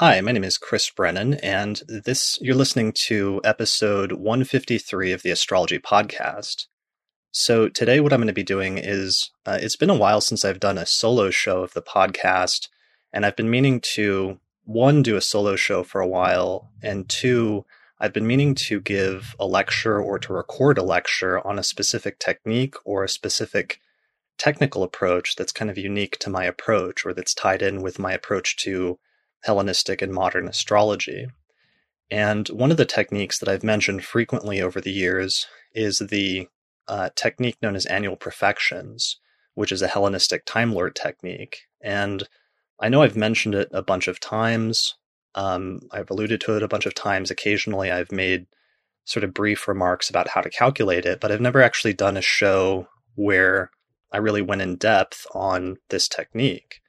[0.00, 5.30] Hi, my name is Chris Brennan, and this you're listening to episode 153 of the
[5.30, 6.66] Astrology Podcast.
[7.32, 10.44] So today, what I'm going to be doing is uh, it's been a while since
[10.44, 12.68] I've done a solo show of the podcast,
[13.10, 17.64] and I've been meaning to one do a solo show for a while, and two,
[17.98, 22.18] I've been meaning to give a lecture or to record a lecture on a specific
[22.18, 23.80] technique or a specific
[24.36, 28.12] technical approach that's kind of unique to my approach or that's tied in with my
[28.12, 28.98] approach to
[29.46, 31.28] Hellenistic and modern astrology.
[32.10, 36.48] And one of the techniques that I've mentioned frequently over the years is the
[36.88, 39.18] uh, technique known as annual profections,
[39.54, 41.62] which is a Hellenistic Time Lord technique.
[41.80, 42.28] And
[42.80, 44.96] I know I've mentioned it a bunch of times.
[45.34, 47.30] Um, I've alluded to it a bunch of times.
[47.30, 48.46] Occasionally, I've made
[49.04, 52.22] sort of brief remarks about how to calculate it, but I've never actually done a
[52.22, 53.70] show where
[54.12, 56.80] I really went in depth on this technique.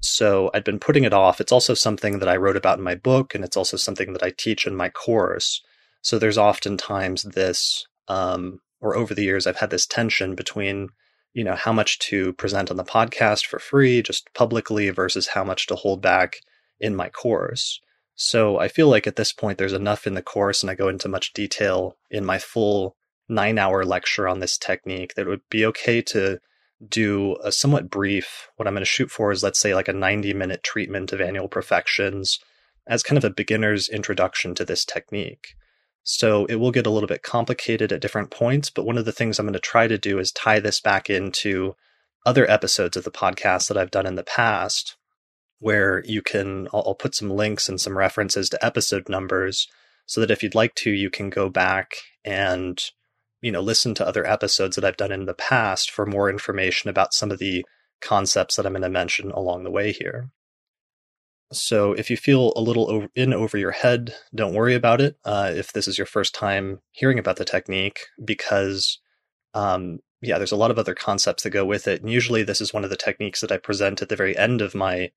[0.00, 1.40] So I'd been putting it off.
[1.40, 4.22] It's also something that I wrote about in my book, and it's also something that
[4.22, 5.62] I teach in my course.
[6.02, 10.88] So there's oftentimes this, um, or over the years, I've had this tension between,
[11.34, 15.44] you know, how much to present on the podcast for free, just publicly, versus how
[15.44, 16.36] much to hold back
[16.80, 17.78] in my course.
[18.14, 20.88] So I feel like at this point, there's enough in the course, and I go
[20.88, 22.96] into much detail in my full
[23.28, 26.40] nine hour lecture on this technique that it would be okay to
[26.86, 29.92] do a somewhat brief, what I'm going to shoot for is, let's say, like a
[29.92, 32.38] 90 minute treatment of annual profections
[32.86, 35.54] as kind of a beginner's introduction to this technique.
[36.02, 39.12] So it will get a little bit complicated at different points, but one of the
[39.12, 41.74] things I'm going to try to do is tie this back into
[42.26, 44.96] other episodes of the podcast that I've done in the past,
[45.58, 49.68] where you can, I'll, put some links and some references to episode numbers
[50.06, 52.82] so that if you'd like to, you can go back and
[53.40, 56.90] you know, listen to other episodes that I've done in the past for more information
[56.90, 57.64] about some of the
[58.00, 60.30] concepts that I'm going to mention along the way here.
[61.52, 65.16] So if you feel a little in over your head, don't worry about it.
[65.24, 69.00] Uh, if this is your first time hearing about the technique, because
[69.52, 72.02] um, yeah, there's a lot of other concepts that go with it.
[72.02, 74.60] And usually, this is one of the techniques that I present at the very end
[74.60, 75.10] of my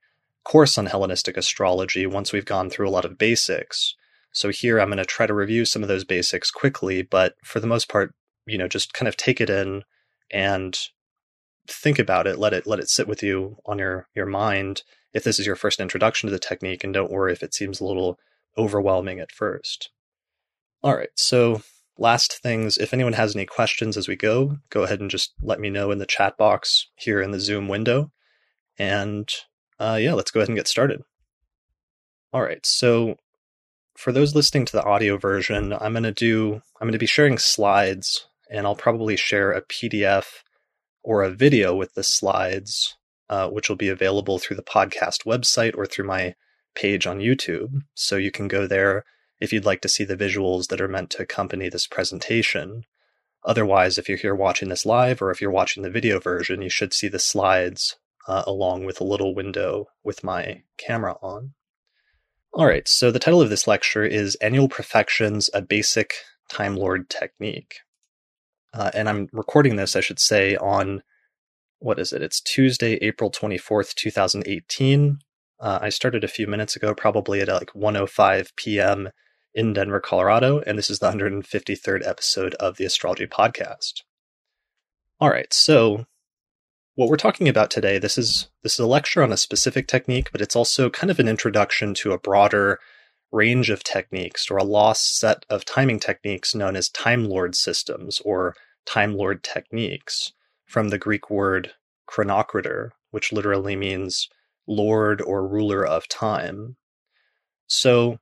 [0.44, 3.95] course on Hellenistic astrology once we've gone through a lot of basics.
[4.34, 7.60] So here I'm going to try to review some of those basics quickly, but for
[7.60, 8.14] the most part,
[8.46, 9.84] you know, just kind of take it in
[10.32, 10.78] and
[11.68, 14.84] think about it, let it let it sit with you on your your mind
[15.14, 17.80] if this is your first introduction to the technique and don't worry if it seems
[17.80, 18.18] a little
[18.58, 19.92] overwhelming at first.
[20.82, 21.62] All right, so
[21.98, 25.60] last things, if anyone has any questions as we go, go ahead and just let
[25.60, 28.12] me know in the chat box here in the Zoom window.
[28.78, 29.30] And
[29.80, 31.02] uh, yeah, let's go ahead and get started.
[32.34, 33.16] All right, so
[33.96, 37.06] for those listening to the audio version, I'm going to do, I'm going to be
[37.06, 40.26] sharing slides and I'll probably share a PDF
[41.04, 42.96] or a video with the slides,
[43.30, 46.36] uh, which will be available through the podcast website or through my
[46.76, 47.82] page on YouTube.
[47.94, 49.06] So you can go there
[49.40, 52.84] if you'd like to see the visuals that are meant to accompany this presentation.
[53.46, 56.70] Otherwise, if you're here watching this live or if you're watching the video version, you
[56.70, 61.53] should see the slides uh, along with a little window with my camera on.
[62.56, 66.14] All right, so the title of this lecture is Annual Profections, a Basic
[66.52, 67.80] Time Lord Technique.
[68.72, 71.02] Uh, and I'm recording this, I should say, on
[71.80, 72.22] what is it?
[72.22, 75.18] It's Tuesday, April 24th, 2018.
[75.59, 79.09] Uh, I started a few minutes ago, probably at like 1:05 p.m.
[79.56, 84.03] in Denver, Colorado, and this is the 153rd episode of the Astrology Podcast.
[85.20, 86.06] All right, so
[86.96, 90.31] what we're talking about today this is this is a lecture on a specific technique
[90.31, 92.80] but it's also kind of an introduction to a broader
[93.31, 98.20] range of techniques or a lost set of timing techniques known as time lord systems
[98.22, 98.56] or
[98.86, 100.34] time lord techniques
[100.66, 101.72] from the greek word
[102.09, 104.28] chronocrator which literally means
[104.67, 106.76] lord or ruler of time.
[107.67, 108.20] So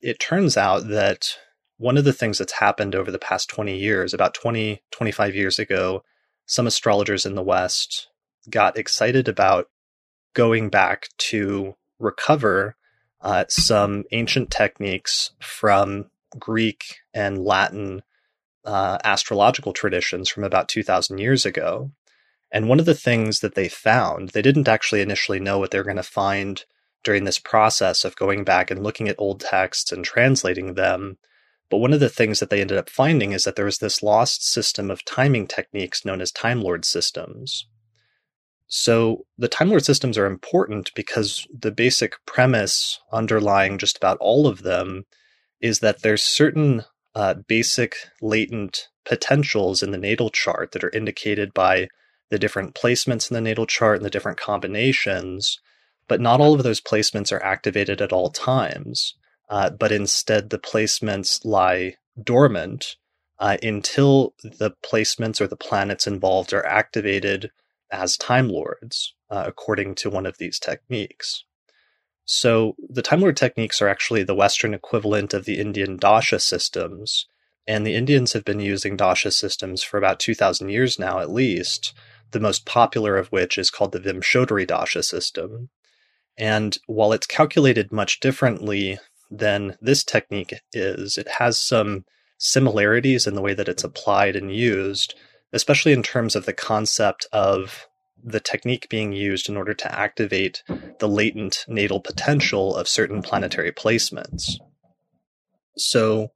[0.00, 1.36] it turns out that
[1.78, 5.58] one of the things that's happened over the past 20 years about 20 25 years
[5.58, 6.02] ago
[6.46, 8.08] some astrologers in the West
[8.50, 9.68] got excited about
[10.34, 12.76] going back to recover
[13.20, 18.02] uh, some ancient techniques from Greek and Latin
[18.64, 21.90] uh, astrological traditions from about 2,000 years ago.
[22.52, 25.78] And one of the things that they found, they didn't actually initially know what they
[25.78, 26.64] were going to find
[27.02, 31.18] during this process of going back and looking at old texts and translating them.
[31.70, 34.02] But one of the things that they ended up finding is that there was this
[34.02, 37.66] lost system of timing techniques known as Time Lord systems.
[38.68, 44.46] So the Time Lord systems are important because the basic premise underlying just about all
[44.46, 45.04] of them
[45.60, 46.84] is that there's certain
[47.14, 51.88] uh, basic latent potentials in the natal chart that are indicated by
[52.28, 55.60] the different placements in the natal chart and the different combinations
[56.08, 59.14] but not all of those placements are activated at all times.
[59.48, 62.96] Uh, but instead, the placements lie dormant
[63.38, 67.50] uh, until the placements or the planets involved are activated
[67.90, 71.44] as Time Lords, uh, according to one of these techniques.
[72.24, 77.26] So the Time Lord techniques are actually the Western equivalent of the Indian Dasha systems,
[77.66, 81.94] and the Indians have been using Dasha systems for about 2,000 years now, at least,
[82.32, 85.70] the most popular of which is called the Vimshottari Dasha system.
[86.36, 88.98] And while it's calculated much differently
[89.30, 92.04] than this technique is, it has some
[92.38, 95.14] similarities in the way that it's applied and used,
[95.52, 97.86] especially in terms of the concept of
[98.22, 100.62] the technique being used in order to activate
[100.98, 104.54] the latent natal potential of certain planetary placements.
[105.76, 106.32] So,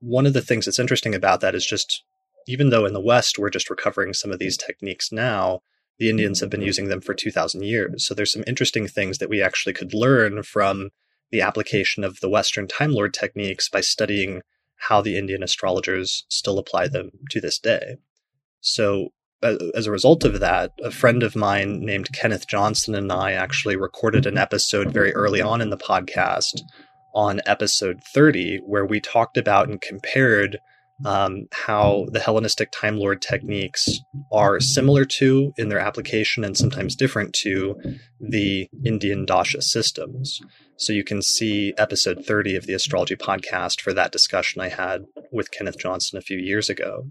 [0.00, 2.02] one of the things that's interesting about that is just
[2.46, 5.60] even though in the West we're just recovering some of these techniques now,
[5.98, 6.66] the Indians have been mm-hmm.
[6.66, 8.06] using them for 2,000 years.
[8.06, 10.90] So, there's some interesting things that we actually could learn from
[11.30, 14.42] the application of the Western Time Lord techniques by studying
[14.76, 17.96] how the Indian astrologers still apply them to this day.
[18.60, 19.08] So,
[19.42, 23.76] as a result of that, a friend of mine named Kenneth Johnson and I actually
[23.76, 26.60] recorded an episode very early on in the podcast
[27.14, 30.58] on episode 30, where we talked about and compared
[31.04, 34.00] um, how the Hellenistic Time Lord techniques
[34.32, 37.76] are similar to in their application and sometimes different to
[38.20, 40.40] the Indian Dasha systems.
[40.78, 45.04] So you can see episode 30 of the astrology podcast for that discussion I had
[45.30, 47.10] with Kenneth Johnson a few years ago.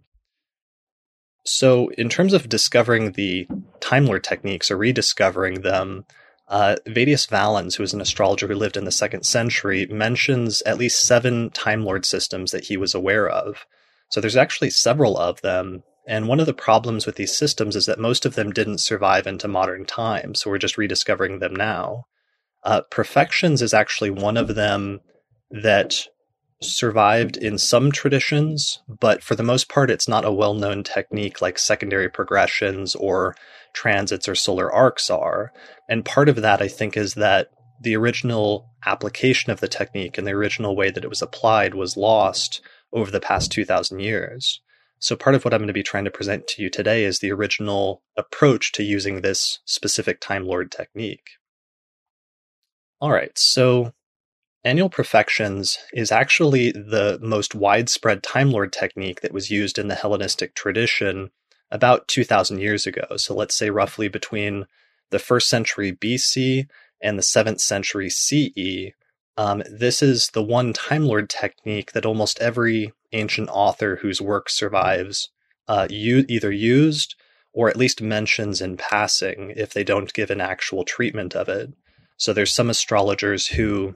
[1.45, 3.47] So, in terms of discovering the
[3.79, 6.05] Time Lord techniques or rediscovering them,
[6.47, 10.79] uh, Vettius Valens, who is an astrologer who lived in the second century, mentions at
[10.79, 13.65] least seven Time Lord systems that he was aware of.
[14.09, 15.83] So, there's actually several of them.
[16.07, 19.27] And one of the problems with these systems is that most of them didn't survive
[19.27, 20.41] into modern times.
[20.41, 22.05] So, we're just rediscovering them now.
[22.63, 25.01] Uh, Profections is actually one of them
[25.51, 26.07] that
[26.67, 31.41] survived in some traditions, but for the most part, it's not a well known technique
[31.41, 33.35] like secondary progressions or
[33.73, 35.51] transits or solar arcs are.
[35.89, 37.51] And part of that, I think, is that
[37.81, 41.97] the original application of the technique and the original way that it was applied was
[41.97, 42.61] lost
[42.93, 44.61] over the past 2,000 years.
[44.99, 47.19] So, part of what I'm going to be trying to present to you today is
[47.19, 51.31] the original approach to using this specific Time Lord technique.
[53.01, 53.93] All right, so
[54.65, 59.95] Annual profections is actually the most widespread Time Lord technique that was used in the
[59.95, 61.29] Hellenistic tradition
[61.69, 63.05] about 2,000 years ago.
[63.17, 64.65] So let's say roughly between
[65.11, 66.67] the first century BC
[66.99, 68.93] and the seventh century CE.
[69.37, 74.49] Um, this is the one Time Lord technique that almost every ancient author whose work
[74.49, 75.29] survives
[75.67, 77.13] uh, u- either used
[77.53, 81.71] or at least mentions in passing if they don't give an actual treatment of it.
[82.17, 83.95] So there's some astrologers who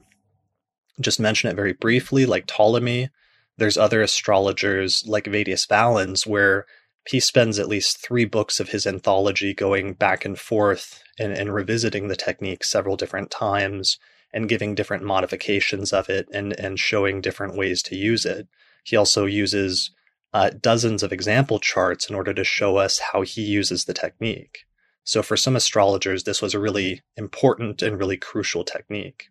[1.00, 3.10] just mention it very briefly, like Ptolemy.
[3.56, 6.66] There's other astrologers like Vettius Valens, where
[7.08, 11.52] he spends at least three books of his anthology going back and forth and, and
[11.52, 13.98] revisiting the technique several different times
[14.32, 18.46] and giving different modifications of it and, and showing different ways to use it.
[18.84, 19.90] He also uses
[20.32, 24.64] uh, dozens of example charts in order to show us how he uses the technique.
[25.02, 29.28] So, for some astrologers, this was a really important and really crucial technique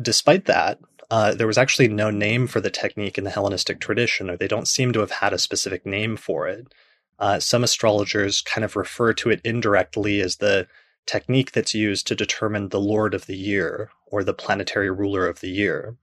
[0.00, 0.78] despite that,
[1.10, 4.48] uh, there was actually no name for the technique in the Hellenistic tradition, or they
[4.48, 6.72] don't seem to have had a specific name for it.
[7.18, 10.66] Uh, some astrologers kind of refer to it indirectly as the
[11.06, 15.40] technique that's used to determine the Lord of the Year, or the planetary ruler of
[15.40, 15.96] the year.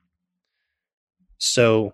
[1.38, 1.94] So,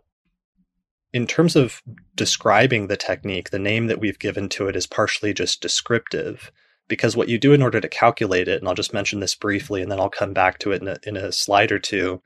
[1.11, 1.83] in terms of
[2.15, 6.51] describing the technique, the name that we've given to it is partially just descriptive
[6.93, 9.81] because what you do in order to calculate it, and I'll just mention this briefly
[9.81, 12.21] and then I'll come back to it in a, in a slide or two,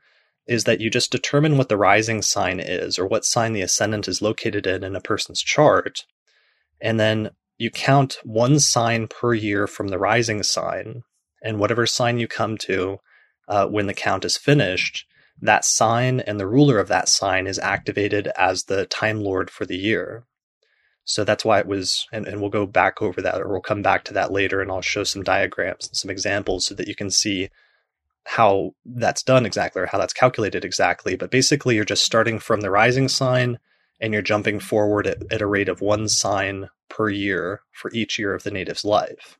[0.46, 4.08] is that you just determine what the rising sign is or what sign the ascendant
[4.08, 6.04] is located in in a person's chart.
[6.82, 11.02] And then you count one sign per year from the rising sign.
[11.42, 12.98] And whatever sign you come to
[13.48, 15.06] uh, when the count is finished,
[15.40, 19.64] that sign and the ruler of that sign is activated as the Time Lord for
[19.64, 20.24] the year.
[21.08, 23.80] So that's why it was, and, and we'll go back over that, or we'll come
[23.80, 26.94] back to that later, and I'll show some diagrams and some examples so that you
[26.94, 27.48] can see
[28.24, 31.16] how that's done exactly or how that's calculated exactly.
[31.16, 33.58] But basically, you're just starting from the rising sign
[33.98, 38.18] and you're jumping forward at, at a rate of one sign per year for each
[38.18, 39.38] year of the native's life.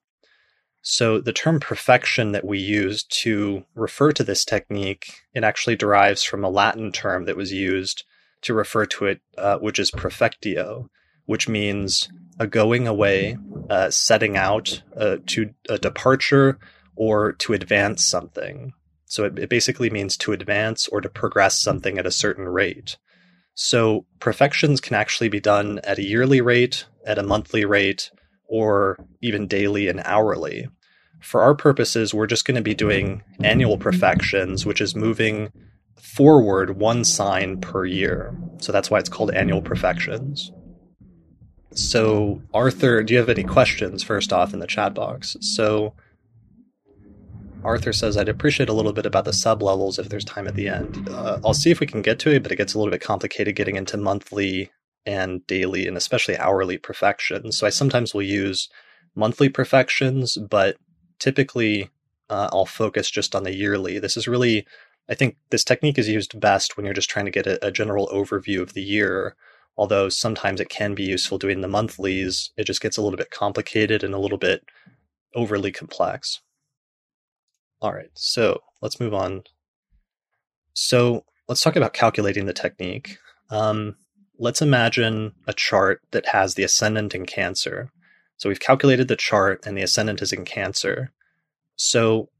[0.80, 6.22] So the term profection that we use to refer to this technique, it actually derives
[6.22, 8.04] from a Latin term that was used
[8.40, 10.88] to refer to it, uh, which is profectio
[11.28, 12.08] which means
[12.38, 13.36] a going away,
[13.68, 16.58] uh, setting out uh, to a departure,
[16.96, 18.72] or to advance something.
[19.04, 22.96] So it, it basically means to advance or to progress something at a certain rate.
[23.52, 28.10] So profections can actually be done at a yearly rate, at a monthly rate,
[28.48, 30.66] or even daily and hourly.
[31.20, 35.52] For our purposes, we're just going to be doing annual profections, which is moving
[36.00, 38.34] forward one sign per year.
[38.62, 40.50] So that's why it's called annual profections.
[41.72, 45.36] So, Arthur, do you have any questions first off in the chat box?
[45.40, 45.94] So,
[47.62, 50.54] Arthur says, I'd appreciate a little bit about the sub levels if there's time at
[50.54, 51.08] the end.
[51.08, 53.00] Uh, I'll see if we can get to it, but it gets a little bit
[53.00, 54.70] complicated getting into monthly
[55.04, 57.56] and daily and especially hourly profections.
[57.56, 58.68] So I sometimes will use
[59.14, 60.76] monthly profections, but
[61.18, 61.90] typically
[62.30, 63.98] uh, I'll focus just on the yearly.
[63.98, 64.66] This is really,
[65.08, 67.72] I think this technique is used best when you're just trying to get a, a
[67.72, 69.34] general overview of the year.
[69.78, 73.30] Although sometimes it can be useful doing the monthlies, it just gets a little bit
[73.30, 74.64] complicated and a little bit
[75.36, 76.40] overly complex.
[77.80, 79.44] All right, so let's move on.
[80.72, 83.18] So let's talk about calculating the technique.
[83.50, 83.94] Um,
[84.36, 87.92] let's imagine a chart that has the ascendant in Cancer.
[88.36, 91.12] So we've calculated the chart and the ascendant is in Cancer.
[91.76, 92.30] So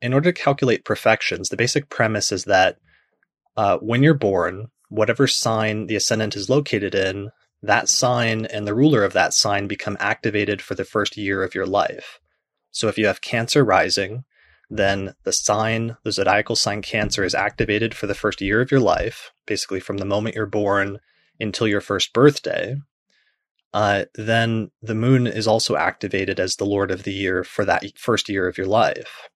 [0.00, 2.78] in order to calculate profections, the basic premise is that
[3.56, 7.30] uh, when you're born, whatever sign the ascendant is located in,
[7.62, 11.54] that sign and the ruler of that sign become activated for the first year of
[11.54, 12.20] your life.
[12.70, 14.24] So if you have Cancer rising,
[14.70, 18.80] then the sign, the zodiacal sign Cancer, is activated for the first year of your
[18.80, 21.00] life, basically from the moment you're born
[21.40, 22.76] until your first birthday.
[23.74, 27.84] Uh, then the moon is also activated as the lord of the year for that
[27.98, 29.28] first year of your life.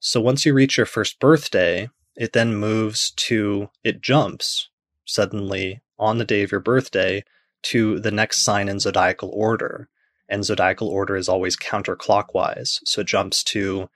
[0.00, 4.68] So once you reach your first birthday, it then moves to, it jumps
[5.04, 7.24] suddenly on the day of your birthday
[7.62, 9.88] to the next sign in zodiacal order.
[10.28, 12.80] And zodiacal order is always counterclockwise.
[12.86, 13.88] So it jumps to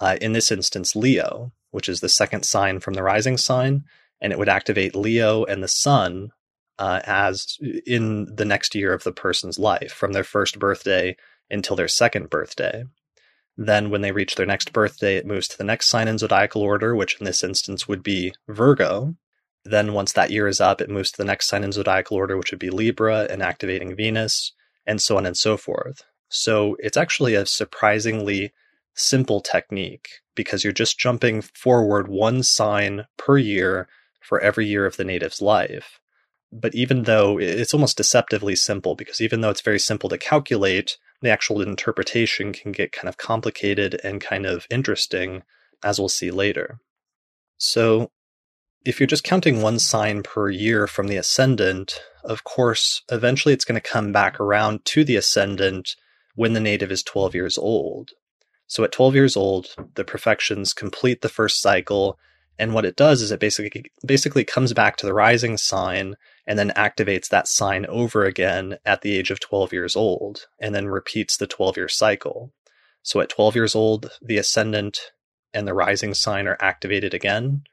[0.00, 3.84] uh, in this instance, Leo, which is the second sign from the rising sign,
[4.20, 6.32] and it would activate Leo and the sun
[6.78, 11.16] uh, as in the next year of the person's life, from their first birthday
[11.50, 12.84] until their second birthday.
[13.56, 16.62] Then, when they reach their next birthday, it moves to the next sign in zodiacal
[16.62, 19.14] order, which in this instance would be Virgo.
[19.64, 22.36] Then, once that year is up, it moves to the next sign in zodiacal order,
[22.36, 24.52] which would be Libra, and activating Venus,
[24.86, 26.02] and so on and so forth.
[26.28, 28.52] So, it's actually a surprisingly
[28.94, 33.88] simple technique because you're just jumping forward one sign per year
[34.20, 36.00] for every year of the native's life.
[36.52, 40.98] But even though it's almost deceptively simple, because even though it's very simple to calculate,
[41.22, 45.42] the actual interpretation can get kind of complicated and kind of interesting,
[45.82, 46.78] as we'll see later.
[47.56, 48.10] So,
[48.84, 53.64] if you're just counting one sign per year from the ascendant, of course, eventually it's
[53.64, 55.96] going to come back around to the ascendant
[56.34, 58.10] when the native is 12 years old.
[58.66, 62.18] So at 12 years old, the profections complete the first cycle.
[62.58, 66.58] And what it does is it basically basically comes back to the rising sign and
[66.58, 70.88] then activates that sign over again at the age of 12 years old and then
[70.88, 72.52] repeats the 12 year cycle.
[73.02, 75.12] So at 12 years old, the ascendant
[75.52, 77.64] and the rising sign are activated again.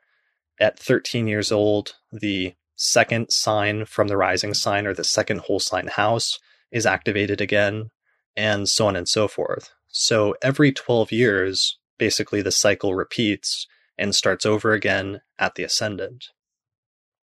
[0.60, 5.60] At 13 years old, the second sign from the rising sign or the second whole
[5.60, 6.39] sign house
[6.72, 7.92] is activated again,
[8.36, 9.72] and so on and so forth.
[9.88, 16.25] So every 12 years, basically the cycle repeats and starts over again at the ascendant.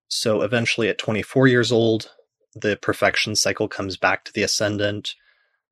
[0.08, 2.10] So eventually at 24 years old,
[2.54, 5.14] the profection cycle comes back to the ascendant.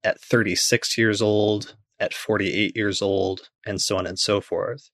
[0.04, 4.90] At 36 years old, at 48 years old, and so on and so forth.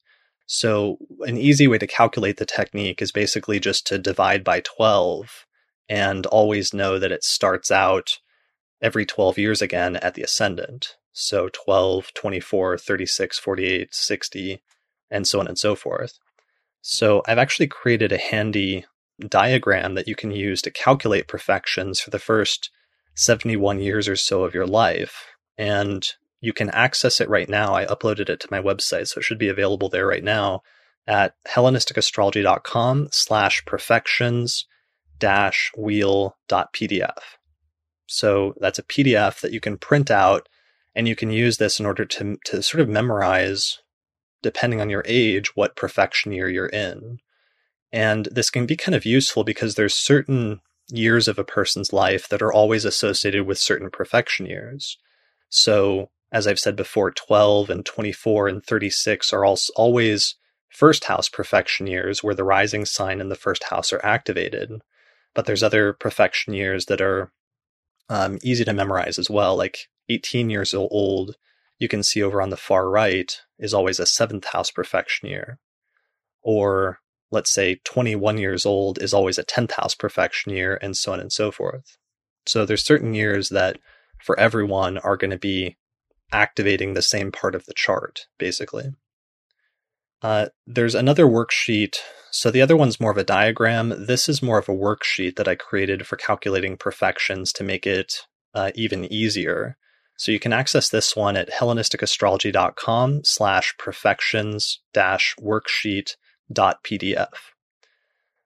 [0.50, 5.44] So, an easy way to calculate the technique is basically just to divide by 12
[5.90, 8.18] and always know that it starts out
[8.80, 10.96] every 12 years again at the ascendant.
[11.12, 14.62] So 12, 24, 36, 48, 60,
[15.10, 16.18] and so on and so forth.
[16.80, 18.86] So I've actually created a handy
[19.26, 22.70] diagram that you can use to calculate profections for the first
[23.14, 25.26] 71 years or so of your life.
[25.58, 26.06] And
[26.40, 27.74] you can access it right now.
[27.74, 30.62] I uploaded it to my website, so it should be available there right now
[31.06, 34.66] at hellenisticastrology.com slash profections
[35.18, 37.18] dash wheel dot pdf.
[38.06, 40.48] So that's a PDF that you can print out
[40.94, 43.78] and you can use this in order to, to sort of memorize,
[44.42, 47.18] depending on your age, what profection year you're in.
[47.92, 52.28] And this can be kind of useful because there's certain years of a person's life
[52.28, 54.98] that are always associated with certain profection years.
[55.48, 60.34] So, as I've said before, 12 and 24 and 36 are always
[60.68, 64.70] first house profection years where the rising sign and the first house are activated.
[65.34, 67.32] But there's other profection years that are
[68.08, 71.36] um, easy to memorize as well, like 18 years old
[71.78, 75.58] you can see over on the far right is always a seventh house profection year.
[76.42, 76.98] Or
[77.30, 81.20] let's say 21 years old is always a 10th house profection year, and so on
[81.20, 81.96] and so forth.
[82.46, 83.78] So there's certain years that
[84.22, 85.76] for everyone are going to be
[86.32, 88.92] activating the same part of the chart, basically.
[90.22, 91.96] Uh, there's another worksheet.
[92.30, 94.06] So the other one's more of a diagram.
[94.06, 98.26] This is more of a worksheet that I created for calculating profections to make it
[98.54, 99.76] uh, even easier.
[100.16, 106.16] So you can access this one at hellenisticastrology.com slash profections dash worksheet
[106.52, 107.28] dot pdf.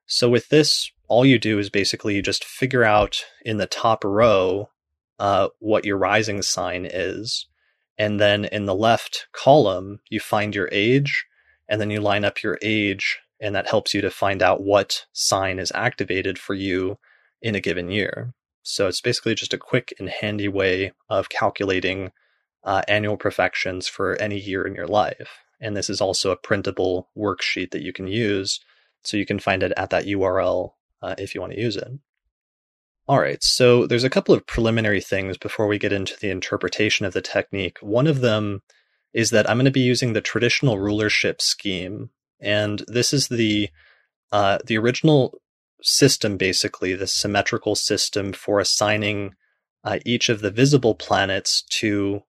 [0.06, 4.04] So with this, all you do is basically you just figure out in the top
[4.04, 4.68] row
[5.18, 7.46] uh, what your rising sign is.
[7.98, 11.26] And then in the left column, you find your age,
[11.68, 15.06] and then you line up your age, and that helps you to find out what
[15.12, 16.98] sign is activated for you
[17.40, 18.34] in a given year.
[18.62, 22.12] So it's basically just a quick and handy way of calculating
[22.64, 25.38] uh, annual profections for any year in your life.
[25.60, 28.60] And this is also a printable worksheet that you can use.
[29.02, 30.72] So you can find it at that URL
[31.02, 31.88] uh, if you want to use it.
[33.12, 37.04] All right, so there's a couple of preliminary things before we get into the interpretation
[37.04, 37.76] of the technique.
[37.82, 38.62] One of them
[39.12, 42.08] is that I'm going to be using the traditional rulership scheme,
[42.40, 43.68] and this is the
[44.32, 45.38] uh, the original
[45.82, 49.34] system, basically the symmetrical system for assigning
[49.84, 52.22] uh, each of the visible planets to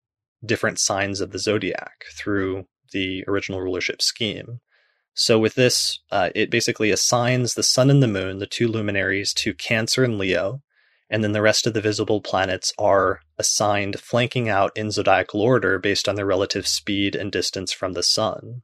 [0.46, 4.60] different signs of the zodiac through the original rulership scheme.
[5.14, 9.34] So with this, uh, it basically assigns the sun and the moon, the two luminaries,
[9.36, 10.62] to Cancer and Leo,
[11.14, 15.80] and then the rest of the visible planets are assigned flanking out in zodiacal order
[15.80, 18.64] based on their relative speed and distance from the sun.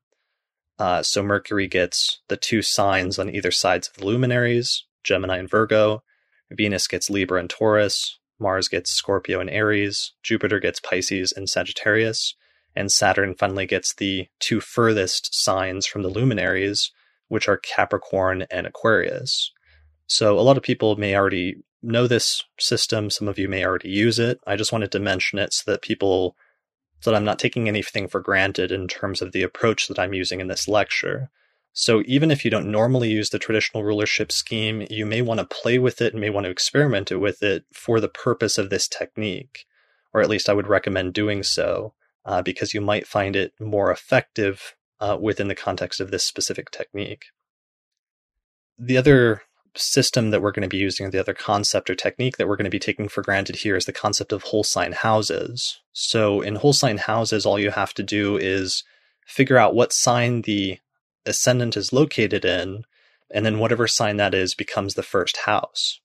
[0.78, 5.50] Uh, so Mercury gets the two signs on either sides of the luminaries, Gemini and
[5.50, 6.04] Virgo.
[6.52, 8.18] Venus gets Libra and Taurus.
[8.40, 10.14] Mars gets Scorpio and Aries.
[10.24, 12.34] Jupiter gets Pisces and Sagittarius
[12.76, 16.92] and Saturn finally gets the two furthest signs from the luminaries,
[17.28, 19.52] which are Capricorn and Aquarius.
[20.08, 23.10] So a lot of people may already know this system.
[23.10, 24.40] Some of you may already use it.
[24.46, 26.36] I just wanted to mention it so that people,
[27.00, 30.14] so that I'm not taking anything for granted in terms of the approach that I'm
[30.14, 31.30] using in this lecture.
[31.72, 35.46] So even if you don't normally use the traditional rulership scheme, you may want to
[35.46, 38.88] play with it and may want to experiment with it for the purpose of this
[38.88, 39.66] technique.
[40.14, 41.94] Or at least I would recommend doing so
[42.26, 46.72] uh, because you might find it more effective uh, within the context of this specific
[46.72, 47.26] technique.
[48.78, 49.44] The other
[49.76, 52.56] system that we're going to be using, or the other concept or technique that we're
[52.56, 55.80] going to be taking for granted here is the concept of whole sign houses.
[55.94, 58.84] So in whole sign houses, all you have to do is
[59.26, 60.80] figure out what sign the
[61.26, 62.84] ascendant is located in,
[63.32, 66.00] and then whatever sign that is becomes the first house.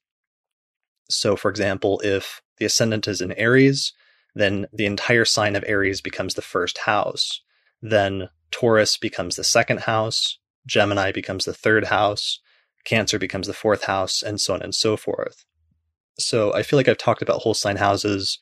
[1.09, 3.93] So, for example, if the ascendant is in Aries,
[4.35, 7.41] then the entire sign of Aries becomes the first house.
[7.81, 12.41] Then Taurus becomes the second house, Gemini becomes the third house,
[12.85, 15.45] Cancer becomes the fourth house, and so on and so forth.
[16.19, 18.39] So I feel like I've talked about whole sign houses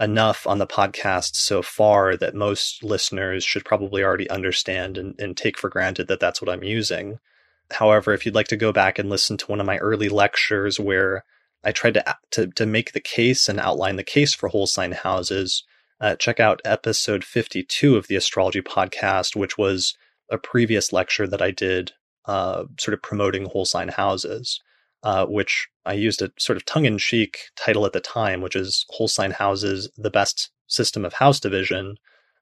[0.00, 5.36] enough on the podcast so far that most listeners should probably already understand and, and
[5.36, 7.18] take for granted that that's what I'm using.
[7.72, 10.78] However, if you'd like to go back and listen to one of my early lectures
[10.78, 11.24] where
[11.64, 14.92] I tried to, to, to make the case and outline the case for whole sign
[14.92, 15.64] houses.
[16.00, 19.96] Uh, check out episode 52 of the astrology podcast, which was
[20.30, 21.92] a previous lecture that I did,
[22.28, 24.60] uh, sort of promoting whole sign houses,
[25.02, 28.54] uh, which I used a sort of tongue in cheek title at the time, which
[28.54, 31.96] is Whole Sign Houses, the best system of house division.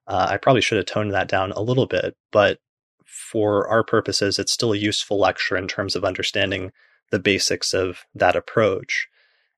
[0.09, 2.59] Uh, I probably should have toned that down a little bit, but
[3.05, 6.73] for our purposes, it's still a useful lecture in terms of understanding
[7.11, 9.07] the basics of that approach.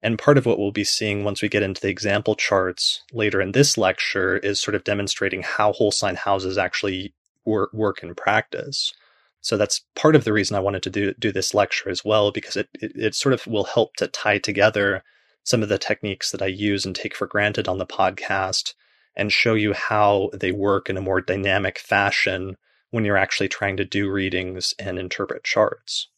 [0.02, 3.40] And part of what we'll be seeing once we get into the example charts later
[3.40, 7.14] in this lecture is sort of demonstrating how whole sign houses actually
[7.44, 8.92] work, work in practice.
[9.40, 12.32] So that's part of the reason I wanted to do, do this lecture as well,
[12.32, 15.02] because it, it, it sort of will help to tie together
[15.44, 18.74] some of the techniques that I use and take for granted on the podcast
[19.16, 22.56] and show you how they work in a more dynamic fashion
[22.90, 26.08] when you're actually trying to do readings and interpret charts.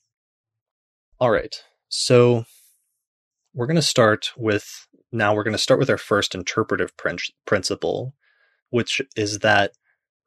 [1.19, 1.55] All right.
[1.89, 2.45] So
[3.55, 7.19] we're going to start with now we're going to start with our first interpretive prin-
[7.47, 8.15] principle,
[8.71, 9.73] which is that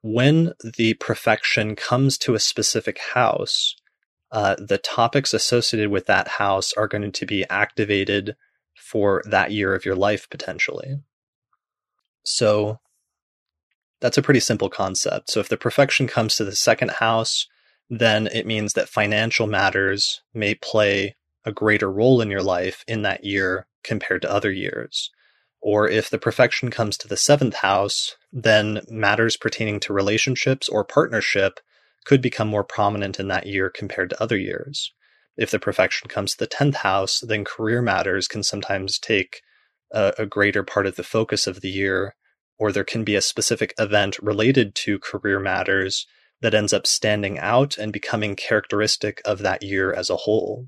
[0.04, 3.76] when the profection comes to a specific house,
[4.32, 8.36] uh, the topics associated with that house are going to be activated
[8.76, 10.98] for that year of your life potentially.
[12.24, 12.80] So
[14.02, 15.30] that's a pretty simple concept.
[15.30, 17.48] So if the profection comes to the second house,
[17.90, 23.04] then it means that financial matters may play a greater role in your life in
[23.04, 25.12] that year compared to other years.
[25.64, 30.84] Or if the profection comes to the seventh house, then matters pertaining to relationships or
[30.84, 31.62] partnership
[32.04, 34.92] could become more prominent in that year compared to other years.
[35.38, 39.42] If the profection comes to the 10th house, then career matters can sometimes take
[39.90, 42.16] a, a greater part of the focus of the year,
[42.60, 46.06] or there can be a specific event related to career matters
[46.42, 50.68] that ends up standing out and becoming characteristic of that year as a whole.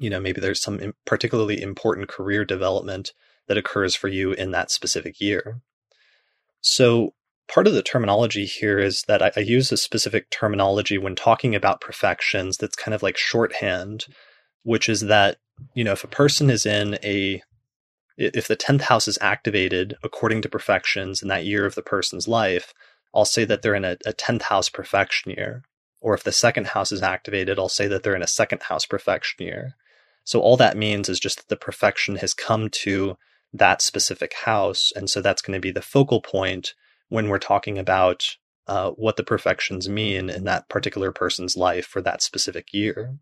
[0.00, 3.12] You know, maybe there's some particularly important career development
[3.50, 5.60] that occurs for you in that specific year.
[6.60, 7.14] So,
[7.52, 11.56] part of the terminology here is that I, I, use a specific terminology when talking
[11.56, 14.06] about profections that's kind of like shorthand,
[14.62, 15.38] which is that,
[15.74, 17.42] you know, if a person is in a,
[18.16, 22.28] if the 10th house is activated according to profections in that year of the person's
[22.28, 22.72] life,
[23.12, 25.64] I'll say that they're in a, a 10th house profection year.
[26.00, 28.86] Or if the second house is activated, I'll say that they're in a second house
[28.86, 29.74] profection year.
[30.22, 33.16] So all that means is just that the profection has come to
[33.52, 34.92] that specific house.
[34.94, 36.74] And so that's going to be the focal point
[37.08, 38.36] when we're talking about
[38.66, 43.16] uh, what the profections mean in that particular person's life for that specific year.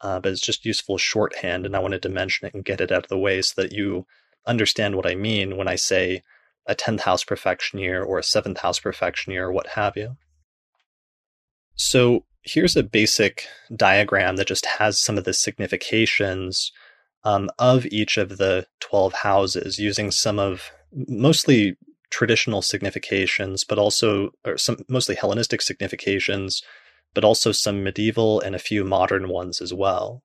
[0.00, 2.90] Uh, but it's just useful shorthand, and I wanted to mention it and get it
[2.90, 4.06] out of the way so that you
[4.46, 6.22] understand what I mean when I say
[6.66, 10.16] a 10th house profection year or a 7th house profection year or what have you.
[11.74, 16.72] So here's a basic diagram that just has some of the significations
[17.24, 21.76] um, of each of the 12 houses using some of mostly
[22.10, 26.62] traditional significations, but also or some mostly Hellenistic significations,
[27.14, 30.22] but also some medieval and a few modern ones as well.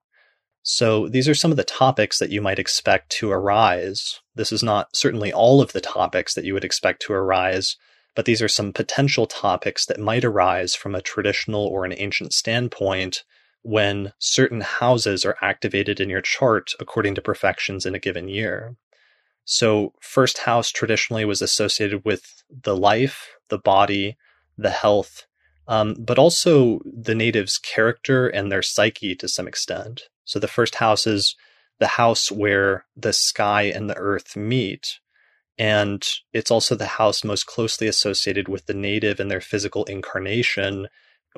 [0.63, 4.19] So these are some of the topics that you might expect to arise.
[4.35, 7.77] This is not certainly all of the topics that you would expect to arise,
[8.15, 12.33] but these are some potential topics that might arise from a traditional or an ancient
[12.33, 13.23] standpoint
[13.67, 18.77] when certain houses are activated in your chart according to profections in a given year.
[19.43, 24.15] So, first house traditionally was associated with the life, the body,
[24.57, 25.25] the health,
[25.67, 30.03] um, but also the native's character and their psyche to some extent.
[30.23, 31.35] So, the first house is
[31.77, 34.99] the house where the sky and the earth meet.
[35.57, 40.87] And it's also the house most closely associated with the native and their physical incarnation,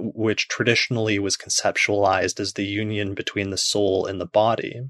[0.02, 4.82] which traditionally was conceptualized as the union between the soul and the body.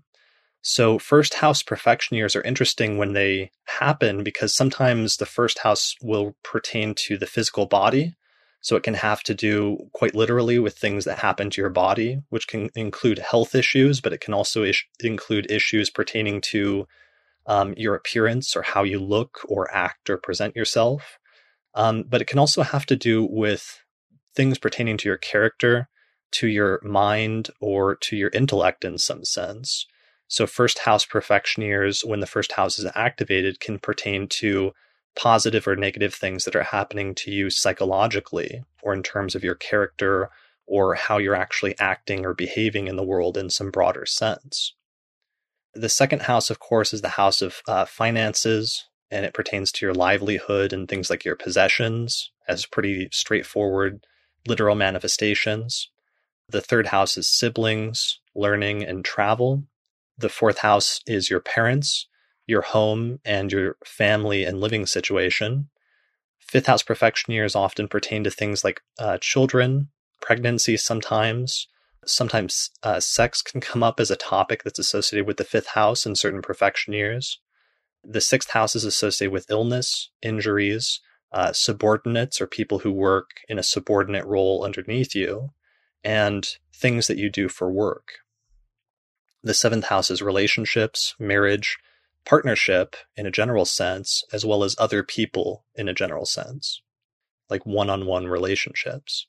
[0.61, 5.95] So, first house profection years are interesting when they happen because sometimes the first house
[6.01, 8.15] will pertain to the physical body.
[8.61, 12.21] So, it can have to do quite literally with things that happen to your body,
[12.29, 16.85] which can include health issues, but it can also ish- include issues pertaining to
[17.45, 21.19] um, your appearance or how you look or act or present yourself.
[21.73, 23.81] Um, but it can also have to do with
[24.39, 25.89] things pertaining to your character,
[26.31, 29.85] to your mind, or to your intellect in some sense.
[30.29, 34.71] So, first house profection years, when the first house is activated, can pertain to
[35.13, 39.55] positive or negative things that are happening to you psychologically or in terms of your
[39.55, 40.29] character
[40.65, 44.73] or how you're actually acting or behaving in the world in some broader sense.
[45.73, 49.85] The second house, of course, is the house of uh, finances, and it pertains to
[49.85, 53.99] your livelihood and things like your possessions as pretty straightforward
[54.47, 55.89] literal manifestations.
[56.47, 59.63] The third house is siblings, learning, and travel.
[60.17, 62.07] The fourth house is your parents,
[62.47, 65.69] your home, and your family and living situation.
[66.39, 69.89] Fifth house profection years often pertain to things like uh, children,
[70.21, 71.67] pregnancy sometimes.
[72.05, 76.05] Sometimes uh, sex can come up as a topic that's associated with the fifth house
[76.07, 77.39] in certain profection years.
[78.03, 83.59] The sixth house is associated with illness, injuries, uh, subordinates or people who work in
[83.59, 85.51] a subordinate role underneath you,
[86.03, 88.19] and things that you do for work.
[89.43, 91.77] The seventh house is relationships, marriage,
[92.25, 96.81] partnership in a general sense, as well as other people in a general sense,
[97.49, 99.27] like one on one relationships.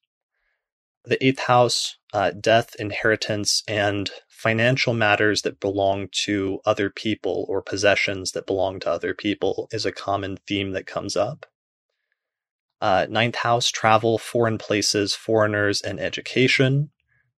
[1.04, 7.62] The eighth house, uh, death, inheritance, and financial matters that belong to other people or
[7.62, 11.46] possessions that belong to other people is a common theme that comes up.
[12.80, 16.90] Uh, ninth house, travel, foreign places, foreigners, and education.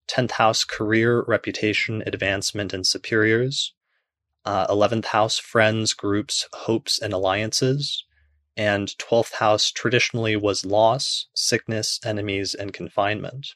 [0.06, 3.74] Tenth house, career, reputation, advancement, and superiors.
[4.44, 8.04] Uh, eleventh house, friends, groups, hopes, and alliances.
[8.56, 13.54] And twelfth house traditionally was loss, sickness, enemies, and confinement.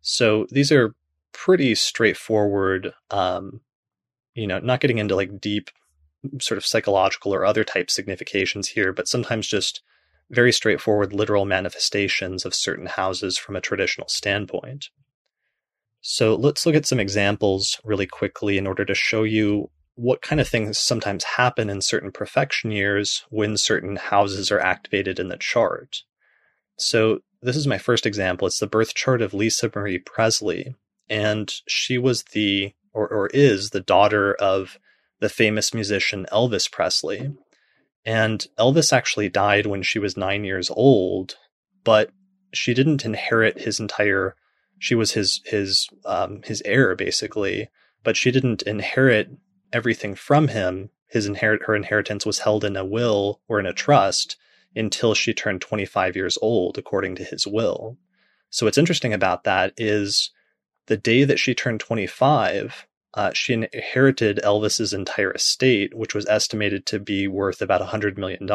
[0.00, 0.94] So these are
[1.32, 3.60] pretty straightforward, um,
[4.34, 5.70] you know, not getting into like deep
[6.40, 9.82] sort of psychological or other type significations here, but sometimes just
[10.30, 14.88] very straightforward literal manifestations of certain houses from a traditional standpoint.
[16.00, 20.40] So let's look at some examples really quickly in order to show you what kind
[20.40, 25.36] of things sometimes happen in certain profection years when certain houses are activated in the
[25.36, 26.02] chart.
[26.78, 28.46] So, this is my first example.
[28.46, 30.74] It's the birth chart of Lisa Marie Presley.
[31.08, 34.78] And she was the, or, or is the daughter of
[35.20, 37.34] the famous musician Elvis Presley.
[38.04, 41.36] And Elvis actually died when she was nine years old,
[41.84, 42.10] but
[42.52, 44.36] she didn't inherit his entire.
[44.78, 47.68] She was his his um, his heir basically,
[48.02, 49.30] but she didn't inherit
[49.72, 50.90] everything from him.
[51.08, 54.36] His inherit her inheritance was held in a will or in a trust
[54.76, 57.96] until she turned 25 years old, according to his will.
[58.50, 60.30] So what's interesting about that is
[60.86, 66.84] the day that she turned 25, uh, she inherited Elvis's entire estate, which was estimated
[66.86, 68.48] to be worth about $100 million.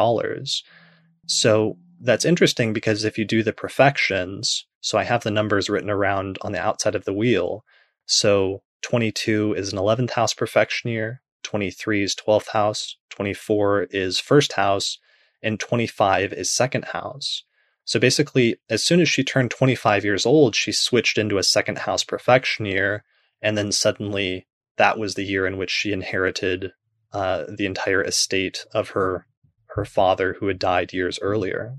[1.27, 5.89] So that's interesting because if you do the profections, so I have the numbers written
[5.89, 7.63] around on the outside of the wheel.
[8.05, 14.53] So 22 is an 11th house profection year, 23 is 12th house, 24 is first
[14.53, 14.97] house,
[15.41, 17.43] and 25 is second house.
[17.85, 21.79] So basically, as soon as she turned 25 years old, she switched into a second
[21.79, 23.03] house profection year,
[23.41, 24.45] and then suddenly
[24.79, 26.71] that was the year in which she inherited
[27.13, 29.27] uh, the entire estate of her
[29.75, 31.75] her father who had died years earlier.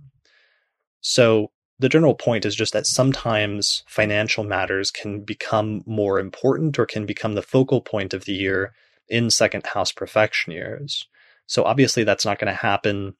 [1.00, 6.86] So the general point is just that sometimes financial matters can become more important or
[6.86, 8.72] can become the focal point of the year
[9.08, 11.08] in second house profection years.
[11.46, 13.14] So obviously that's not going to happen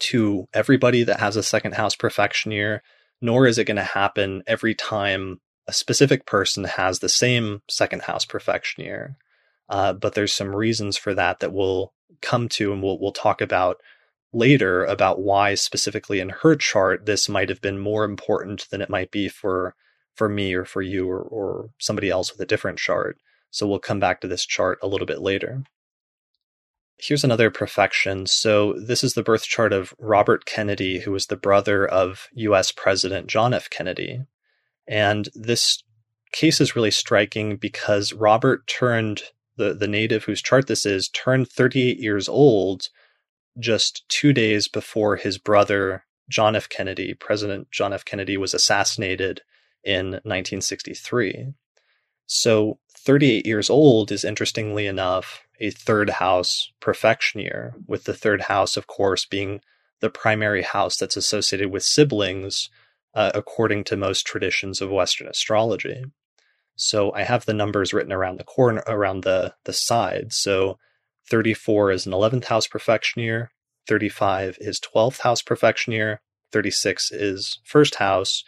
[0.00, 2.82] to everybody that has a second house profection year,
[3.20, 8.02] nor is it going to happen every time a specific person has the same second
[8.02, 9.16] house profection year.
[9.68, 13.42] Uh, but there's some reasons for that that we'll come to and we'll, we'll talk
[13.42, 13.80] about
[14.32, 18.90] later about why specifically in her chart this might have been more important than it
[18.90, 19.74] might be for
[20.14, 23.18] for me or for you or, or somebody else with a different chart.
[23.50, 25.64] So we'll come back to this chart a little bit later.
[26.98, 28.26] Here's another profection.
[28.26, 32.72] So, this is the birth chart of Robert Kennedy, who was the brother of US
[32.72, 33.70] President John F.
[33.70, 34.24] Kennedy.
[34.88, 35.82] And this
[36.32, 39.22] case is really striking because Robert turned,
[39.56, 42.88] the, the native whose chart this is, turned 38 years old
[43.58, 46.68] just two days before his brother, John F.
[46.68, 48.04] Kennedy, President John F.
[48.04, 49.42] Kennedy, was assassinated
[49.84, 51.54] in 1963.
[52.26, 58.42] So, 38 years old is interestingly enough a third house profection year, with the third
[58.42, 59.60] house, of course, being
[60.00, 62.68] the primary house that's associated with siblings,
[63.14, 66.04] uh, according to most traditions of Western astrology.
[66.76, 70.32] So I have the numbers written around the corner, around the the side.
[70.32, 70.78] So
[71.28, 73.50] 34 is an 11th house profection year,
[73.86, 76.20] 35 is 12th house profection year,
[76.52, 78.44] 36 is first house,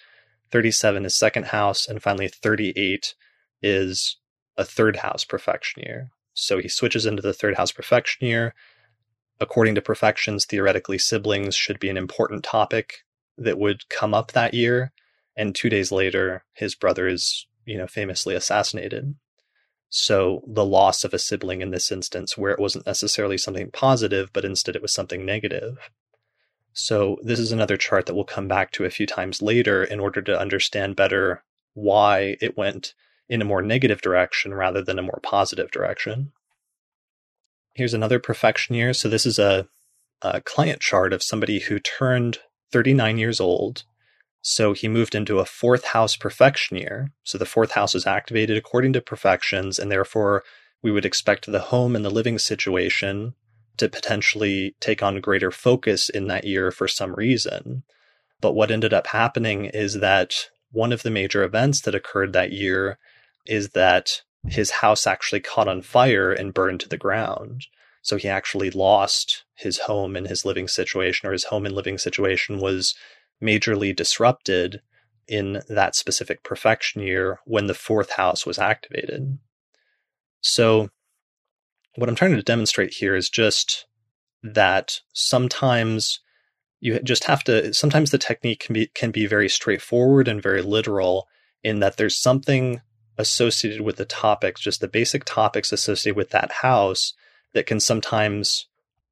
[0.51, 3.15] 37 is second house, and finally 38
[3.63, 4.17] is
[4.57, 6.11] a third house profection year.
[6.33, 8.55] So he switches into the third house profection year.
[9.41, 13.03] According to profections, theoretically, siblings should be an important topic
[13.39, 14.93] that would come up that year.
[15.37, 19.15] And two days later, his brother is, you know, famously assassinated.
[19.89, 24.33] So the loss of a sibling in this instance, where it wasn't necessarily something positive,
[24.33, 25.79] but instead it was something negative.
[26.73, 29.99] So this is another chart that we'll come back to a few times later in
[29.99, 31.43] order to understand better
[31.75, 32.95] why it went
[33.29, 36.33] in a more negative direction rather than a more positive direction.
[37.75, 38.93] Here's another profection year.
[38.93, 39.69] So this is a,
[40.23, 42.39] a client chart of somebody who turned
[42.73, 43.85] 39 years old.
[44.43, 47.13] So he moved into a fourth house profection year.
[47.25, 50.45] So the fourth house is activated according to profections, and therefore
[50.83, 53.35] we would expect the home and the living situation
[53.77, 57.83] to potentially take on greater focus in that year for some reason.
[58.41, 62.53] But what ended up happening is that one of the major events that occurred that
[62.53, 62.99] year
[63.47, 67.67] is that his house actually caught on fire and burned to the ground.
[68.03, 71.99] So he actually lost his home and his living situation, or his home and living
[71.99, 72.95] situation was
[73.43, 74.81] majorly disrupted
[75.29, 79.39] in that specific profection year when the fourth house was activated.
[80.41, 80.89] So,
[81.97, 83.87] what I'm trying to demonstrate here is just
[84.43, 86.21] that sometimes
[86.81, 90.63] you just have to sometimes the technique can be can be very straightforward and very
[90.63, 91.29] literal
[91.63, 92.81] in that there's something
[93.19, 97.13] associated with the topics, just the basic topics associated with that house
[97.53, 98.67] that can sometimes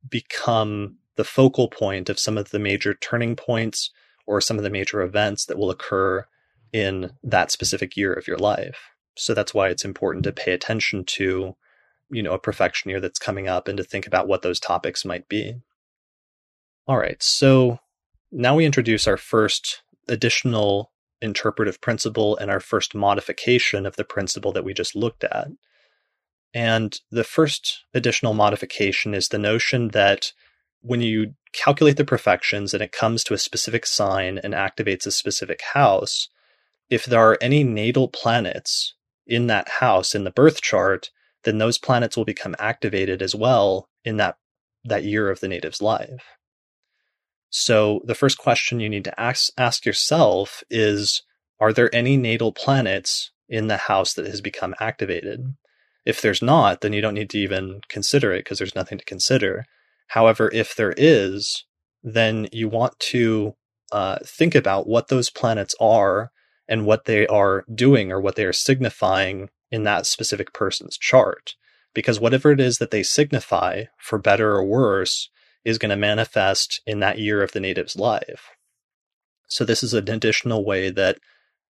[0.08, 3.90] become the focal point of some of the major turning points
[4.26, 6.26] or some of the major events that will occur
[6.72, 8.90] in that specific year of your life.
[9.16, 11.56] So that's why it's important to pay attention to,
[12.10, 15.04] you know, a profection year that's coming up and to think about what those topics
[15.04, 15.56] might be.
[16.86, 17.22] All right.
[17.22, 17.80] So
[18.30, 24.52] now we introduce our first additional interpretive principle and our first modification of the principle
[24.52, 25.48] that we just looked at.
[26.54, 30.32] And the first additional modification is the notion that
[30.80, 35.10] when you calculate the profections and it comes to a specific sign and activates a
[35.10, 36.28] specific house,
[36.88, 38.94] if there are any natal planets
[39.26, 41.10] in that house in the birth chart,
[41.44, 44.36] then those planets will become activated as well in that,
[44.84, 46.24] that year of the native's life.
[47.50, 51.22] So the first question you need to ask, ask yourself is,
[51.60, 55.54] are there any natal planets in the house that has become activated?
[56.08, 59.04] If there's not, then you don't need to even consider it because there's nothing to
[59.04, 59.66] consider.
[60.06, 61.66] However, if there is,
[62.02, 63.54] then you want to
[63.92, 66.30] uh, think about what those planets are
[66.66, 71.56] and what they are doing or what they are signifying in that specific person's chart.
[71.92, 75.28] Because whatever it is that they signify, for better or worse,
[75.62, 78.48] is going to manifest in that year of the native's life.
[79.46, 81.18] So, this is an additional way that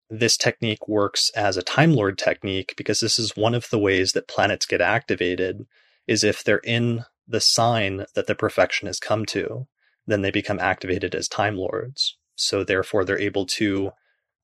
[0.10, 4.14] this technique works as a Time Lord technique because this is one of the ways
[4.14, 5.66] that planets get activated
[6.08, 9.68] is if they're in the sign that the profection has come to,
[10.06, 12.18] then they become activated as Time Lords.
[12.36, 13.92] So therefore they're able to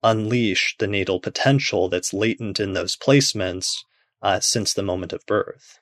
[0.01, 3.69] unleash the natal potential that's latent in those placements
[4.21, 5.79] uh, since the moment of birth.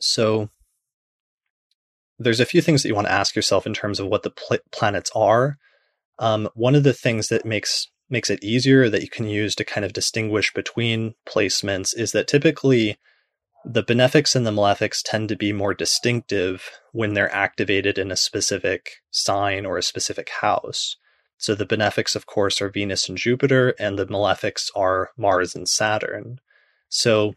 [0.00, 0.50] So
[2.18, 4.30] there's a few things that you want to ask yourself in terms of what the
[4.30, 5.56] pl- planets are.
[6.18, 9.64] Um, one of the things that makes makes it easier that you can use to
[9.64, 12.98] kind of distinguish between placements is that typically
[13.64, 18.16] the benefics and the malefics tend to be more distinctive when they're activated in a
[18.16, 20.96] specific sign or a specific house.
[21.38, 25.68] So the benefics, of course, are Venus and Jupiter, and the malefics are Mars and
[25.68, 26.40] Saturn.
[26.88, 27.34] So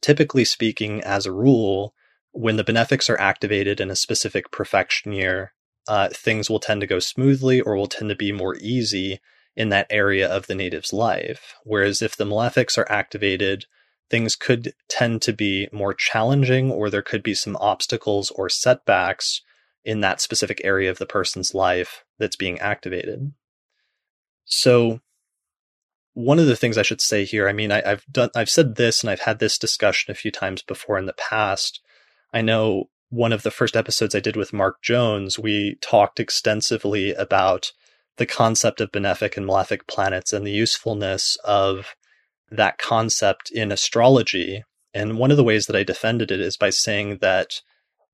[0.00, 1.94] typically speaking, as a rule,
[2.32, 5.52] when the benefics are activated in a specific profection year,
[5.88, 9.20] uh, things will tend to go smoothly or will tend to be more easy
[9.56, 11.54] in that area of the native's life.
[11.64, 13.66] Whereas if the malefics are activated,
[14.10, 19.42] things could tend to be more challenging or there could be some obstacles or setbacks
[19.84, 23.32] in that specific area of the person's life that's being activated.
[24.44, 25.00] So
[26.14, 28.76] one of the things I should say here, I mean, I, have done, I've said
[28.76, 31.80] this and I've had this discussion a few times before in the past.
[32.32, 37.12] I know one of the first episodes I did with Mark Jones, we talked extensively
[37.14, 37.72] about
[38.22, 41.96] the concept of benefic and malefic planets and the usefulness of
[42.52, 44.62] that concept in astrology.
[44.94, 47.62] And one of the ways that I defended it is by saying that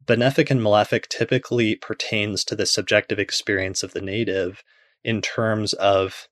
[0.02, 4.64] benefic and malefic typically pertains to the subjective experience of the native
[5.04, 6.26] in terms of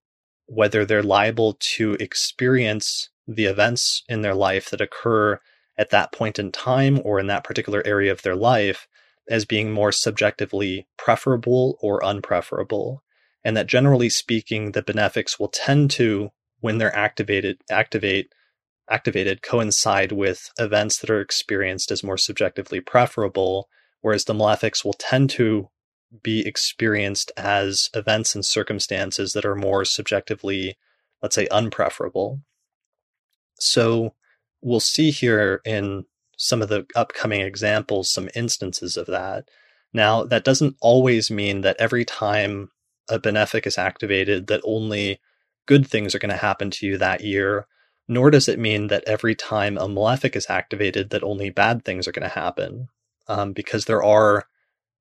[0.46, 5.38] whether they're liable to experience the events in their life that occur
[5.76, 8.88] at that point in time or in that particular area of their life
[9.28, 13.00] as being more subjectively preferable or unpreferable
[13.46, 18.32] and that generally speaking, the benefics will tend to, when they're activated, activate,
[18.90, 23.68] activated, coincide with events that are experienced as more subjectively preferable,
[24.00, 25.68] whereas the malefics will tend to
[26.24, 30.76] be experienced as events and circumstances that are more subjectively,
[31.22, 32.40] let's say, unpreferable.
[33.60, 34.14] So
[34.60, 36.04] we'll see here in
[36.36, 39.44] some of the upcoming examples some instances of that.
[39.92, 42.70] Now, that doesn't always mean that every time
[43.08, 45.20] a benefic is activated that only
[45.66, 47.66] good things are going to happen to you that year,
[48.08, 52.06] nor does it mean that every time a malefic is activated that only bad things
[52.06, 52.88] are going to happen.
[53.28, 54.46] Um, because there are,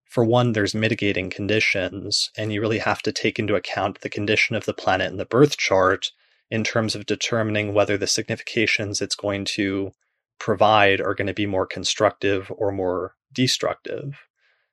[0.05, 4.55] for one, there's mitigating conditions, and you really have to take into account the condition
[4.55, 6.11] of the planet in the birth chart
[6.49, 9.91] in terms of determining whether the significations it's going to
[10.39, 14.24] provide are going to be more constructive or more destructive.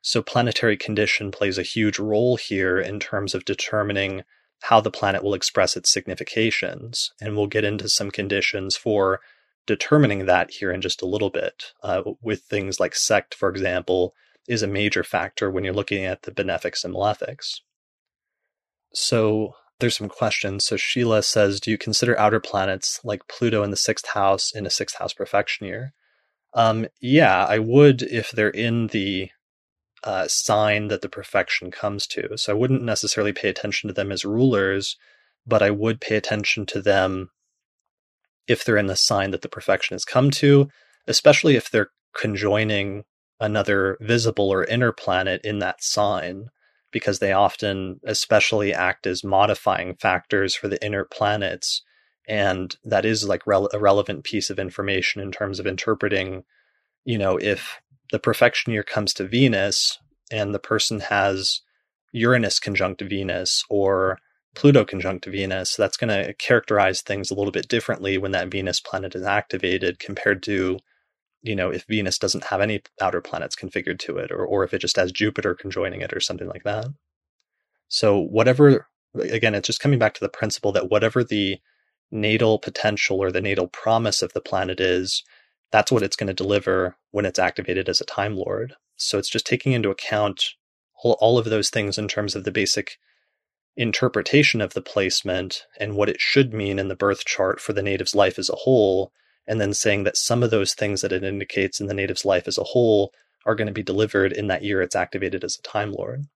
[0.02, 4.22] So planetary condition plays a huge role here in terms of determining
[4.62, 7.12] how the planet will express its significations.
[7.20, 9.20] And we'll get into some conditions for
[9.66, 11.72] determining that here in just a little bit.
[11.82, 14.14] Uh, with things like sect, for example,
[14.48, 17.60] is a major factor when you're looking at the benefics and malefics.
[18.92, 20.64] So there's some questions.
[20.64, 24.66] So Sheila says, do you consider outer planets like Pluto in the sixth house in
[24.66, 25.92] a sixth house profection year?
[26.54, 29.30] Um, yeah, I would if they're in the
[30.04, 32.36] uh, sign that the profection comes to.
[32.36, 34.96] So I wouldn't necessarily pay attention to them as rulers,
[35.46, 37.30] but I would pay attention to them
[38.46, 40.68] if they're in the sign that the profection has come to,
[41.06, 43.04] especially if they're conjoining
[43.40, 46.46] another visible or inner planet in that sign,
[46.90, 51.82] because they often especially act as modifying factors for the inner planets.
[52.28, 56.44] And that is like re- a relevant piece of information in terms of interpreting,
[57.04, 57.80] you know, if
[58.12, 59.98] the profection year comes to Venus
[60.30, 61.62] and the person has
[62.12, 64.18] Uranus conjunct Venus or
[64.54, 68.80] Pluto conjunct Venus, that's going to characterize things a little bit differently when that Venus
[68.80, 70.78] planet is activated compared to
[71.42, 74.72] you know, if Venus doesn't have any outer planets configured to it, or, or if
[74.72, 76.86] it just has Jupiter conjoining it or something like that.
[77.88, 78.86] So, whatever,
[79.18, 81.58] again, it's just coming back to the principle that whatever the
[82.10, 85.24] natal potential or the natal promise of the planet is,
[85.72, 88.74] that's what it's going to deliver when it's activated as a Time Lord.
[88.96, 90.54] So, it's just taking into account
[91.02, 92.98] all, all of those things in terms of the basic
[93.76, 97.82] interpretation of the placement and what it should mean in the birth chart for the
[97.82, 99.12] native's life as a whole
[99.46, 102.46] and then saying that some of those things that it indicates in the native's life
[102.46, 103.12] as a whole
[103.46, 106.26] are going to be delivered in that year it's activated as a Time Lord.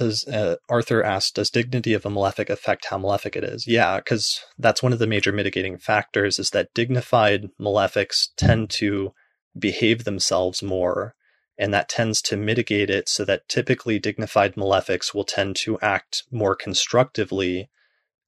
[0.00, 3.66] Does uh, Arthur ask, does dignity of a malefic affect how malefic it is?
[3.66, 9.12] Yeah, because that's one of the major mitigating factors is that dignified malefics tend to
[9.58, 11.14] behave themselves more,
[11.58, 16.22] and that tends to mitigate it so that typically dignified malefics will tend to act
[16.30, 17.68] more constructively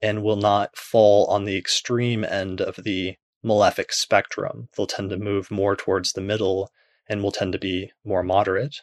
[0.02, 4.68] and will not fall on the extreme end of the malefic spectrum.
[4.76, 6.70] They'll tend to move more towards the middle
[7.08, 8.82] and will tend to be more moderate.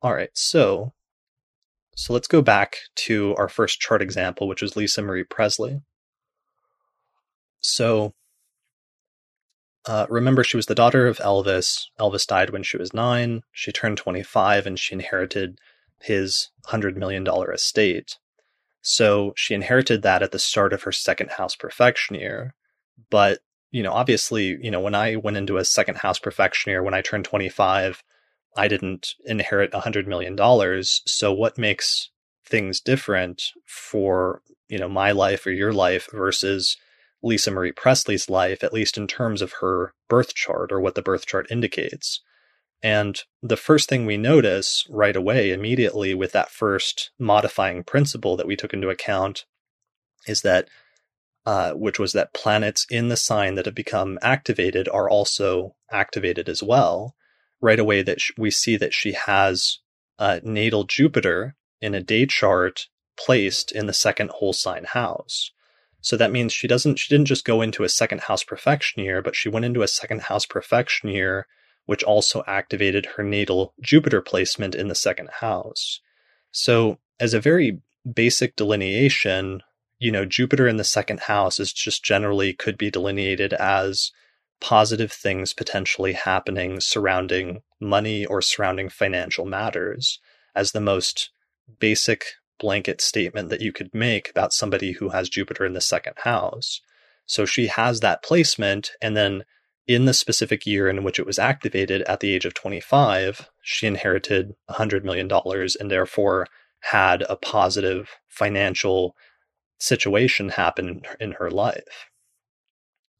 [0.00, 0.94] All right, so
[2.02, 5.82] so let's go back to our first chart example, which was Lisa Marie Presley.
[7.60, 8.12] So
[9.86, 11.84] uh, remember, she was the daughter of Elvis.
[12.00, 13.42] Elvis died when she was nine.
[13.52, 15.60] She turned 25 and she inherited
[16.00, 17.24] his $100 million
[17.54, 18.18] estate.
[18.80, 22.56] So she inherited that at the start of her second house profection year.
[23.10, 23.38] But,
[23.70, 26.94] you know, obviously, you know, when I went into a second house profection year, when
[26.94, 28.02] I turned 25,
[28.56, 30.36] I didn't inherit $100 million.
[31.06, 32.10] So what makes
[32.46, 36.76] things different for, you know, my life or your life versus
[37.22, 41.02] Lisa Marie Presley's life, at least in terms of her birth chart or what the
[41.02, 42.20] birth chart indicates?
[42.82, 48.46] And the first thing we notice right away, immediately with that first modifying principle that
[48.46, 49.44] we took into account,
[50.26, 50.68] is that
[51.46, 56.48] uh, which was that planets in the sign that have become activated are also activated
[56.48, 57.14] as well.
[57.62, 59.78] Right away, that we see that she has
[60.18, 65.52] uh, natal Jupiter in a day chart placed in the second whole sign house.
[66.00, 69.22] So that means she doesn't she didn't just go into a second house profection year,
[69.22, 71.46] but she went into a second house profection year,
[71.86, 76.00] which also activated her natal Jupiter placement in the second house.
[76.50, 77.80] So as a very
[78.12, 79.62] basic delineation,
[80.00, 84.10] you know, Jupiter in the second house is just generally could be delineated as
[84.62, 90.20] positive things potentially happening surrounding money or surrounding financial matters
[90.54, 91.30] as the most
[91.80, 92.24] basic
[92.60, 96.80] blanket statement that you could make about somebody who has Jupiter in the second house.
[97.26, 99.44] So she has that placement, and then
[99.88, 103.88] in the specific year in which it was activated at the age of 25, she
[103.88, 105.28] inherited $100 million
[105.80, 106.46] and therefore
[106.82, 109.16] had a positive financial
[109.80, 112.11] situation happen in her life.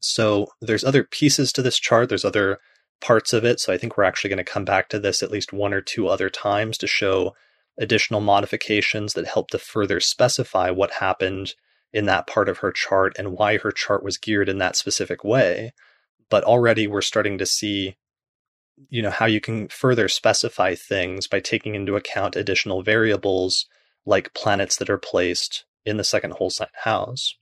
[0.05, 2.59] So there's other pieces to this chart, there's other
[2.99, 3.61] parts of it.
[3.61, 5.79] So I think we're actually going to come back to this at least one or
[5.79, 7.33] two other times to show
[7.79, 11.53] additional modifications that help to further specify what happened
[11.93, 15.23] in that part of her chart and why her chart was geared in that specific
[15.23, 15.71] way.
[16.29, 17.95] But already we're starting to see
[18.89, 23.67] you know how you can further specify things by taking into account additional variables
[24.05, 27.35] like planets that are placed in the second whole sign house.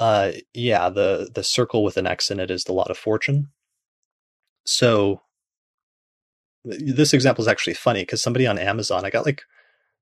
[0.00, 3.48] Uh, yeah, the the circle with an X in it is the lot of fortune.
[4.64, 5.22] So
[6.64, 9.42] this example is actually funny because somebody on Amazon, I got like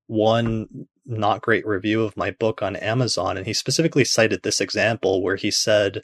[0.07, 5.23] one not great review of my book on Amazon, and he specifically cited this example
[5.23, 6.01] where he said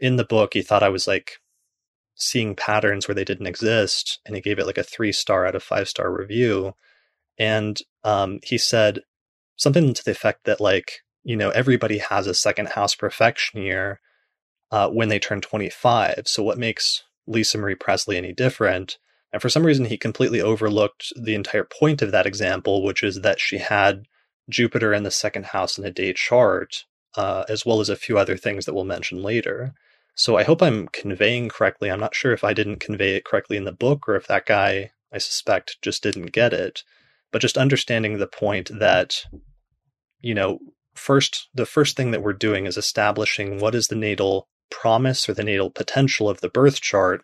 [0.00, 1.38] in the book he thought I was like
[2.14, 5.54] seeing patterns where they didn't exist, and he gave it like a three star out
[5.54, 6.74] of five star review.
[7.38, 9.00] And um, he said
[9.56, 14.00] something to the effect that like you know everybody has a second house profection year
[14.70, 18.98] uh, when they turn 25 so what makes lisa marie presley any different?
[19.32, 23.20] And for some reason he completely overlooked the entire point of that example which is
[23.22, 24.06] that she had
[24.50, 28.18] jupiter in the second house in a day chart uh, as well as a few
[28.18, 29.74] other things that we'll mention later.
[30.14, 31.90] So i hope i'm conveying correctly.
[31.90, 34.46] I'm not sure if i didn't convey it correctly in the book or if that
[34.46, 36.82] guy i suspect just didn't get it.
[37.30, 39.24] But just understanding the point that
[40.22, 40.60] you know,
[40.94, 45.34] first, the first thing that we're doing is establishing what is the natal promise or
[45.34, 47.22] the natal potential of the birth chart.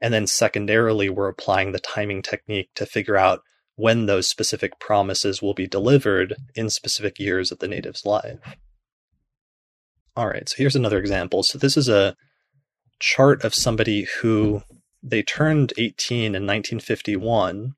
[0.00, 3.42] And then secondarily, we're applying the timing technique to figure out
[3.76, 8.38] when those specific promises will be delivered in specific years of the native's life.
[10.16, 11.42] All right, so here's another example.
[11.42, 12.16] So this is a
[13.00, 14.62] chart of somebody who
[15.02, 17.74] they turned 18 in 1951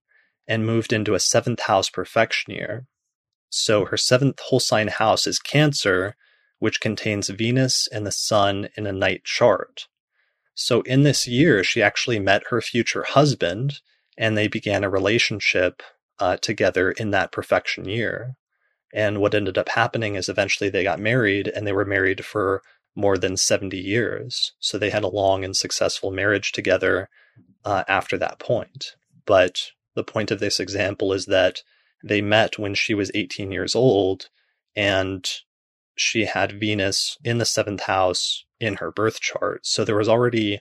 [0.46, 2.86] and moved into a seventh house profection year.
[3.48, 6.16] So her seventh whole sign house is Cancer,
[6.58, 9.86] which contains Venus and the Sun in a night chart.
[10.54, 13.80] So in this year, she actually met her future husband
[14.16, 15.82] and they began a relationship
[16.18, 18.36] uh, together in that profection year.
[18.94, 22.62] And what ended up happening is eventually they got married and they were married for
[22.94, 24.54] more than 70 years.
[24.58, 27.10] So they had a long and successful marriage together
[27.64, 28.96] uh, after that point.
[29.26, 31.62] But the point of this example is that
[32.06, 34.28] they met when she was 18 years old
[34.74, 35.28] and
[35.96, 39.66] she had Venus in the seventh house in her birth chart.
[39.66, 40.60] So there was already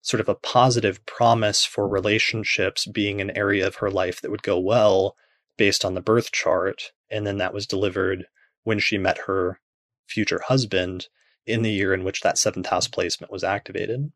[0.00, 4.44] sort of a positive promise for relationships being an area of her life that would
[4.44, 5.16] go well
[5.56, 6.92] based on the birth chart.
[7.10, 8.26] And then that was delivered
[8.62, 9.60] when she met her
[10.06, 11.08] future husband
[11.44, 14.12] in the year in which that seventh house placement was activated.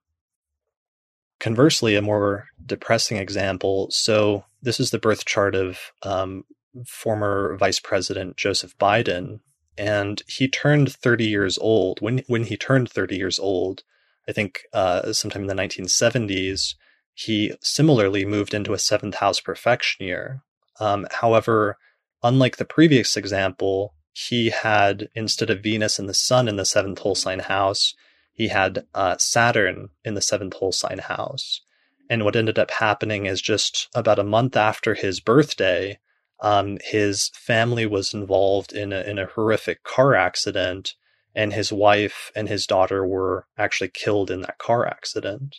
[1.40, 3.88] Conversely, a more depressing example.
[3.90, 6.44] So, this is the birth chart of um,
[6.86, 9.40] former Vice President Joseph Biden,
[9.76, 12.00] and he turned 30 years old.
[12.00, 13.82] When when he turned 30 years old,
[14.28, 16.74] I think uh, sometime in the 1970s,
[17.14, 20.42] he similarly moved into a seventh house profection year.
[20.78, 21.76] Um, however,
[22.22, 27.00] unlike the previous example, he had instead of Venus and the Sun in the seventh
[27.00, 27.94] whole sign house,
[28.32, 31.60] he had uh, Saturn in the seventh whole sign house.
[32.08, 35.98] And what ended up happening is just about a month after his birthday,
[36.40, 40.94] um, his family was involved in a, in a horrific car accident,
[41.34, 45.56] and his wife and his daughter were actually killed in that car accident.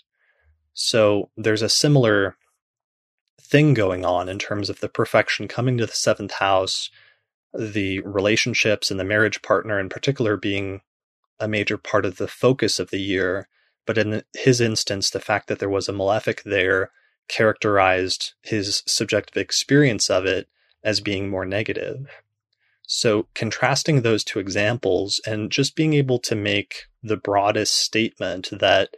[0.74, 2.36] So there's a similar
[3.40, 6.90] thing going on in terms of the profection coming to the seventh house,
[7.54, 10.82] the relationships and the marriage partner in particular being
[11.40, 13.48] a major part of the focus of the year.
[13.86, 16.92] But in his instance, the fact that there was a malefic there
[17.28, 20.48] characterized his subjective experience of it
[20.84, 22.08] as being more negative.
[22.88, 28.90] So, contrasting those two examples and just being able to make the broadest statement that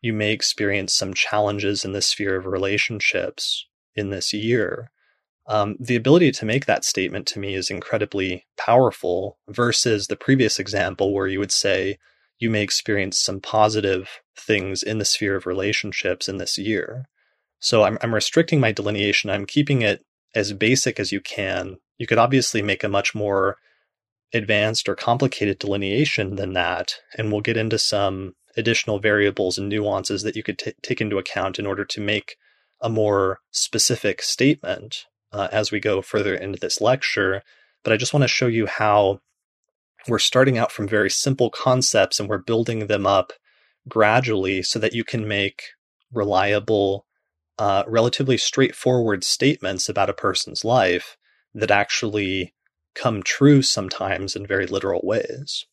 [0.00, 4.90] you may experience some challenges in the sphere of relationships in this year,
[5.46, 10.58] um, the ability to make that statement to me is incredibly powerful versus the previous
[10.58, 11.98] example where you would say
[12.38, 17.08] you may experience some positive things in the sphere of relationships in this year.
[17.58, 19.30] So I'm, I'm restricting my delineation.
[19.30, 20.04] I'm keeping it
[20.34, 21.76] as basic as you can.
[21.98, 23.56] You could obviously make a much more
[24.32, 26.96] advanced or complicated delineation than that.
[27.16, 31.18] And we'll get into some additional variables and nuances that you could t- take into
[31.18, 32.36] account in order to make
[32.80, 37.42] a more specific statement uh, as we go further into this lecture.
[37.82, 39.20] But I just want to show you how
[40.08, 43.32] we're starting out from very simple concepts and we're building them up
[43.88, 45.62] gradually so that you can make
[46.12, 47.06] reliable
[47.58, 51.16] uh, relatively straightforward statements about a person's life
[51.54, 52.54] that actually
[52.94, 55.66] come true sometimes in very literal ways.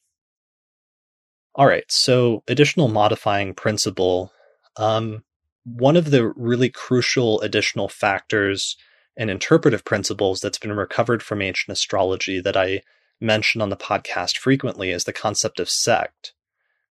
[1.55, 4.31] All right, so additional modifying principle.
[4.77, 5.23] Um,
[5.63, 8.77] one of the really crucial additional factors
[9.17, 12.81] and interpretive principles that's been recovered from ancient astrology that I
[13.19, 16.33] mention on the podcast frequently is the concept of sect.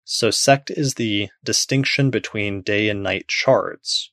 [0.04, 4.12] So, sect is the distinction between day and night charts.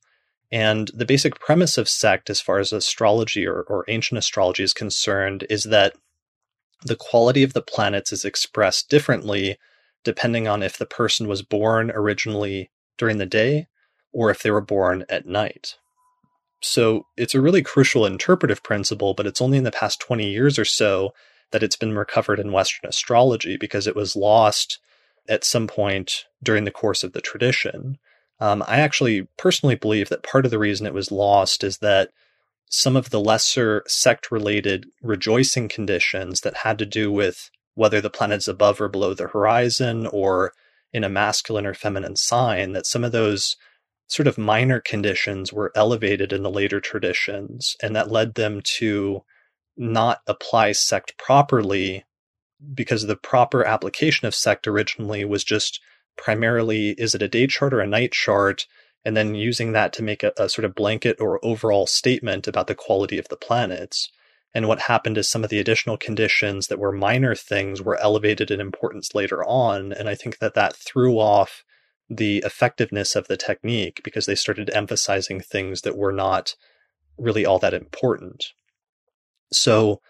[0.53, 4.72] And the basic premise of sect, as far as astrology or, or ancient astrology is
[4.72, 5.94] concerned, is that
[6.84, 9.59] the quality of the planets is expressed differently
[10.05, 13.66] depending on if the person was born originally during the day
[14.12, 15.76] or if they were born at night.
[16.62, 20.59] So it's a really crucial interpretive principle, but it's only in the past 20 years
[20.59, 21.12] or so
[21.51, 24.78] that it's been recovered in Western astrology because it was lost
[25.28, 27.99] at some point during the course of the tradition.
[28.41, 32.11] Um, I actually personally believe that part of the reason it was lost is that
[32.68, 38.11] some of the lesser sect related rejoicing conditions that had to do with whether the
[38.11, 40.53] planet's above or below the horizon or
[40.93, 43.57] in a masculine or feminine sign, that some of those
[44.09, 49.22] sort of minor conditions were elevated in the later traditions, and that led them to
[49.76, 52.05] not apply sect properly
[52.74, 55.80] because the proper application of sect originally was just
[56.17, 58.67] primarily is it a day chart or a night chart?
[59.05, 62.67] And then using that to make a, a, sort of blanket or overall statement about
[62.67, 64.11] the quality of the planets.
[64.53, 68.51] And what happened is some of the additional conditions that were minor things were elevated
[68.51, 69.93] in importance later on.
[69.93, 71.62] And i think that that threw off
[72.09, 76.55] the effectiveness of the technique because they started emphasizing things that were not
[77.19, 78.45] really all that important.
[79.53, 80.01] So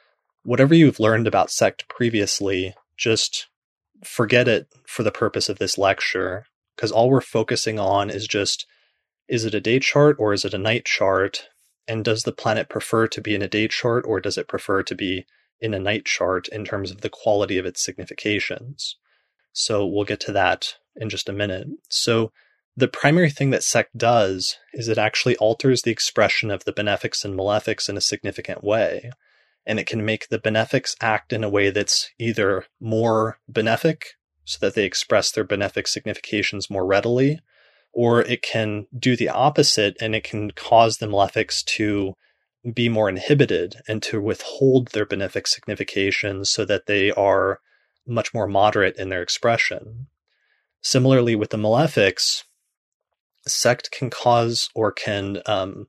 [0.43, 3.49] whatever you've learned about sect previously just
[4.05, 8.67] forget it for the purpose of this lecture because all we're focusing on is just
[9.29, 11.49] is it a day chart or is it a night chart?
[11.89, 14.83] And does the planet prefer to be in a day chart or does it prefer
[14.85, 15.27] to be
[15.61, 18.97] in a night chart in terms of the quality of its significations?
[19.53, 21.69] So we'll get to that in just a minute.
[21.89, 22.33] So
[22.77, 27.25] the primary thing that sect does is it actually alters the expression of the benefics
[27.25, 29.11] and malefics in a significant way.
[29.67, 34.03] And it can make the benefics act in a way that's either more benefic,
[34.45, 37.41] so that they express their benefic significations more readily,
[37.93, 42.15] or it can do the opposite and it can cause the malefics to
[42.73, 47.61] be more inhibited and to withhold their benefic significations so that they are
[48.07, 50.07] much more moderate in their expression.
[50.81, 52.45] Similarly, with the malefics,
[53.47, 55.89] sect can cause or can um,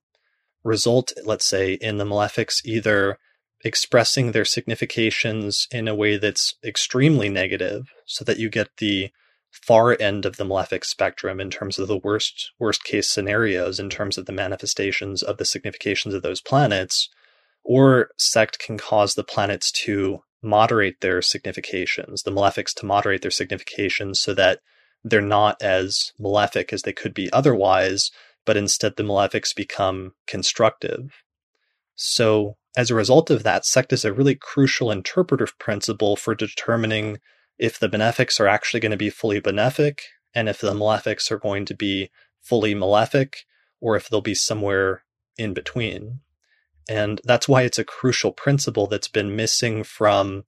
[0.63, 3.19] result, let's say, in the malefics either
[3.63, 9.11] expressing their significations in a way that's extremely negative, so that you get the
[9.51, 13.89] far end of the malefic spectrum in terms of the worst worst case scenarios in
[13.89, 17.09] terms of the manifestations of the significations of those planets
[17.63, 23.31] or sect can cause the planets to moderate their significations the malefics to moderate their
[23.31, 24.59] significations so that
[25.03, 28.11] they're not as malefic as they could be otherwise,
[28.45, 31.23] but instead the malefics become constructive.
[31.95, 37.17] So, as a result of that, sect is a really crucial interpretive principle for determining
[37.57, 40.01] if the benefics are actually going to be fully benefic
[40.35, 43.45] and if the malefics are going to be fully malefic
[43.81, 45.03] or if they'll be somewhere
[45.39, 46.19] in between.
[46.87, 50.45] And that's why it's a crucial principle that's been missing from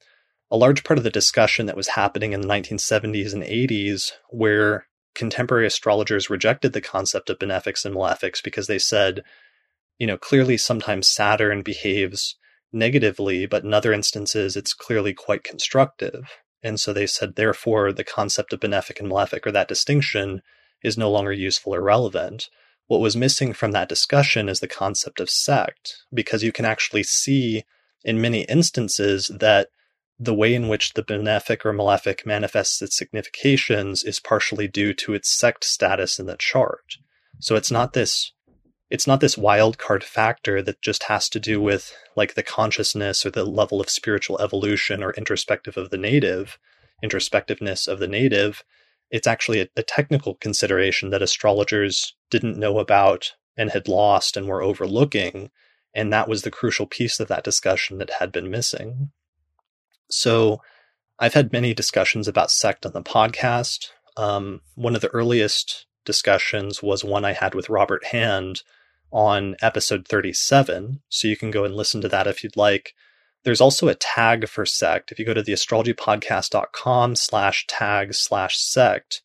[0.52, 4.86] a large part of the discussion that was happening in the 1970s and 80s, where
[5.16, 9.24] contemporary astrologers rejected the concept of benefics and malefics because they said,
[10.00, 12.36] you know, clearly sometimes Saturn behaves
[12.72, 16.30] negatively, but in other instances it's clearly quite constructive.
[16.64, 20.42] And so they said, therefore, the concept of benefic and malefic or that distinction
[20.84, 22.50] is no longer useful or relevant.
[22.88, 27.04] What was missing from that discussion is the concept of sect, because you can actually
[27.04, 27.64] see
[28.04, 29.70] in many instances that
[30.18, 35.14] the way in which the benefic or malefic manifests its significations is partially due to
[35.14, 36.98] its sect status in the chart.
[37.40, 38.34] So it's not this
[38.90, 43.26] it's not this wild card factor that just has to do with like the consciousness
[43.26, 46.58] or the level of spiritual evolution or introspective of the native,
[47.04, 48.64] introspectiveness of the native.
[49.12, 54.48] It's actually a, a technical consideration that astrologers didn't know about and had lost and
[54.48, 55.52] were overlooking.
[55.94, 59.12] And that was the crucial piece of that discussion that had been missing.
[60.10, 60.62] So
[61.20, 63.90] I've had many discussions about sect on the podcast.
[64.18, 68.64] Um, one of the earliest discussions was one I had with Robert Hand
[69.12, 71.02] on episode 37.
[71.10, 72.94] So you can go and listen to that if you'd like.
[73.44, 75.12] There's also a tag for sect.
[75.12, 79.22] If you go to the astrologypodcast.com slash tag slash sect,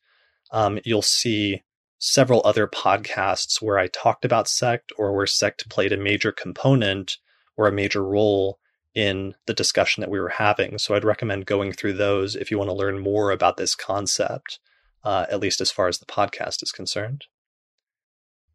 [0.52, 1.62] um, you'll see
[1.98, 7.18] several other podcasts where I talked about sect or where sect played a major component
[7.56, 8.58] or a major role
[8.94, 10.78] in the discussion that we were having.
[10.78, 14.60] So I'd recommend going through those if you want to learn more about this concept,
[15.02, 17.24] uh, at least as far as the podcast is concerned.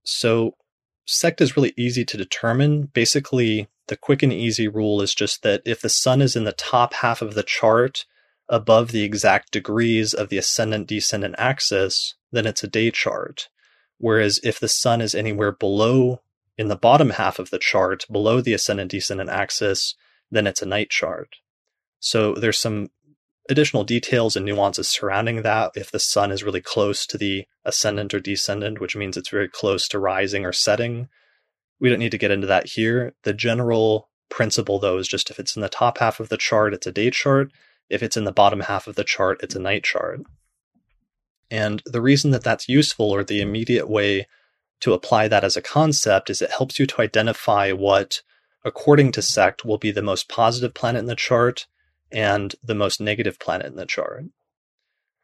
[0.04, 0.56] So
[1.10, 2.84] sect is really easy to determine.
[2.94, 6.52] Basically, the quick and easy rule is just that if the sun is in the
[6.52, 8.06] top half of the chart
[8.48, 13.50] above the exact degrees of the ascendant descendant axis, then it's a day chart.
[13.98, 16.22] Whereas if the sun is anywhere below
[16.58, 19.96] in the bottom half of the chart, below the ascendant descendant axis,
[20.32, 21.38] then it's a night chart.
[22.00, 22.92] So there's some
[23.50, 25.72] additional details and nuances surrounding that.
[25.76, 29.50] If the sun is really close to the ascendant or descendant, which means it's very
[29.50, 31.10] close to rising or setting,
[31.80, 33.14] we don't need to get into that here.
[33.24, 36.74] The general principle, though, is just if it's in the top half of the chart,
[36.74, 37.52] it's a day chart.
[37.90, 40.22] If it's in the bottom half of the chart, it's a night chart.
[41.50, 44.28] And the reason that that's useful, or the immediate way
[44.82, 48.22] to apply that as a concept, is it helps you to identify what
[48.64, 51.68] according to sect, will be the most positive planet in the chart
[52.12, 54.26] and the most negative planet in the chart.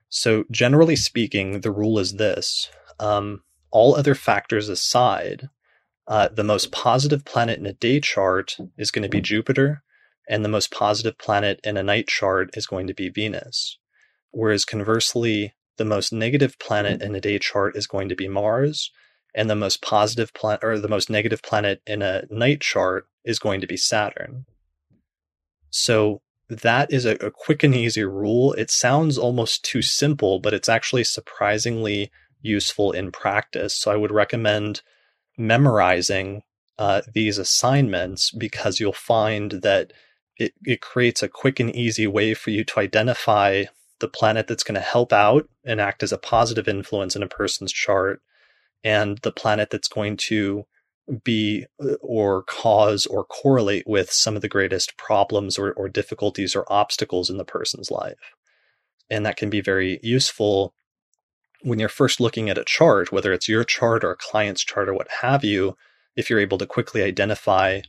[0.09, 2.69] So, generally speaking, the rule is this
[2.99, 5.49] um, all other factors aside,
[6.07, 9.83] uh, the most positive planet in a day chart is going to be Jupiter,
[10.29, 13.77] and the most positive planet in a night chart is going to be Venus.
[14.31, 18.91] Whereas conversely, the most negative planet in a day chart is going to be Mars,
[19.33, 23.39] and the most positive planet or the most negative planet in a night chart is
[23.39, 24.45] going to be Saturn.
[25.69, 28.53] So that is a, a, quick and easy rule.
[28.53, 33.75] It sounds almost too simple, but it's actually surprisingly useful in practice.
[33.75, 34.81] So I would recommend
[35.37, 36.43] memorizing
[36.77, 39.91] uh, these assignments because you'll find that
[40.37, 43.65] it, it creates a quick and easy way for you to identify
[43.99, 47.27] the planet that's going to help out and act as a positive influence in a
[47.27, 48.21] person's chart
[48.83, 50.65] and the planet that's going to
[51.23, 51.65] be
[52.01, 57.29] or cause or correlate with some of the greatest problems or, or difficulties or obstacles
[57.29, 58.33] in the person's life.
[59.09, 60.73] And that can be very useful
[61.61, 64.87] when you're first looking at a chart, whether it's your chart or a client's chart
[64.87, 65.75] or what have you,
[66.15, 67.81] if you're able to quickly identify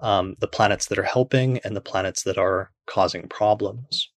[0.00, 4.10] um, the planets that are helping and the planets that are causing problems.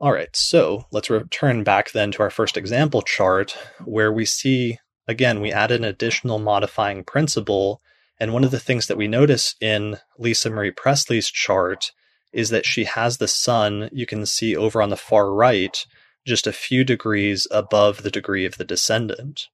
[0.00, 4.78] All right, so let's return back then to our first example chart where we see,
[5.08, 7.80] again, we add an additional modifying principle.
[8.20, 11.92] And one of the things that we notice in Lisa Marie Presley's chart
[12.32, 15.84] is that she has the sun, you can see over on the far right,
[16.26, 19.48] just a few degrees above the degree of the descendant.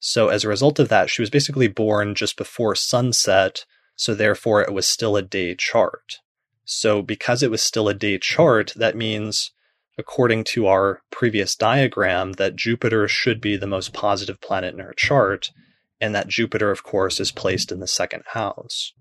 [0.00, 3.64] So as a result of that, she was basically born just before sunset,
[3.94, 6.18] so therefore it was still a day chart.
[6.64, 9.52] So because it was still a day chart, that means
[10.00, 14.94] according to our previous diagram that Jupiter should be the most positive planet in her
[14.96, 15.52] chart,
[16.00, 18.92] and that Jupiter, of course, is placed in the second house.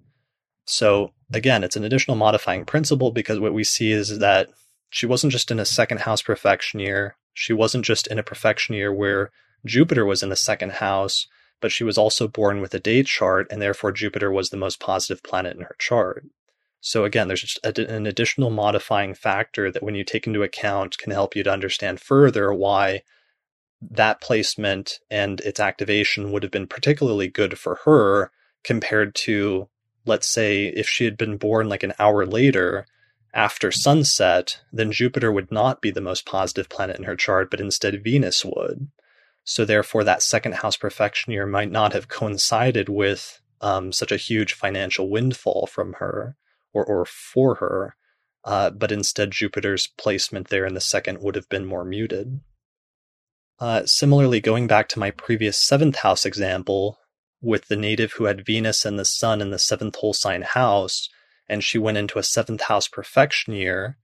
[0.65, 4.49] So again, it's an additional modifying principle because what we see is that
[4.91, 7.15] she wasn't just in a second house profection year.
[7.33, 9.31] She wasn't just in a profection year where
[9.65, 11.27] Jupiter was in the second house,
[11.61, 14.79] but she was also born with a day chart, and therefore Jupiter was the most
[14.79, 16.25] positive planet in her chart.
[16.81, 21.11] So again, there's a, an additional modifying factor that when you take into account can
[21.11, 23.03] help you to understand further why
[23.81, 28.31] that placement and its activation would have been particularly good for her
[28.63, 29.69] compared to,
[30.05, 32.85] let's say, if she had been born like an hour later
[33.33, 37.61] after sunset, then Jupiter would not be the most positive planet in her chart, but
[37.61, 38.89] instead Venus would.
[39.43, 44.17] So therefore, that second house profection year might not have coincided with um, such a
[44.17, 46.35] huge financial windfall from her
[46.73, 47.95] or, or for her,
[48.43, 52.39] uh, but instead Jupiter's placement there in the second would have been more muted.
[53.59, 56.97] Uh, similarly, going back to my previous seventh house example,
[57.41, 61.09] with the native who had Venus and the Sun in the seventh whole sign house,
[61.47, 63.97] and she went into a seventh house profection year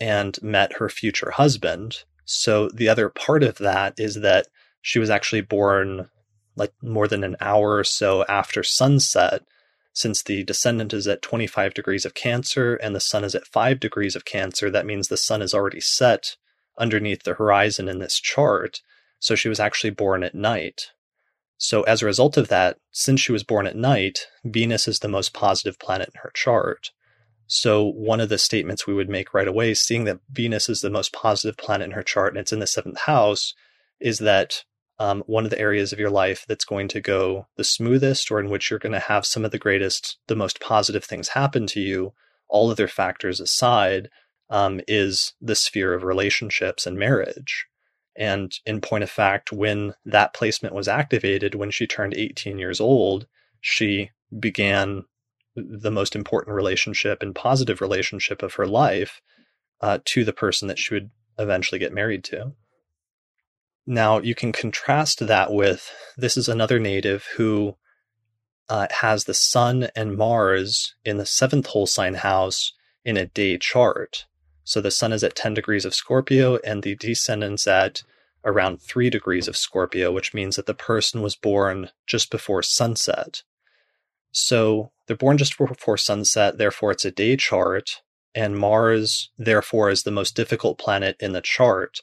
[0.00, 2.04] and met her future husband.
[2.24, 4.46] So the other part of that is that
[4.80, 6.08] she was actually born
[6.56, 9.42] like more than an hour or so after sunset,
[9.92, 13.78] since the descendant is at 25 degrees of Cancer and the sun is at 5
[13.78, 14.70] degrees of Cancer.
[14.70, 16.36] That means the sun is already set
[16.78, 18.80] underneath the horizon in this chart.
[19.18, 20.92] So she was actually born at night.
[21.58, 25.06] So, as a result of that, since she was born at night, Venus is the
[25.06, 26.90] most positive planet in her chart.
[27.46, 30.90] So, one of the statements we would make right away, seeing that Venus is the
[30.90, 33.54] most positive planet in her chart and it's in the seventh house,
[34.00, 34.64] is that
[35.02, 38.38] um, one of the areas of your life that's going to go the smoothest or
[38.38, 41.66] in which you're going to have some of the greatest, the most positive things happen
[41.66, 42.12] to you,
[42.48, 44.08] all other factors aside,
[44.48, 47.66] um, is the sphere of relationships and marriage.
[48.16, 52.80] And in point of fact, when that placement was activated, when she turned 18 years
[52.80, 53.26] old,
[53.60, 55.04] she began
[55.56, 59.20] the most important relationship and positive relationship of her life
[59.80, 62.52] uh, to the person that she would eventually get married to.
[63.86, 67.76] Now, you can contrast that with this is another native who
[68.68, 72.72] uh, has the Sun and Mars in the seventh whole sign house
[73.04, 74.26] in a day chart.
[74.64, 78.02] So the sun is at 10 degrees of Scorpio and the descendants at
[78.44, 83.42] around 3 degrees of Scorpio, which means that the person was born just before sunset.
[84.30, 88.02] So they're born just before sunset, therefore it's a day chart,
[88.34, 92.00] and Mars, therefore, is the most difficult planet in the chart,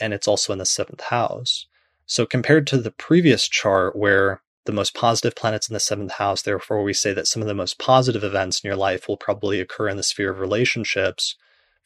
[0.00, 1.66] and it's also in the seventh house.
[2.06, 6.42] So compared to the previous chart where the most positive planets in the seventh house,
[6.42, 9.60] therefore we say that some of the most positive events in your life will probably
[9.60, 11.36] occur in the sphere of relationships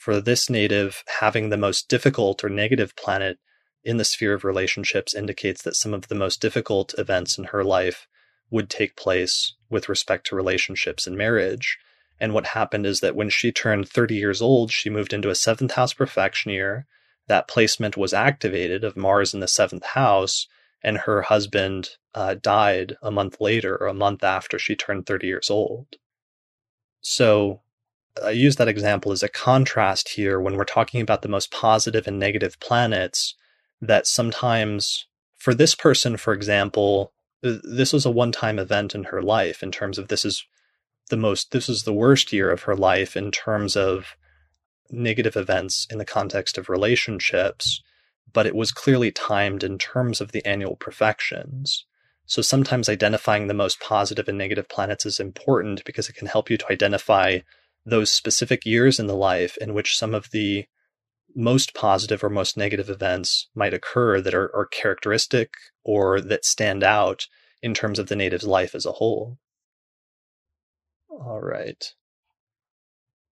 [0.03, 3.39] for this native, having the most difficult or negative planet
[3.85, 7.63] in the sphere of relationships indicates that some of the most difficult events in her
[7.63, 8.09] life
[8.51, 11.79] would take place with respect to relationships and marriage.
[12.21, 15.37] And what happened is that when she turned 30 years old, she moved into a
[15.37, 16.87] seventh house profection year.
[17.29, 20.47] That placement was activated of Mars in the seventh house,
[20.83, 25.27] and her husband uh, died a month later or a month after she turned 30
[25.27, 25.87] years old.
[27.01, 27.61] So
[28.23, 32.07] I use that example as a contrast here when we're talking about the most positive
[32.07, 33.35] and negative planets.
[33.81, 35.07] That sometimes,
[35.37, 37.13] for this person, for example,
[37.43, 40.45] this was a one time event in her life in terms of this is
[41.11, 44.17] the most, this is the worst year of her life in terms of
[44.93, 47.83] negative events in the context of relationships,
[48.33, 51.87] but it was clearly timed in terms of the annual profections.
[52.27, 56.51] So sometimes identifying the most positive and negative planets is important because it can help
[56.51, 57.41] you to identify
[57.85, 60.67] those specific years in the life in which some of the
[61.35, 65.51] most positive or most negative events might occur that are, are characteristic
[65.83, 67.27] or that stand out
[67.63, 69.39] in terms of the native's life as a whole.
[71.09, 71.93] All right.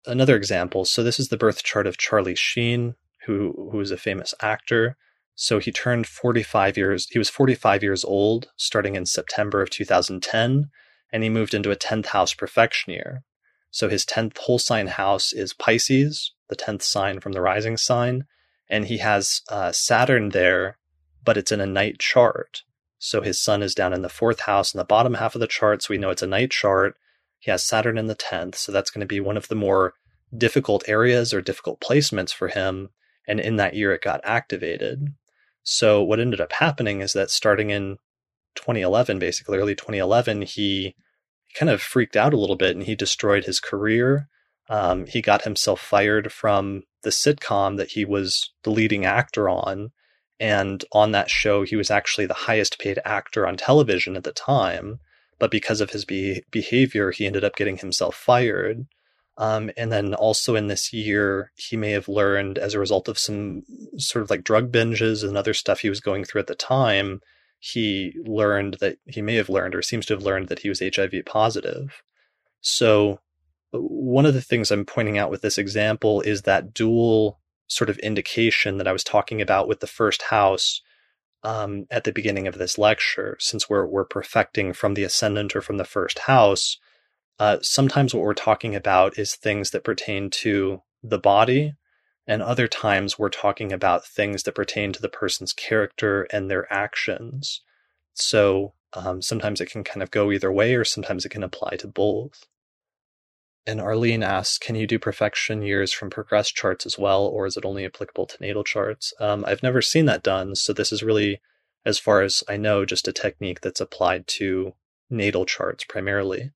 [0.07, 0.85] Another example.
[0.85, 2.95] So this is the birth chart of Charlie Sheen,
[3.25, 4.95] who who is a famous actor.
[5.35, 10.71] So he turned 45 years, he was 45 years old starting in September of 2010,
[11.13, 13.23] and he moved into a 10th house profection year.
[13.69, 18.25] So his 10th whole sign house is Pisces, the 10th sign from the rising sign,
[18.67, 20.79] and he has uh, Saturn there,
[21.23, 22.63] but it's in a night chart.
[22.97, 25.47] So his sun is down in the fourth house in the bottom half of the
[25.47, 26.95] chart, so we know it's a night chart.
[27.39, 29.93] He has Saturn in the 10th, so that's going to be one of the more
[30.35, 32.89] difficult areas or difficult placements for him.
[33.27, 35.13] And in that year, it got activated.
[35.63, 37.97] So what ended up happening is that starting in
[38.55, 40.95] 2011, basically early 2011, he
[41.55, 44.27] kind of freaked out a little bit and he destroyed his career.
[44.69, 49.91] Um, he got himself fired from the sitcom that he was the leading actor on.
[50.39, 54.31] And on that show, he was actually the highest paid actor on television at the
[54.31, 54.99] time.
[55.39, 58.87] But because of his be- behavior, he ended up getting himself fired.
[59.37, 63.19] Um, and then also in this year, he may have learned as a result of
[63.19, 63.63] some
[63.97, 67.21] sort of like drug binges and other stuff he was going through at the time,
[67.59, 70.81] he learned that he may have learned or seems to have learned that he was
[70.81, 72.01] HIV positive.
[72.61, 73.19] So,
[73.71, 77.99] one of the things I'm pointing out with this example is that dual sort of
[77.99, 80.81] indication that I was talking about with the first house
[81.43, 85.61] um, at the beginning of this lecture, since we're we're profecting from the ascendant or
[85.61, 86.77] from the first house.
[87.39, 91.75] Uh, sometimes what we're talking about is things that pertain to the body,
[92.25, 96.71] and other times we're talking about things that pertain to the person's character and their
[96.73, 97.61] actions.
[98.13, 101.75] So um, sometimes it can kind of go either way, or sometimes it can apply
[101.77, 102.45] to both.
[103.67, 107.57] And Arlene asks, can you do profection years from progress charts as well, or is
[107.57, 109.13] it only applicable to natal charts?
[109.19, 111.41] Um, I've never seen that done, so this is really,
[111.85, 114.73] as far as I know, just a technique that's applied to
[115.09, 116.51] natal charts primarily.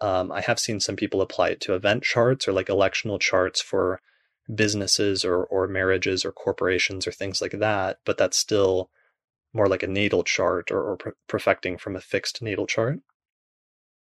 [0.00, 3.60] Um, I have seen some people apply it to event charts or like electional charts
[3.60, 4.00] for
[4.52, 8.90] businesses or, or marriages or corporations or things like that, but that's still
[9.52, 12.98] more like a natal chart or, or profecting from a fixed natal chart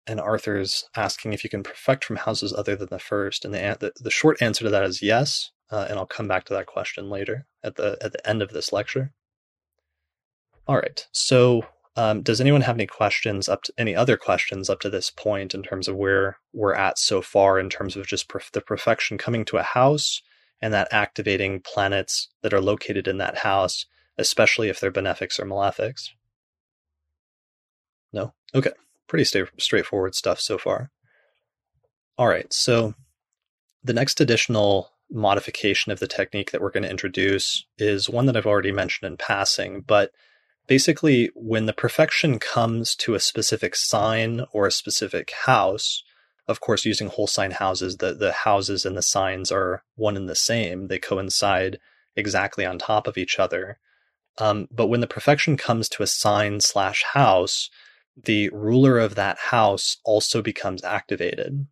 [0.08, 3.76] and Arthur's asking if you can profect from houses other than the first, and the
[3.78, 5.50] the, the short answer to that is yes.
[5.70, 8.50] Uh, and I'll come back to that question later at the at the end of
[8.50, 9.12] this lecture.
[10.66, 11.06] All right.
[11.12, 15.10] So, um, does anyone have any questions up to any other questions up to this
[15.10, 18.62] point in terms of where we're at so far in terms of just perf- the
[18.62, 20.22] profection coming to a house
[20.60, 23.86] and that activating planets that are located in that house,
[24.16, 26.08] especially if they're benefics or malefics?
[28.12, 28.32] No.
[28.54, 28.72] Okay
[29.08, 30.90] pretty sta- straightforward stuff so far.
[32.16, 32.94] All right, so
[33.82, 38.36] the next additional modification of the technique that we're going to introduce is one that
[38.36, 40.10] I've already mentioned in passing, but
[40.66, 46.02] basically, when the profection comes to a specific sign or a specific house,
[46.46, 50.28] of course, using whole sign houses, the, the houses and the signs are one and
[50.28, 50.88] the same.
[50.88, 51.78] They coincide
[52.16, 53.78] exactly on top of each other.
[54.38, 57.70] Um, but when the profection comes to a sign slash house,
[58.24, 61.66] the ruler of that house also becomes activated.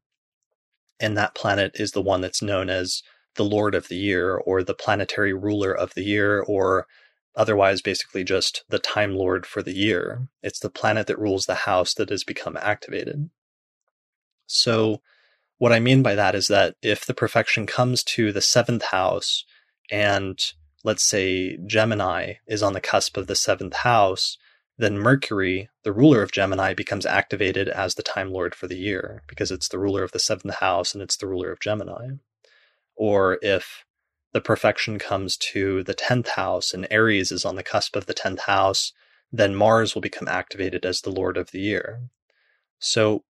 [1.00, 3.02] And that planet is the one that's known as
[3.34, 6.86] the Lord of the Year or the planetary ruler of the year or
[7.34, 10.28] otherwise basically just the Time Lord for the year.
[10.42, 13.28] It's the planet that rules the house that has become activated.
[14.46, 15.02] So,
[15.58, 19.44] what I mean by that is that if the profection comes to the seventh house
[19.90, 20.38] and
[20.84, 24.38] let's say Gemini is on the cusp of the seventh house,
[24.78, 29.22] then Mercury, the ruler of Gemini, becomes activated as the Time Lord for the year
[29.26, 32.08] because it's the ruler of the seventh house and it's the ruler of Gemini.
[32.94, 33.84] Or if
[34.32, 38.14] the profection comes to the 10th house and Aries is on the cusp of the
[38.14, 38.92] 10th house,
[39.32, 42.02] then Mars will become activated as the Lord of the year.
[42.78, 43.24] So,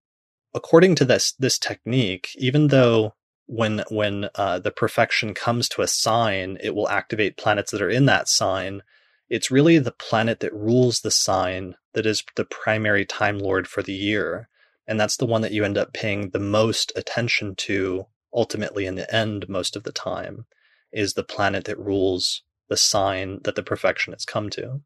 [0.53, 3.13] according to this this technique, even though
[3.45, 7.89] when when uh, the profection comes to a sign, it will activate planets that are
[7.89, 8.81] in that sign
[9.29, 13.81] it's really the planet that rules the sign that is the primary Time Lord for
[13.81, 14.49] the year.
[14.87, 18.95] And that's the one that you end up paying the most attention to ultimately in
[18.95, 20.45] the end most of the time
[20.91, 24.81] is the planet that rules the sign that the profection has come to.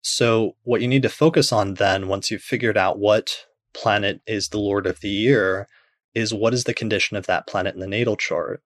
[0.00, 4.48] So, what you need to focus on then, once you've figured out what planet is
[4.48, 5.68] the Lord of the year,
[6.14, 8.62] is what is the condition of that planet in the natal chart?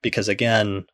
[0.00, 0.86] Because again,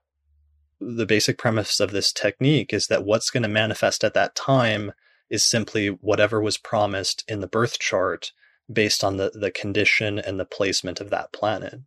[0.97, 4.93] the basic premise of this technique is that what's going to manifest at that time
[5.31, 8.33] is simply whatever was promised in the birth chart
[8.71, 11.81] based on the, the condition and the placement of that planet.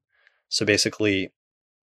[0.49, 1.31] So basically,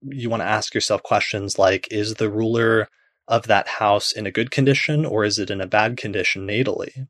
[0.03, 2.89] you want to ask yourself questions like Is the ruler
[3.29, 7.09] of that house in a good condition or is it in a bad condition natally?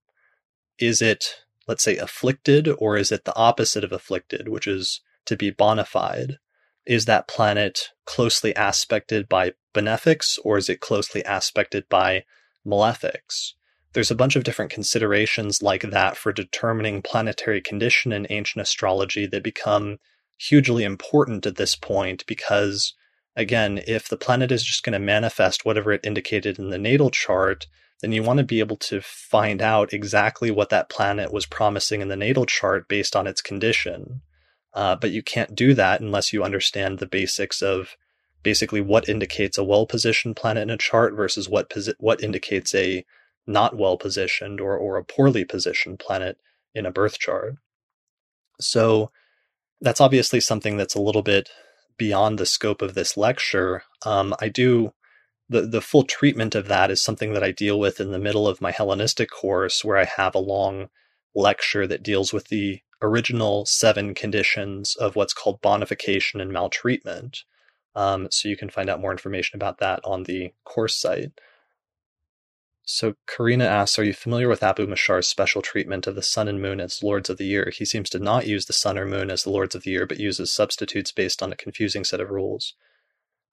[0.78, 1.36] Is it,
[1.66, 6.36] let's say, afflicted or is it the opposite of afflicted, which is to be bonified?
[6.84, 12.24] Is that planet closely aspected by benefics or is it closely aspected by
[12.66, 13.52] malefics?
[13.92, 19.26] There's a bunch of different considerations like that for determining planetary condition in ancient astrology
[19.26, 19.98] that become
[20.38, 22.94] hugely important at this point because,
[23.36, 27.10] again, if the planet is just going to manifest whatever it indicated in the natal
[27.10, 27.66] chart,
[28.00, 32.00] then you want to be able to find out exactly what that planet was promising
[32.00, 34.22] in the natal chart based on its condition.
[34.74, 37.96] Uh, but you can't do that unless you understand the basics of
[38.42, 42.74] basically what indicates a well positioned planet in a chart versus what posi- what indicates
[42.74, 43.04] a
[43.46, 46.38] not well positioned or, or a poorly positioned planet
[46.74, 47.56] in a birth chart.
[48.60, 49.10] So
[49.80, 51.50] that's obviously something that's a little bit
[51.98, 53.82] beyond the scope of this lecture.
[54.04, 54.92] Um, I do
[55.48, 58.48] the the full treatment of that is something that I deal with in the middle
[58.48, 60.88] of my Hellenistic course, where I have a long
[61.34, 67.44] lecture that deals with the original seven conditions of what's called bonification and maltreatment.
[67.94, 71.32] Um, so you can find out more information about that on the course site.
[72.84, 76.60] So Karina asks, are you familiar with Abu Mashar's special treatment of the sun and
[76.60, 77.70] moon as lords of the year?
[77.72, 80.06] He seems to not use the sun or moon as the lords of the year,
[80.06, 82.74] but uses substitutes based on a confusing set of rules.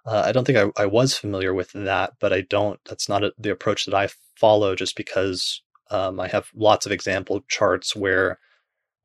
[0.05, 2.79] Uh, I don't think I, I, was familiar with that, but I don't.
[2.85, 4.73] That's not a, the approach that I follow.
[4.73, 5.61] Just because
[5.91, 8.39] um, I have lots of example charts where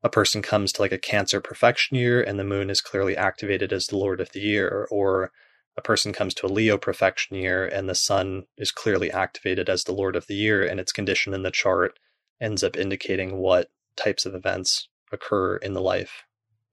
[0.05, 3.73] a person comes to like a Cancer profection year and the moon is clearly activated
[3.73, 5.31] as the Lord of the year, or
[5.75, 9.83] a person comes to a Leo profection year and the sun is clearly activated as
[9.83, 11.97] the Lord of the year, and its condition in the chart
[12.39, 16.23] ends up indicating what types of events occur in the life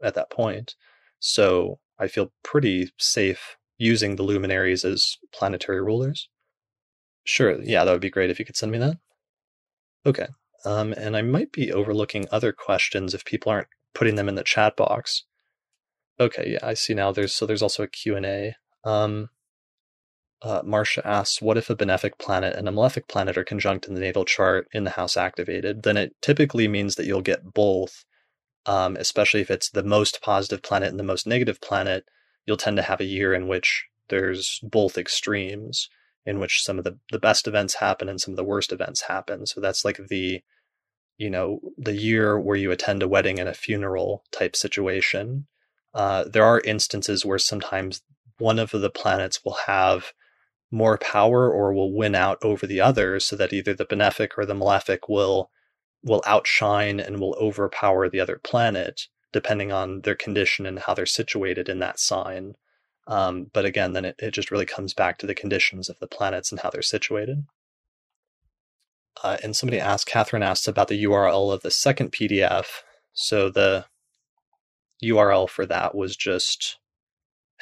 [0.03, 0.75] at that point.
[1.19, 6.29] So I feel pretty safe using the luminaries as planetary rulers.
[7.25, 8.99] Sure, yeah, that would be great if you could send me that.
[10.05, 10.27] Okay.
[10.65, 14.45] Um, and I might be overlooking other questions if people aren't putting them in the
[14.45, 15.25] chat box.
[16.21, 17.13] Okay, yeah, I see now.
[17.13, 18.55] There's so there's also a Q and A.
[18.85, 19.31] Um,
[20.43, 23.95] uh, Marcia asks, "What if a benefic planet and a malefic planet are conjunct in
[23.95, 25.83] the natal chart in the house activated?
[25.83, 28.05] Then it typically means that you'll get both.
[28.67, 32.05] Um, especially if it's the most positive planet and the most negative planet,
[32.47, 35.89] you'll tend to have a year in which there's both extremes,
[36.25, 39.03] in which some of the the best events happen and some of the worst events
[39.03, 39.47] happen.
[39.47, 40.43] So that's like the
[41.19, 45.47] you know, the year where you attend a wedding and a funeral type situation.
[45.95, 48.03] Uh, there are instances where sometimes
[48.39, 50.13] one of the planets will have
[50.73, 54.47] more power or will win out over the others so that either the benefic or
[54.47, 55.51] the malefic will
[56.03, 59.03] will outshine and will overpower the other planet
[59.33, 62.55] depending on their condition and how they're situated in that sign
[63.07, 66.07] um, but again then it, it just really comes back to the conditions of the
[66.07, 67.45] planets and how they're situated
[69.23, 72.67] uh, and somebody asked, Catherine asked about the URL of the second PDF.
[73.13, 73.87] So the
[75.03, 76.79] URL for that was just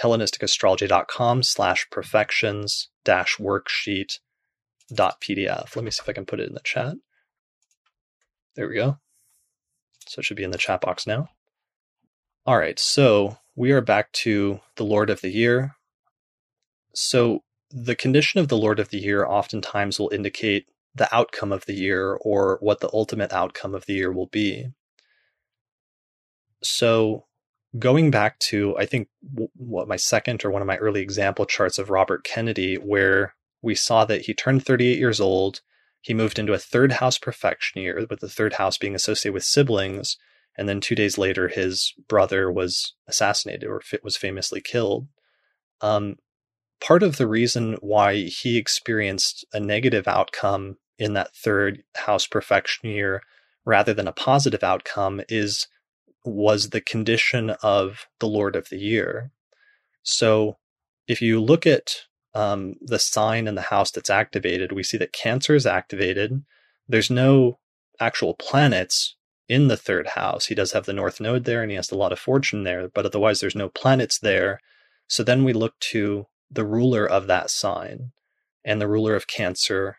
[0.03, 4.19] HellenisticAstrology.com slash profections dash worksheet
[4.93, 5.77] dot PDF.
[5.77, 6.95] Let me see if I can put it in the chat.
[8.57, 8.99] There we go.
[10.07, 11.29] So it should be in the chat box now.
[12.47, 15.77] All right, so we are back to the Lord of the Year.
[16.95, 21.67] So the condition of the Lord of the Year oftentimes will indicate the outcome of
[21.67, 24.69] the year or what the ultimate outcome of the year will be.
[26.63, 27.27] So,
[27.79, 29.09] going back to, I think,
[29.55, 33.75] what my second or one of my early example charts of Robert Kennedy, where we
[33.75, 35.61] saw that he turned 38 years old,
[36.01, 39.45] he moved into a third house profection year, with the third house being associated with
[39.45, 40.17] siblings,
[40.57, 45.07] and then two days later, his brother was assassinated or was famously killed.
[45.81, 46.17] Um,
[46.81, 52.91] part of the reason why he experienced a negative outcome in that third house profection
[52.91, 53.23] year
[53.65, 55.69] rather than a positive outcome is
[56.25, 59.31] was the condition of the lord of the year.
[60.03, 60.59] So
[61.07, 62.03] if you look at
[62.35, 66.43] um, the sign in the house that's activated we see that cancer is activated.
[66.89, 67.59] There's no
[67.99, 69.17] actual planets
[69.49, 70.47] in the third house.
[70.47, 72.89] He does have the north node there and he has a lot of fortune there
[72.89, 74.61] but otherwise there's no planets there.
[75.09, 78.13] So then we look to the ruler of that sign.
[78.65, 79.99] And the ruler of Cancer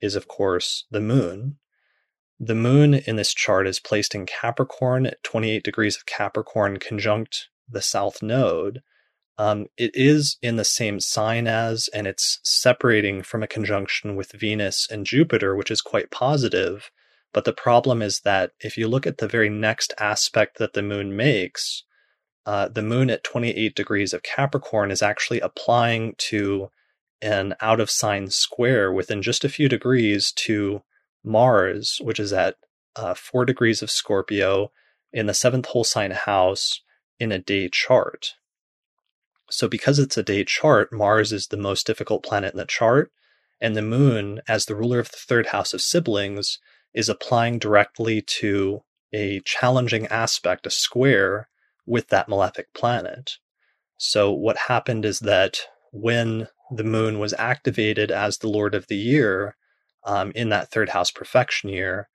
[0.00, 1.58] is, of course, the moon.
[2.38, 7.48] The moon in this chart is placed in Capricorn at 28 degrees of Capricorn, conjunct
[7.68, 8.82] the south node.
[9.38, 14.32] Um, it is in the same sign as, and it's separating from a conjunction with
[14.32, 16.90] Venus and Jupiter, which is quite positive.
[17.32, 20.82] But the problem is that if you look at the very next aspect that the
[20.82, 21.84] moon makes,
[22.46, 26.70] uh, the moon at 28 degrees of Capricorn is actually applying to
[27.20, 30.82] an out of sign square within just a few degrees to
[31.24, 32.54] Mars, which is at
[32.94, 34.70] uh, four degrees of Scorpio
[35.12, 36.82] in the seventh whole sign house
[37.18, 38.34] in a day chart.
[39.50, 43.10] So, because it's a day chart, Mars is the most difficult planet in the chart,
[43.60, 46.58] and the moon, as the ruler of the third house of siblings,
[46.94, 48.82] is applying directly to
[49.12, 51.48] a challenging aspect, a square,
[51.86, 53.32] with that malefic planet.
[53.96, 55.60] So, what happened is that
[55.92, 59.56] when the moon was activated as the Lord of the Year
[60.04, 62.08] um, in that third house profection year,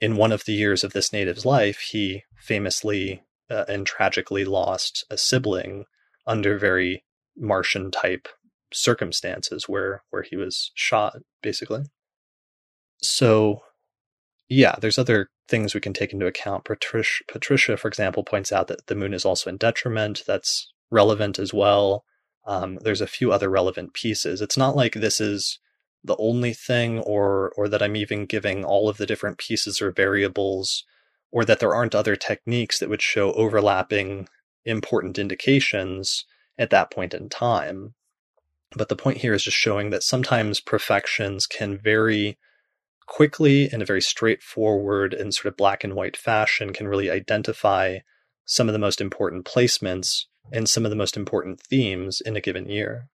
[0.00, 5.04] in one of the years of this native's life, he famously uh, and tragically lost
[5.10, 5.84] a sibling
[6.26, 7.04] under very
[7.36, 8.28] Martian type
[8.72, 11.84] circumstances where where he was shot basically
[13.00, 13.62] so
[14.48, 16.64] yeah there's other things we can take into account.
[16.64, 20.22] Patricia, patricia for example points out that the moon is also in detriment.
[20.26, 22.04] That's relevant as well.
[22.46, 24.40] Um, there's a few other relevant pieces.
[24.40, 25.58] It's not like this is
[26.04, 29.90] the only thing or or that i'm even giving all of the different pieces or
[29.90, 30.84] variables
[31.32, 34.28] or that there aren't other techniques that would show overlapping
[34.64, 36.24] important indications
[36.58, 37.94] at that point in time.
[38.76, 42.38] But the point here is just showing that sometimes profections can very
[43.08, 47.98] quickly in a very straightforward and sort of black and white fashion can really identify
[48.44, 52.40] some of the most important placements and some of the most important themes in a
[52.40, 53.08] given year.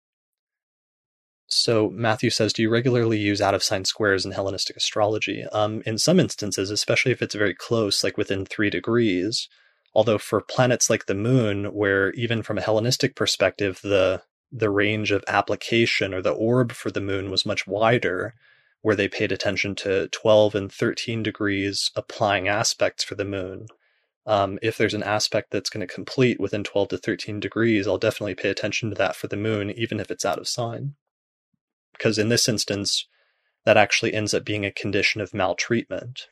[1.47, 5.45] So Matthew says, do you regularly use out of sign squares in Hellenistic astrology?
[5.53, 9.49] Um, in some instances, especially if it's very close, like within three degrees.
[9.95, 15.11] Although for planets like the moon, where even from a Hellenistic perspective, the the range
[15.11, 18.35] of application or the orb for the moon was much wider,
[18.85, 23.67] where they paid attention to 12 and 13 degrees applying aspects for the moon.
[24.27, 27.97] Um, if there's an aspect that's going to complete within 12 to 13 degrees, I'll
[27.97, 30.97] definitely pay attention to that for the moon, even if it's out of sign.
[31.95, 33.09] Because in this instance,
[33.65, 36.29] that actually ends up being a condition of maltreatment.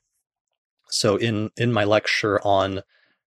[0.90, 2.82] So in, in my lecture on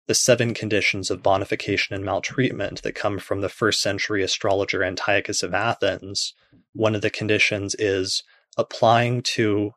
[0.05, 5.43] the seven conditions of bonification and maltreatment that come from the first century astrologer Antiochus
[5.43, 6.33] of Athens,
[6.73, 8.21] one of the conditions is
[8.57, 9.71] applying to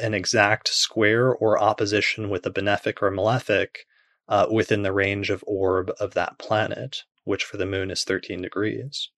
[0.00, 3.86] an exact square or opposition with a benefic or malefic
[4.28, 8.40] uh, within the range of orb of that planet, which for the moon is 13
[8.40, 9.10] degrees.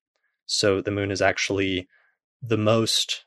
[0.46, 1.88] So the moon is actually
[2.42, 3.24] the most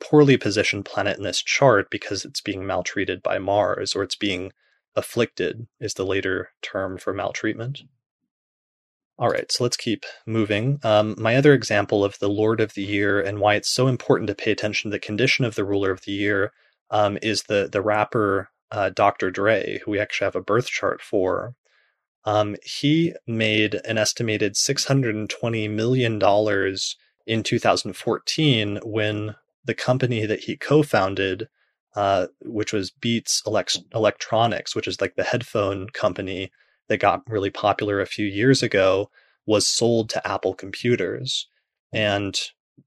[0.00, 4.52] poorly positioned planet in this chart because it's being maltreated by Mars or it's being
[4.96, 7.82] afflicted is the later term for maltreatment.
[9.18, 10.80] All right, so let's keep moving.
[10.82, 14.28] Um, my other example of the Lord of the Year and why it's so important
[14.28, 16.52] to pay attention to the condition of the ruler of the year
[16.90, 19.30] um, is the the rapper uh, Dr.
[19.30, 21.54] Dre, who we actually have a birth chart for.
[22.24, 26.14] Um, he made an estimated $620 million
[27.26, 29.34] in 2014 when
[29.64, 31.48] the company that he co founded
[31.94, 36.50] uh, which was Beats Elect- Electronics, which is like the headphone company
[36.92, 39.10] that got really popular a few years ago,
[39.46, 41.48] was sold to Apple Computers.
[41.90, 42.38] And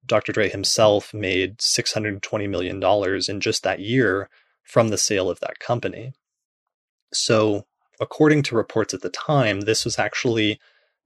[0.06, 0.32] Dr.
[0.32, 2.82] Dre himself made $620 million
[3.28, 4.30] in just that year
[4.64, 6.14] from the sale of that company.
[7.14, 7.66] So,
[8.00, 10.60] according to reports at the time, this was actually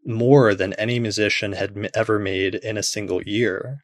[0.06, 3.84] more than any musician had ever made in a single year.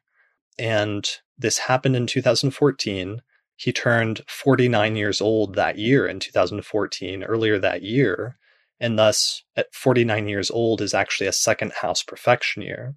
[0.58, 3.22] And this happened in 2014
[3.56, 8.36] he turned 49 years old that year in 2014, earlier that year,
[8.78, 12.94] and thus at 49 years old is actually a second house perfection year.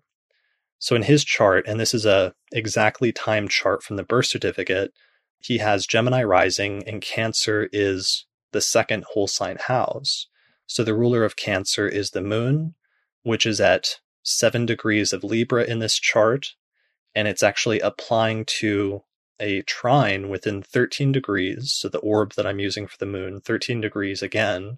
[0.77, 4.93] So in his chart, and this is a exactly timed chart from the birth certificate,
[5.39, 10.27] he has Gemini rising and Cancer is the second whole sign house.
[10.65, 12.75] So the ruler of Cancer is the moon,
[13.23, 16.55] which is at 7 degrees of Libra in this chart,
[17.15, 19.03] and it's actually applying to
[19.39, 23.81] a trine within 13 degrees, so the orb that I'm using for the moon, 13
[23.81, 24.77] degrees again,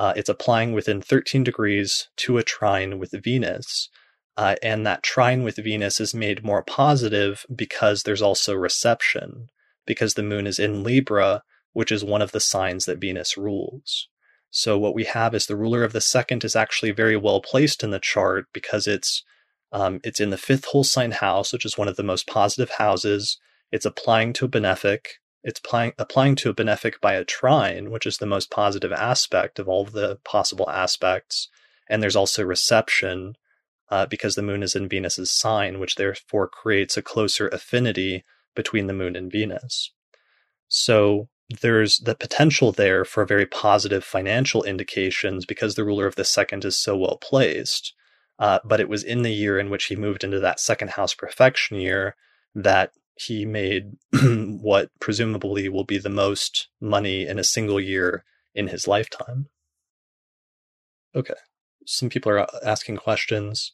[0.00, 3.90] uh, it's applying within 13 degrees to a trine with Venus.
[4.34, 9.50] Uh, and that trine with Venus is made more positive because there's also reception,
[9.84, 11.42] because the moon is in Libra,
[11.74, 14.08] which is one of the signs that Venus rules.
[14.50, 17.84] So what we have is the ruler of the second is actually very well placed
[17.84, 19.22] in the chart because it's
[19.70, 22.70] um, it's in the fifth whole sign house, which is one of the most positive
[22.70, 23.38] houses.
[23.70, 25.19] It's applying to a benefic.
[25.42, 29.58] It's applying, applying to a benefic by a trine, which is the most positive aspect
[29.58, 31.48] of all the possible aspects.
[31.88, 33.36] And there's also reception
[33.90, 38.86] uh, because the moon is in Venus's sign, which therefore creates a closer affinity between
[38.86, 39.92] the moon and Venus.
[40.68, 41.28] So
[41.60, 46.64] there's the potential there for very positive financial indications because the ruler of the second
[46.64, 47.92] is so well placed.
[48.38, 51.12] Uh, but it was in the year in which he moved into that second house
[51.12, 52.14] perfection year
[52.54, 53.92] that he made
[54.22, 58.24] what presumably will be the most money in a single year
[58.54, 59.48] in his lifetime.
[61.14, 61.34] Okay.
[61.86, 63.72] Some people are asking questions.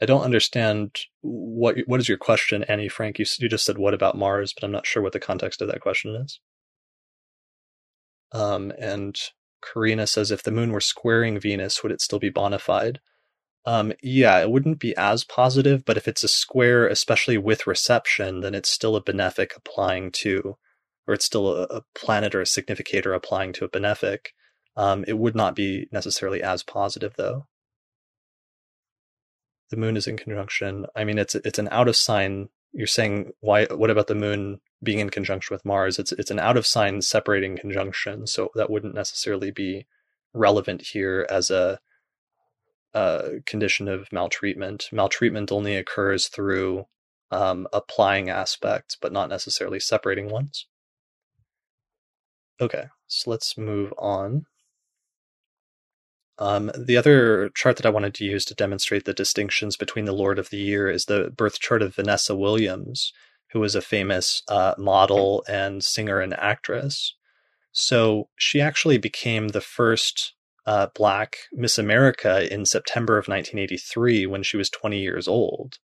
[0.00, 3.18] I don't understand what what is your question, Annie Frank?
[3.18, 5.68] You you just said what about Mars, but I'm not sure what the context of
[5.68, 6.40] that question is.
[8.32, 9.16] Um, and
[9.62, 12.98] Karina says if the moon were squaring Venus, would it still be bonified?
[13.64, 18.40] Um, yeah, it wouldn't be as positive, but if it's a square, especially with reception,
[18.40, 20.56] then it's still a benefic applying to,
[21.06, 24.28] or it's still a, a planet or a significator applying to a benefic.
[24.76, 27.46] Um, it would not be necessarily as positive, though.
[29.70, 30.86] The moon is in conjunction.
[30.96, 32.48] I mean, it's it's an out of sign.
[32.72, 33.66] You're saying why?
[33.66, 35.98] What about the moon being in conjunction with Mars?
[35.98, 39.86] It's it's an out of sign separating conjunction, so that wouldn't necessarily be
[40.34, 41.78] relevant here as a
[42.94, 44.88] uh, condition of maltreatment.
[44.92, 46.86] Maltreatment only occurs through
[47.30, 50.66] um, applying aspects, but not necessarily separating ones.
[52.60, 54.46] Okay, so let's move on.
[56.38, 60.12] Um, the other chart that I wanted to use to demonstrate the distinctions between the
[60.12, 63.12] Lord of the Year is the birth chart of Vanessa Williams,
[63.52, 67.14] who was a famous uh, model and singer and actress.
[67.72, 70.34] So she actually became the first
[70.66, 75.78] uh, black Miss America in September of 1983 when she was 20 years old.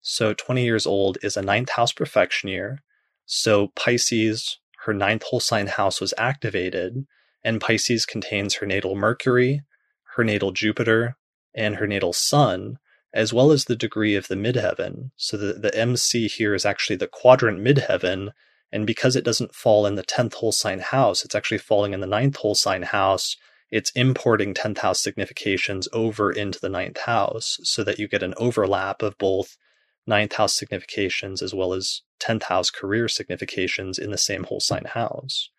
[0.00, 2.82] So 20 years old is a ninth house profection year.
[3.24, 7.06] So Pisces, her ninth whole sign house was activated,
[7.42, 9.62] and Pisces contains her natal Mercury,
[10.16, 11.16] her natal Jupiter,
[11.54, 12.78] and her natal Sun,
[13.12, 15.10] as well as the degree of the midheaven.
[15.16, 18.30] So the, the MC here is actually the quadrant midheaven,
[18.70, 22.00] and because it doesn't fall in the 10th whole sign house, it's actually falling in
[22.00, 23.36] the ninth whole sign house,
[23.70, 28.34] it's importing 10th house significations over into the ninth house so that you get an
[28.36, 29.56] overlap of both
[30.06, 34.84] ninth house significations as well as 10th house career significations in the same whole sign
[34.84, 35.50] house.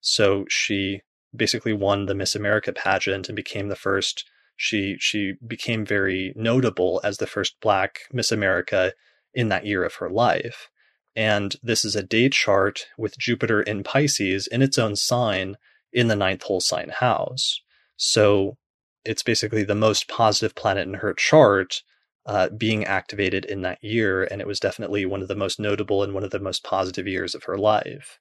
[0.00, 1.00] So she
[1.34, 4.24] basically won the Miss America pageant and became the first
[4.56, 8.94] she she became very notable as the first black Miss America
[9.34, 10.70] in that year of her life.
[11.14, 15.56] And this is a day chart with Jupiter in Pisces in its own sign
[15.92, 17.60] in the ninth whole sign house.
[17.96, 18.56] So
[19.04, 21.82] it's basically the most positive planet in her chart
[22.26, 24.24] uh, being activated in that year.
[24.24, 27.06] And it was definitely one of the most notable and one of the most positive
[27.06, 28.18] years of her life.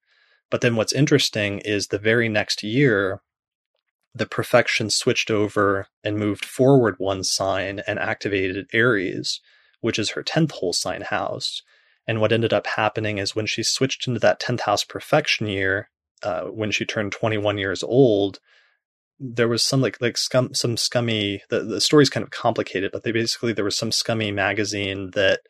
[0.52, 3.22] But then what's interesting is the very next year,
[4.14, 9.42] the profection switched over and moved forward one sign and activated Aries,
[9.82, 11.64] which is her 10th whole sign house.
[12.08, 15.90] And what ended up happening is when she switched into that 10th house profection year,
[16.26, 18.40] uh, when she turned 21 years old,
[19.20, 23.04] there was some like like scum some scummy the, the story's kind of complicated, but
[23.04, 25.42] they basically there was some scummy magazine that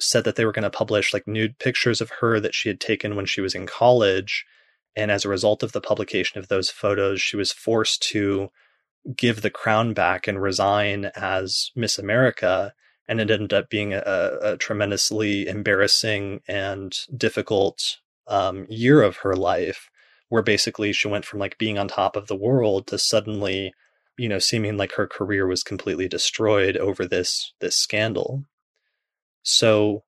[0.00, 2.80] said that they were going to publish like nude pictures of her that she had
[2.80, 4.46] taken when she was in college.
[4.96, 8.48] And as a result of the publication of those photos, she was forced to
[9.16, 12.72] give the crown back and resign as Miss America.
[13.06, 14.02] And it ended up being a,
[14.42, 19.90] a tremendously embarrassing and difficult um, year of her life
[20.28, 23.72] where basically she went from like being on top of the world to suddenly,
[24.16, 28.44] you know, seeming like her career was completely destroyed over this this scandal.
[29.42, 30.04] So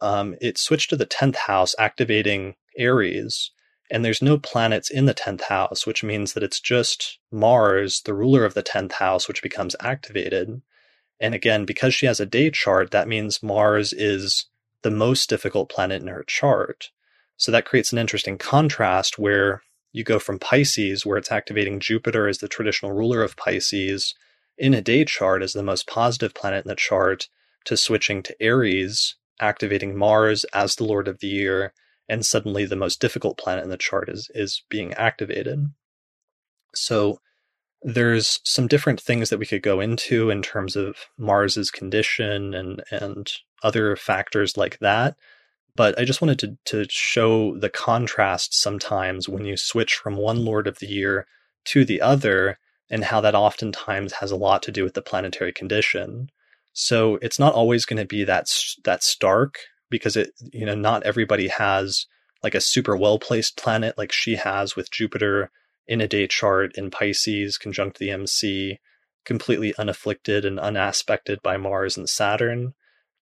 [0.00, 3.50] um, it switched to the 10th house, activating Aries,
[3.90, 8.14] and there's no planets in the 10th house, which means that it's just Mars, the
[8.14, 10.62] ruler of the 10th house, which becomes activated.
[11.20, 14.46] And again, because she has a day chart, that means Mars is
[14.80, 16.90] the most difficult planet in her chart.
[17.36, 22.28] So that creates an interesting contrast where you go from Pisces, where it's activating Jupiter
[22.28, 24.14] as the traditional ruler of Pisces
[24.56, 27.28] in a day chart as the most positive planet in the chart,
[27.64, 31.72] to switching to Aries, activating Mars as the Lord of the Year,
[32.08, 35.72] and suddenly the most difficult planet in the chart is, is being activated.
[36.74, 37.20] So
[37.82, 42.82] there's some different things that we could go into in terms of Mars's condition and
[42.90, 43.30] and
[43.62, 45.16] other factors like that.
[45.74, 50.44] But I just wanted to, to show the contrast sometimes when you switch from one
[50.44, 51.26] Lord of the Year
[51.66, 52.58] to the other,
[52.90, 56.30] and how that oftentimes has a lot to do with the planetary condition.
[56.74, 58.48] So it's not always going to be that
[58.84, 59.58] that stark
[59.90, 62.06] because it you know not everybody has
[62.42, 65.50] like a super well placed planet like she has with Jupiter
[65.86, 68.78] in a day chart in Pisces conjunct the MC,
[69.24, 72.74] completely unafflicted and unaspected by Mars and Saturn.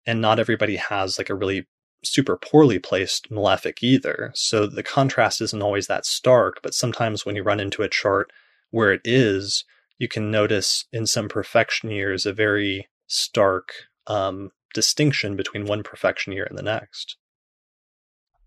[0.06, 1.66] And not everybody has like a really
[2.04, 4.32] super poorly placed malefic either.
[4.34, 8.30] So the contrast isn't always that stark, but sometimes when you run into a chart
[8.70, 9.64] where it is,
[9.98, 13.72] you can notice in some profection years a very stark
[14.06, 17.16] um, distinction between one profection year and the next.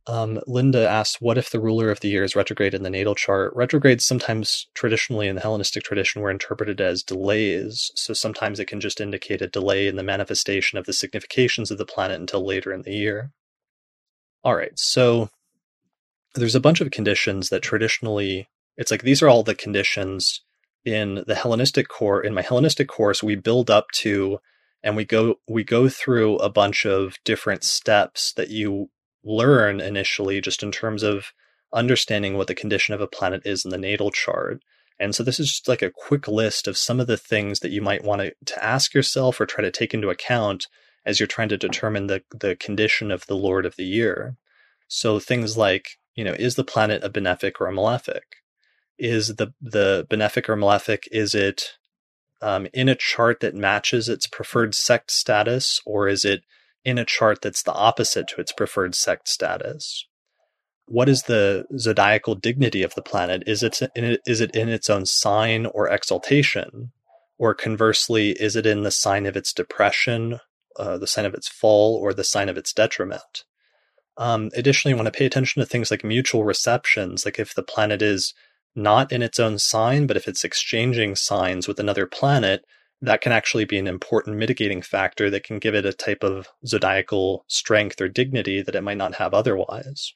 [0.08, 3.14] Um, Linda asks, "What if the ruler of the year is retrograde in the natal
[3.14, 7.92] chart?" Retrogrades sometimes, traditionally in the Hellenistic tradition, were interpreted as delays.
[7.96, 11.78] So sometimes it can just indicate a delay in the manifestation of the significations of
[11.78, 13.32] the planet until later in the year.
[14.44, 15.30] All right, so
[16.34, 20.42] there's a bunch of conditions that traditionally, it's like these are all the conditions
[20.84, 22.24] in the Hellenistic core.
[22.24, 24.40] In my Hellenistic course, we build up to
[24.84, 28.90] and we go we go through a bunch of different steps that you
[29.24, 31.34] learn initially just in terms of
[31.72, 34.62] understanding what the condition of a planet is in the natal chart.
[35.00, 37.72] And so this is just like a quick list of some of the things that
[37.72, 40.68] you might want to, to ask yourself or try to take into account
[41.06, 44.36] as you're trying to determine the, the condition of the Lord of the year.
[44.88, 48.24] So things like, you know, is the planet a benefic or a malefic?
[49.00, 51.78] Is the the benefic or malefic, is it
[52.42, 56.44] um, in a chart that matches its preferred sect status, or is it
[56.84, 60.06] in a chart that's the opposite to its preferred sect status?
[60.86, 63.44] What is the zodiacal dignity of the planet?
[63.48, 66.92] Is it in, is it in its own sign or exaltation?
[67.38, 70.40] Or conversely, is it in the sign of its depression,
[70.78, 73.44] uh, the sign of its fall, or the sign of its detriment?
[74.18, 77.64] Um, additionally, you want to pay attention to things like mutual receptions, like if the
[77.64, 78.34] planet is
[78.76, 82.66] not in its own sign, but if it's exchanging signs with another planet,
[83.02, 86.48] that can actually be an important mitigating factor that can give it a type of
[86.66, 90.14] zodiacal strength or dignity that it might not have otherwise.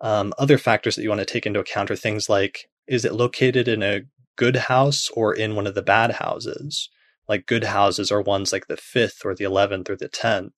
[0.00, 3.12] Um, other factors that you want to take into account are things like is it
[3.12, 4.02] located in a
[4.36, 6.88] good house or in one of the bad houses?
[7.28, 10.52] Like good houses are ones like the fifth or the 11th or the 10th,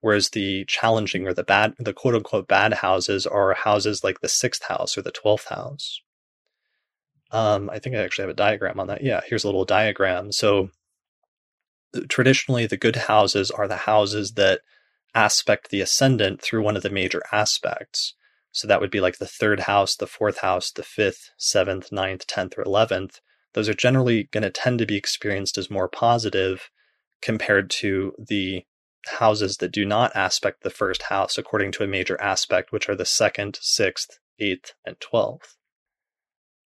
[0.00, 4.28] whereas the challenging or the bad, the quote unquote bad houses are houses like the
[4.28, 6.00] sixth house or the 12th house.
[7.32, 9.02] Um, I think I actually have a diagram on that.
[9.02, 10.32] Yeah, here's a little diagram.
[10.32, 10.70] So
[12.08, 14.60] traditionally, the good houses are the houses that
[15.14, 18.14] aspect the ascendant through one of the major aspects.
[18.52, 22.26] So that would be like the third house, the fourth house, the fifth, seventh, ninth,
[22.26, 23.20] tenth, or eleventh.
[23.54, 26.70] Those are generally going to tend to be experienced as more positive
[27.20, 28.64] compared to the
[29.06, 32.94] houses that do not aspect the first house according to a major aspect, which are
[32.94, 35.56] the second, sixth, eighth, and twelfth.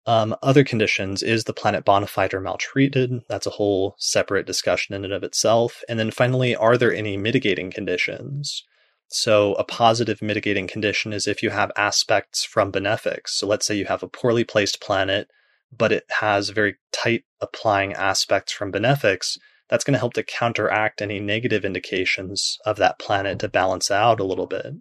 [0.08, 3.22] Um, other conditions is the planet bonified or maltreated?
[3.28, 5.84] That's a whole separate discussion in and of itself.
[5.90, 8.64] And then finally, are there any mitigating conditions?
[9.08, 13.34] So, a positive mitigating condition is if you have aspects from benefics.
[13.36, 15.30] So, let's say you have a poorly placed planet,
[15.78, 19.38] but it has very tight applying aspects from benefics.
[19.70, 24.20] That's going to help to counteract any negative indications of that planet to balance out
[24.20, 24.74] a little bit.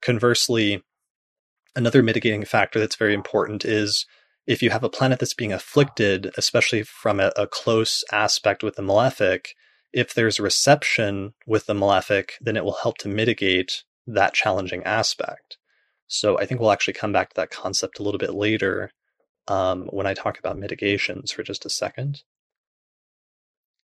[0.00, 0.82] Conversely,
[1.74, 4.06] another mitigating factor that's very important is
[4.46, 8.76] if you have a planet that's being afflicted, especially from a, a close aspect with
[8.76, 9.54] the malefic,
[9.92, 15.58] if there's reception with the malefic, then it will help to mitigate that challenging aspect.
[16.06, 18.90] So I think we'll actually come back to that concept a little bit later
[19.48, 22.22] um, when I talk about mitigations for just a second.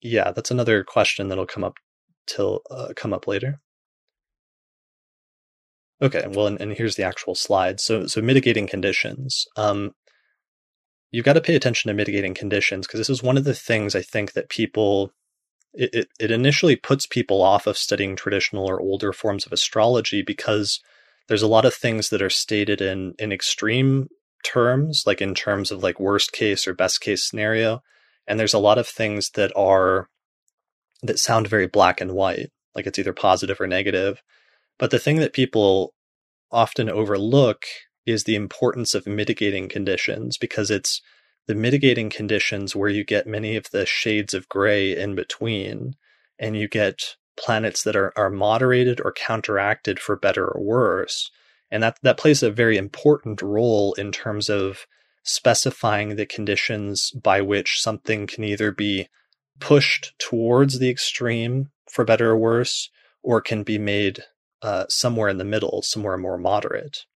[0.01, 1.79] Yeah, that's another question that'll come up
[2.27, 3.61] till uh, come up later.
[6.01, 7.79] Okay, well, and, and, here's the actual slide.
[7.79, 9.47] So, so mitigating conditions.
[9.57, 9.95] Um,
[11.13, 13.95] you've got to pay attention to mitigating conditions because this is one of the things
[13.95, 15.13] I think that people
[15.75, 20.23] it, it, it initially puts people off of studying traditional or older forms of astrology
[20.23, 20.81] because
[21.29, 24.09] there's a lot of things that are stated in in extreme
[24.43, 27.83] terms, like in terms of like worst case or best case scenario,
[28.27, 30.09] and there's a lot of things that are
[31.03, 34.23] that sound very black and white, like it's either positive or negative.
[34.79, 35.95] But the thing that people
[36.51, 37.65] often overlook
[38.07, 41.01] is the importance of mitigating conditions because it's
[41.47, 45.95] the mitigating conditions where you get many of the shades of gray in between
[46.39, 51.31] and you get planets that are, are moderated or counteracted for better or worse.
[51.73, 54.87] And that, that plays a very important role in terms of
[55.25, 59.09] specifying the conditions by which something can either be
[59.59, 62.91] pushed towards the extreme for better or worse,
[63.23, 64.25] or can be made
[64.61, 67.07] uh, somewhere in the middle, somewhere more moderate.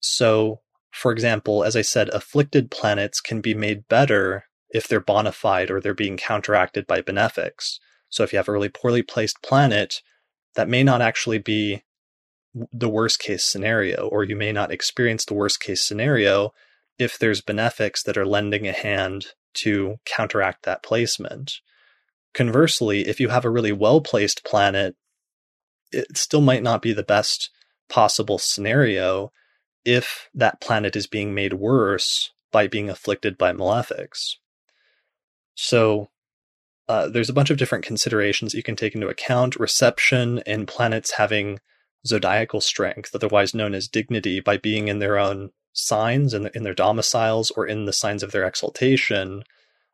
[0.00, 0.60] So,
[0.90, 5.80] for example, as I said, afflicted planets can be made better if they're bonified or
[5.80, 7.80] they're being counteracted by benefics.
[8.08, 10.02] So, if you have a really poorly placed planet,
[10.54, 11.82] that may not actually be
[12.54, 16.52] the worst case scenario, or you may not experience the worst case scenario
[16.98, 21.60] if there's benefics that are lending a hand to counteract that placement.
[22.34, 24.96] Conversely, if you have a really well placed planet,
[25.90, 27.50] it still might not be the best
[27.88, 29.32] possible scenario
[29.84, 34.36] if that planet is being made worse by being afflicted by malefics.
[35.54, 36.08] So
[36.88, 41.12] uh, there's a bunch of different considerations you can take into account reception and planets
[41.12, 41.58] having
[42.06, 46.62] zodiacal strength, otherwise known as dignity, by being in their own signs and in, in
[46.62, 49.42] their domiciles or in the signs of their exaltation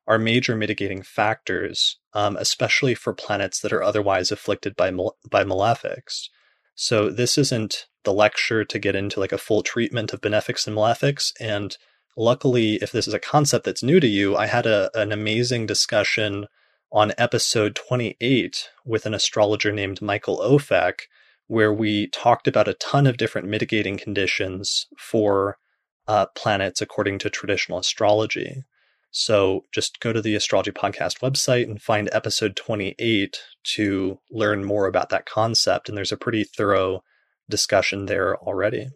[0.07, 4.91] are major mitigating factors, um, especially for planets that are otherwise afflicted by
[5.31, 6.29] by malefics.
[6.75, 10.77] So this isn't the lecture to get into like a full treatment of benefics and
[10.77, 11.33] malefics.
[11.39, 11.77] And
[12.17, 15.67] luckily, if this is a concept that's new to you, I had a, an amazing
[15.67, 16.47] discussion
[16.91, 21.01] on episode 28 with an astrologer named Michael Ofek,
[21.49, 25.59] where we talked about a ton of different mitigating conditions for
[26.07, 28.65] uh, planets according to traditional astrology.
[29.11, 33.41] So just go to the Astrology Podcast website and find episode 28
[33.75, 35.89] to learn more about that concept.
[35.89, 37.03] And there's a pretty thorough
[37.49, 38.89] discussion there already.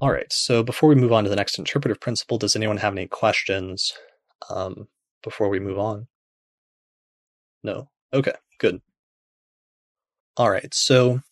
[0.00, 2.94] All right, so before we move on to the next interpretive principle, does anyone have
[2.94, 3.92] any questions
[4.48, 4.88] um,
[5.22, 6.08] before we move on?
[7.62, 7.90] No?
[8.12, 8.80] Okay, good.
[10.36, 11.22] All right, so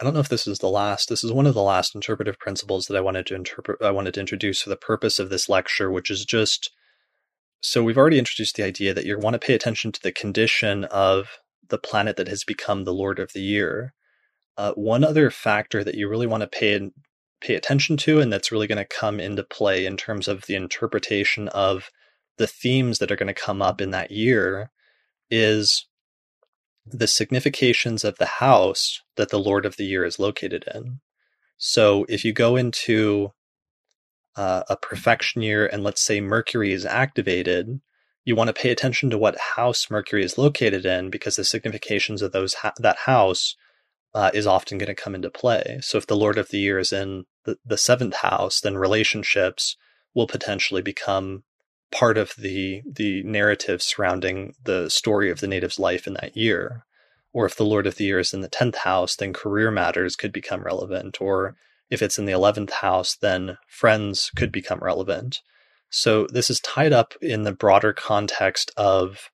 [0.00, 1.08] I don't know if this is the last.
[1.08, 3.82] This is one of the last interpretive principles that I wanted to interpret.
[3.82, 6.70] I wanted to introduce for the purpose of this lecture, which is just
[7.60, 10.84] so we've already introduced the idea that you want to pay attention to the condition
[10.84, 11.38] of
[11.68, 13.94] the planet that has become the Lord of the Year.
[14.56, 16.90] Uh, one other factor that you really want to pay
[17.40, 20.54] pay attention to, and that's really going to come into play in terms of the
[20.54, 21.90] interpretation of
[22.38, 24.70] the themes that are going to come up in that year,
[25.30, 25.86] is
[26.86, 31.00] the significations of the house that the Lord of the Year is located in.
[31.56, 33.32] So if you go into
[34.36, 37.80] uh, a profection year and let's say Mercury is activated,
[38.24, 42.22] you want to pay attention to what house Mercury is located in because the significations
[42.22, 43.56] of those ha- that house
[44.14, 45.78] uh, is often going to come into play.
[45.82, 49.76] So if the Lord of the Year is in the, the seventh house, then relationships
[50.14, 51.44] will potentially become
[51.92, 56.84] part of the the narrative surrounding the story of the native's life in that year.
[57.32, 60.16] Or if the Lord of the Year is in the tenth house, then career matters
[60.16, 61.20] could become relevant.
[61.20, 61.56] Or
[61.90, 65.42] if it's in the eleventh house, then friends could become relevant.
[65.90, 69.30] So this is tied up in the broader context of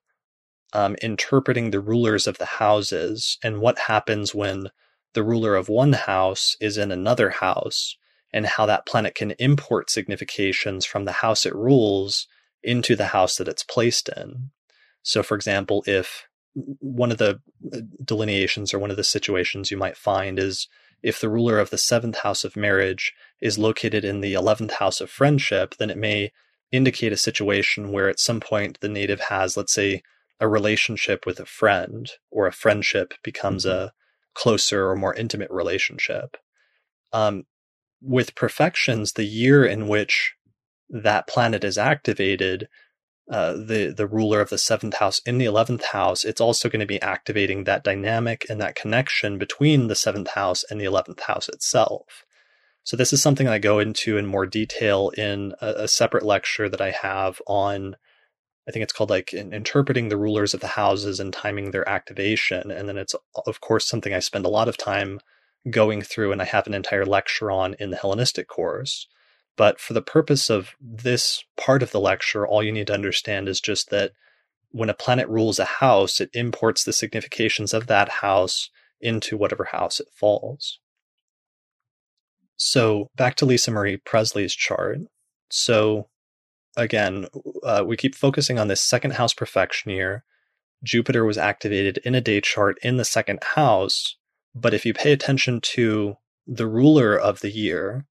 [0.73, 4.69] um, interpreting the rulers of the houses and what happens when
[5.13, 7.95] the ruler of one house is in another house
[8.31, 12.27] and how that planet can import significations from the house it rules
[12.63, 14.51] into the house that it's placed in.
[15.01, 17.39] So, for example, if one of the
[17.73, 20.67] uh, delineations or one of the situations you might find is
[21.01, 25.01] if the ruler of the seventh house of marriage is located in the 11th house
[25.01, 26.31] of friendship, then it may
[26.71, 30.01] indicate a situation where at some point the native has, let's say,
[30.39, 33.85] a relationship with a friend, or a friendship becomes mm-hmm.
[33.85, 33.93] a
[34.33, 36.37] closer or more intimate relationship.
[37.11, 37.43] Um,
[38.01, 40.33] with profections, the year in which
[40.89, 42.67] that planet is activated,
[43.31, 46.81] uh, the the ruler of the seventh house in the eleventh house, it's also going
[46.81, 51.21] to be activating that dynamic and that connection between the seventh house and the eleventh
[51.21, 52.25] house itself.
[52.83, 56.67] So this is something I go into in more detail in a, a separate lecture
[56.67, 57.95] that I have on.
[58.67, 61.87] I think it's called like in, interpreting the rulers of the houses and timing their
[61.87, 63.15] activation, and then it's
[63.45, 65.21] of course something I spend a lot of time
[65.69, 69.07] going through, and I have an entire lecture on in the Hellenistic course.
[69.55, 73.47] But for the purpose of this part of the lecture, all you need to understand
[73.47, 74.11] is just that
[74.71, 79.65] when a planet rules a house, it imports the significations of that house into whatever
[79.65, 80.79] house it falls.
[82.55, 84.99] So back to Lisa Marie Presley's chart.
[85.51, 86.07] So
[86.75, 87.27] again,
[87.63, 90.23] uh, we keep focusing on this second house profection year.
[90.83, 94.17] Jupiter was activated in a day chart in the second house.
[94.55, 96.17] But if you pay attention to
[96.47, 98.05] the ruler of the year,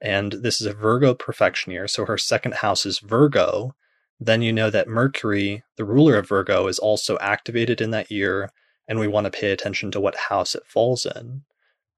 [0.00, 3.74] and this is a Virgo profection year, so her second house is Virgo,
[4.18, 8.50] then you know that Mercury, the ruler of Virgo, is also activated in that year,
[8.88, 11.42] and we want to pay attention to what house it falls in.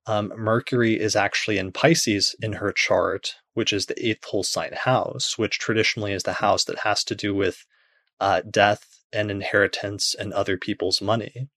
[0.06, 4.72] Um, Mercury is actually in Pisces in her chart, which is the eighth whole sign
[4.72, 7.66] house, which traditionally is the house that has to do with
[8.18, 11.48] uh, death and inheritance and other people's money.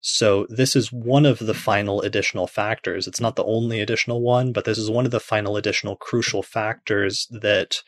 [0.00, 3.06] So this is one of the final additional factors.
[3.06, 6.42] It's not the only additional one, but this is one of the final additional crucial
[6.42, 7.82] factors that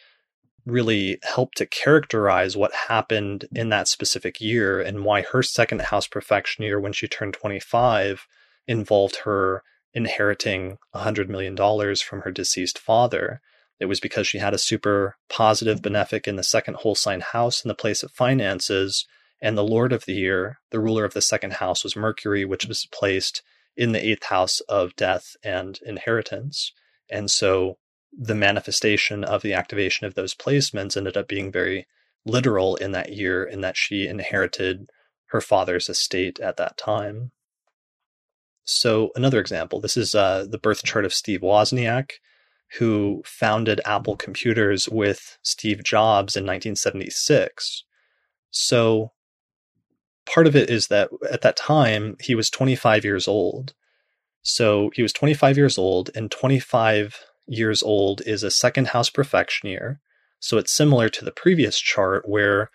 [0.66, 6.06] really help to characterize what happened in that specific year and why her second house
[6.06, 8.26] profection year when she turned 25
[8.68, 9.62] involved her
[9.94, 11.56] inheriting $100 million
[11.97, 13.40] from her deceased father.
[13.80, 17.64] It was because she had a super positive benefic in the second whole sign house
[17.64, 19.06] in the place of finances
[19.43, 22.66] and the Lord of the year, the ruler of the second house, was Mercury, which
[22.66, 23.43] was placed
[23.77, 26.73] in the eighth house of death and inheritance.
[27.10, 27.78] And so
[28.16, 31.89] the manifestation of the activation of those placements ended up being very
[32.24, 34.89] literal in that year, in that she inherited
[35.27, 37.32] her father's estate at that time.
[38.62, 42.12] So another example, this is uh, the birth chart of Steve Wozniak,
[42.78, 47.85] who founded Apple Computers with Steve Jobs in 1976.
[48.51, 49.11] So
[50.26, 53.74] part of it is that at that time he was 25 years old.
[54.42, 59.68] So he was 25 years old, and 25 years old is a second house profection
[59.68, 60.00] year.
[60.40, 62.70] So it's similar to the previous chart where,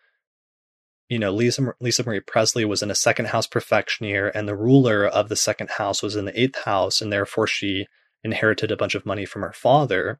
[1.09, 4.55] you know, Lisa, Lisa Marie Presley was in a second house perfection year, and the
[4.55, 7.87] ruler of the second house was in the eighth house, and therefore she
[8.23, 10.19] inherited a bunch of money from her father.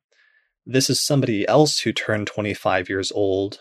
[0.66, 3.60] This is somebody else who turned 25 years old,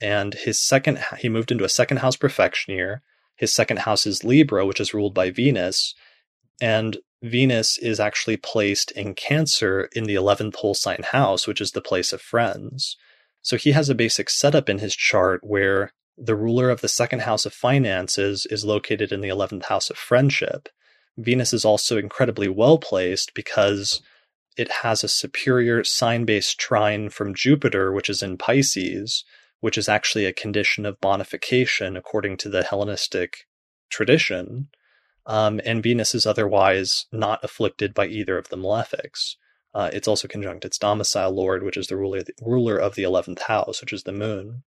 [0.00, 3.02] and his second, he moved into a second house profection year.
[3.36, 5.94] His second house is Libra, which is ruled by Venus.
[6.60, 11.72] And Venus is actually placed in Cancer in the 11th whole sign house, which is
[11.72, 12.96] the place of friends.
[13.42, 17.22] So he has a basic setup in his chart where the ruler of the second
[17.22, 20.68] house of finances is located in the 11th house of friendship.
[21.16, 24.02] Venus is also incredibly well placed because
[24.56, 29.24] it has a superior sign based trine from Jupiter, which is in Pisces,
[29.60, 33.46] which is actually a condition of bonification according to the Hellenistic
[33.90, 34.68] tradition.
[35.26, 39.36] Um, and Venus is otherwise not afflicted by either of the malefics.
[39.72, 43.02] Uh, it's also conjunct its domicile lord, which is the ruler, the ruler of the
[43.02, 44.62] 11th house, which is the moon.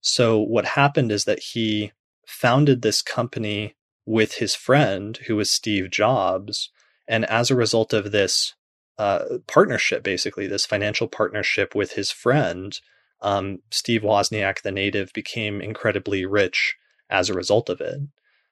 [0.00, 1.92] So what happened is that he
[2.26, 6.70] founded this company with his friend, who was Steve Jobs.
[7.06, 8.54] And as a result of this
[8.98, 12.78] uh, partnership, basically, this financial partnership with his friend,
[13.22, 16.74] um, Steve Wozniak, the native, became incredibly rich
[17.08, 18.00] as a result of it.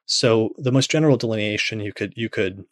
[0.06, 2.64] So the most general delineation you could you could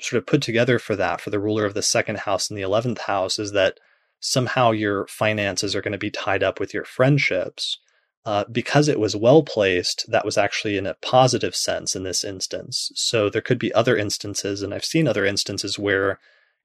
[0.00, 2.62] sort of put together for that for the ruler of the second house and the
[2.62, 3.78] 11th house is that
[4.20, 7.78] somehow your finances are going to be tied up with your friendships.
[8.24, 12.24] Uh, because it was well placed, that was actually in a positive sense in this
[12.24, 12.90] instance.
[12.94, 16.18] So there could be other instances, and I've seen other instances where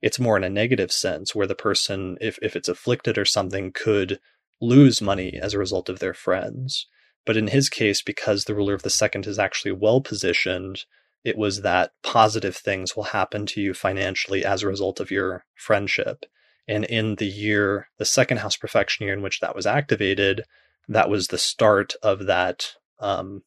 [0.04, 3.72] it's more in a negative sense, where the person, if, if it's afflicted or something,
[3.72, 4.20] could
[4.60, 6.86] lose money as a result of their friends.
[7.24, 10.84] But in his case, because the ruler of the second is actually well positioned,
[11.24, 15.46] it was that positive things will happen to you financially as a result of your
[15.54, 16.26] friendship.
[16.68, 20.44] And in the year, the second house profection year in which that was activated,
[20.86, 23.42] that was the start of that um,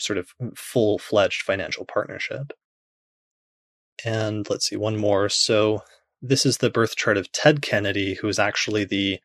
[0.00, 2.52] sort of full fledged financial partnership.
[4.04, 5.28] And let's see, one more.
[5.28, 5.82] So
[6.22, 9.20] this is the birth chart of Ted Kennedy, who is actually the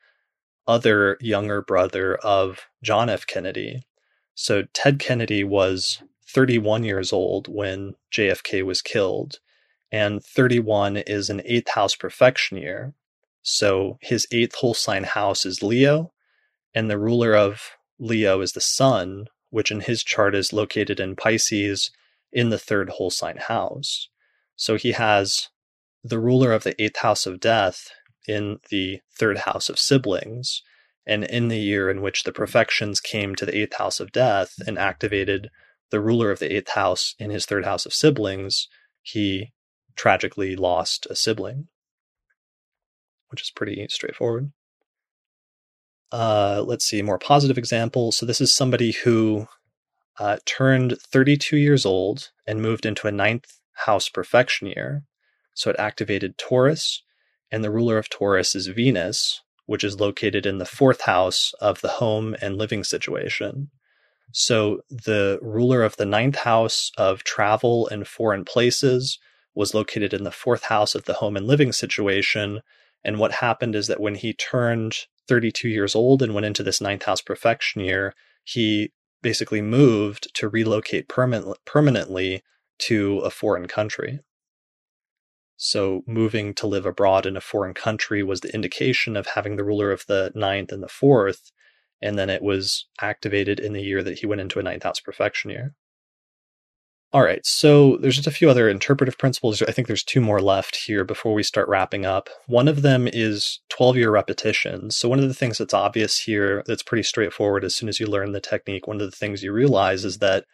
[0.68, 3.28] other younger brother of John F.
[3.28, 3.84] Kennedy.
[4.36, 9.40] So Ted Kennedy was 31 years old when JFK was killed,
[9.92, 12.94] and 31 is an eighth house profection year.
[13.44, 16.14] So his eighth whole sign house is Leo,
[16.74, 21.16] and the ruler of Leo is the sun, which in his chart is located in
[21.16, 21.92] Pisces
[22.32, 24.10] in the third whole sign house.
[24.56, 25.50] So he has
[26.04, 27.90] the ruler of the eighth house of death
[28.28, 30.62] in the third house of siblings.
[31.06, 34.54] And in the year in which the profections came to the eighth house of death
[34.66, 35.50] and activated
[35.90, 38.68] the ruler of the eighth house in his third house of siblings,
[39.02, 39.52] he
[39.96, 41.68] tragically lost a sibling,
[43.30, 44.52] which is pretty straightforward.
[46.12, 48.18] Uh, let's see, more positive examples.
[48.18, 49.48] So, this is somebody who
[50.20, 55.04] uh, turned 32 years old and moved into a ninth house profection year.
[55.54, 57.04] So, it activated Taurus,
[57.52, 61.82] and the ruler of Taurus is Venus, which is located in the fourth house of
[61.82, 63.70] the home and living situation.
[64.32, 69.20] So the ruler of the ninth house of travel and foreign places
[69.54, 72.62] was located in the fourth house of the home and living situation.
[73.04, 74.98] And what happened is that when he turned
[75.28, 78.92] 32 years old and went into this ninth house profection year, he
[79.22, 82.42] basically moved to relocate permanent, permanently
[82.80, 84.20] to a foreign country.
[85.58, 89.64] So moving to live abroad in a foreign country was the indication of having the
[89.64, 91.52] ruler of the ninth and the fourth,
[92.02, 95.00] and then it was activated in the year that he went into a ninth house
[95.00, 95.76] profection year.
[97.14, 99.62] All right, so there's just a few other interpretive principles.
[99.62, 102.28] I think there's two more left here before we start wrapping up.
[102.48, 104.98] One of them is 12 year repetitions.
[104.98, 108.08] So, one of the things that's obvious here that's pretty straightforward as soon as you
[108.08, 110.46] learn the technique, one of the things you realize is that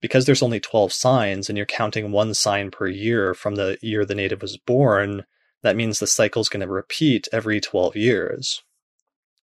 [0.00, 4.04] because there's only 12 signs and you're counting one sign per year from the year
[4.04, 5.24] the native was born,
[5.62, 8.62] that means the cycle is going to repeat every 12 years.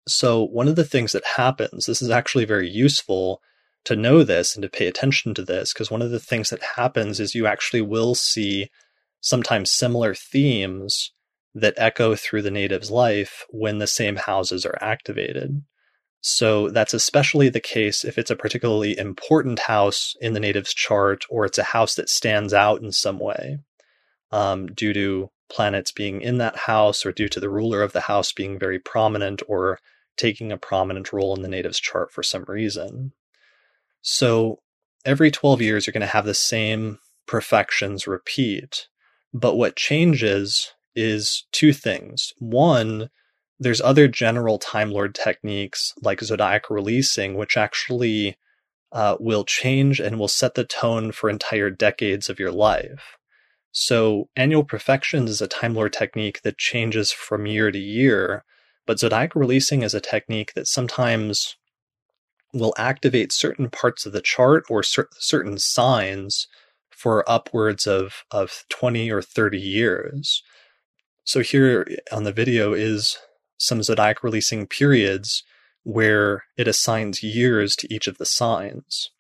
[0.09, 3.41] So, one of the things that happens, this is actually very useful
[3.85, 6.63] to know this and to pay attention to this, because one of the things that
[6.77, 8.71] happens is you actually will see
[9.21, 11.13] sometimes similar themes
[11.55, 15.63] that echo through the native's life when the same houses are activated.
[16.21, 21.25] So that's especially the case if it's a particularly important house in the native's chart
[21.31, 23.59] or it's a house that stands out in some way
[24.31, 28.03] um, due to planets being in that house or due to the ruler of the
[28.03, 29.79] house being very prominent or
[30.17, 33.13] taking a prominent role in the native's chart for some reason.
[34.03, 34.61] So
[35.05, 38.89] every 12 years, you're going to have the same profections repeat.
[39.33, 42.33] But what changes is two things.
[42.39, 43.09] One,
[43.61, 48.39] there's other general Time Lord techniques like zodiac releasing, which actually
[48.91, 53.19] uh, will change and will set the tone for entire decades of your life.
[53.71, 58.45] So annual profections is a Time Lord technique that changes from year to year,
[58.87, 61.57] but zodiac releasing is a technique that sometimes
[62.55, 66.49] will activate certain parts of the chart or cer- certain signs
[66.91, 70.43] for upwards of, of 20 or 30 years.
[71.25, 73.19] So here on the video is
[73.61, 75.45] some zodiac releasing periods
[75.83, 79.11] where it assigns years to each of the signs.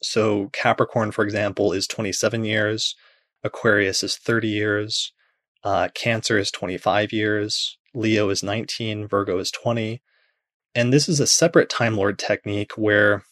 [0.00, 2.94] So Capricorn, for example, is 27 years,
[3.42, 5.12] Aquarius is 30 years,
[5.64, 10.00] uh, Cancer is 25 years, Leo is 19, Virgo is 20.
[10.74, 13.24] And this is a separate Time Lord technique where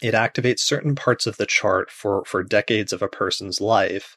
[0.00, 4.16] it activates certain parts of the chart for, for decades of a person's life.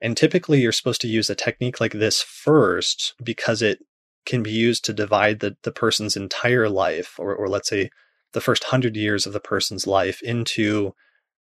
[0.00, 3.78] And typically, you're supposed to use a technique like this first because it
[4.26, 7.90] can be used to divide the, the person's entire life, or, or let's say
[8.32, 10.94] the first hundred years of the person's life, into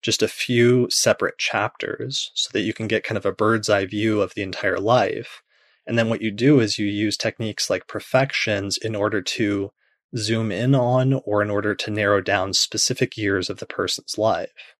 [0.03, 3.87] just a few separate chapters so that you can get kind of a bird's eye
[3.87, 5.43] view of the entire life.
[5.87, 9.71] And then what you do is you use techniques like profections in order to
[10.17, 14.77] zoom in on or in order to narrow down specific years of the person's life.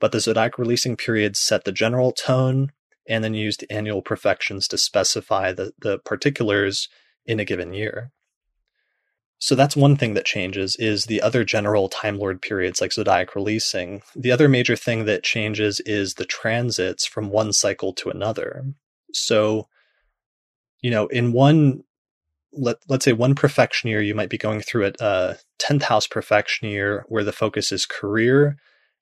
[0.00, 2.70] But the zodiac releasing periods set the general tone
[3.08, 6.88] and then use the annual profections to specify the, the particulars
[7.28, 8.10] in a given year.
[9.38, 13.36] So that's one thing that changes is the other general Time Lord periods like zodiac
[13.36, 14.02] releasing.
[14.16, 18.64] The other major thing that changes is the transits from one cycle to another.
[19.12, 19.68] So,
[20.82, 21.84] you know, in one
[22.52, 26.68] let let's say one profection year you might be going through a tenth house profection
[26.68, 28.56] year where the focus is career,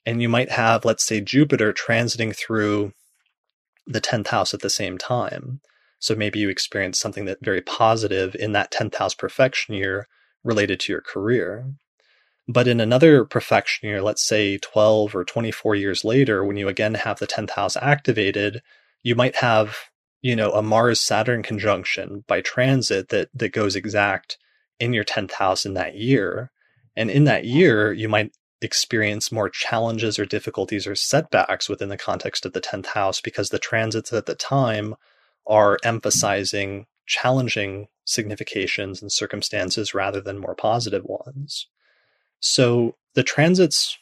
[0.05, 2.93] and you might have let's say Jupiter transiting through
[3.87, 5.61] the tenth house at the same time.
[6.07, 10.07] So maybe you experience something that very positive in that 10th house profection year
[10.45, 11.67] related to your career.
[12.47, 16.95] But in another profection year, let's say 12 or 24 years later, when you again
[16.95, 18.63] have the 10th house activated,
[19.03, 19.79] you might have,
[20.23, 24.39] you know, a Mars Saturn conjunction by transit that, that goes exact
[24.79, 26.53] in your 10th house in that year.
[26.95, 28.31] And in that year, you might
[28.63, 33.49] experience more challenges or difficulties or setbacks within the context of the 10th house because
[33.49, 34.95] the transits at the time
[35.47, 41.69] are emphasizing challenging significations and circumstances rather than more positive ones.
[42.41, 43.99] So the transits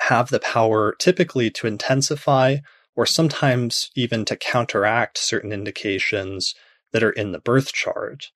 [0.00, 2.58] have the power typically to intensify
[2.96, 6.54] or sometimes even to counteract certain indications
[6.92, 8.30] that are in the birth chart.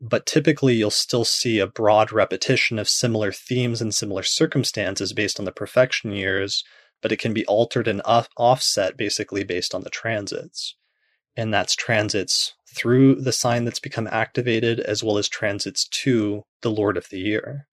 [0.00, 5.40] But typically, you'll still see a broad repetition of similar themes and similar circumstances based
[5.40, 6.62] on the profection years,
[7.02, 10.76] but it can be altered and off- offset basically based on the transits
[11.38, 16.70] and that's transits through the sign that's become activated as well as transits to the
[16.70, 17.68] Lord of the Year.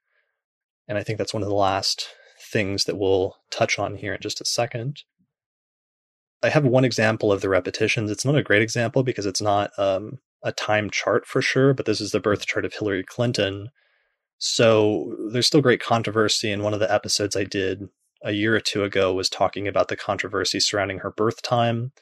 [0.88, 2.08] And I think that's one of the last
[2.40, 5.02] things that we'll touch on here in just a second.
[6.44, 8.12] I have one example of the repetitions.
[8.12, 11.88] It's not a great example because it's not um, a time chart for sure, but
[11.88, 13.70] this is the birth chart of Hillary Clinton.
[14.38, 16.52] So there's still great controversy.
[16.52, 17.90] And one of the episodes I did
[18.24, 21.94] a year or two ago was talking about the controversy surrounding her birth time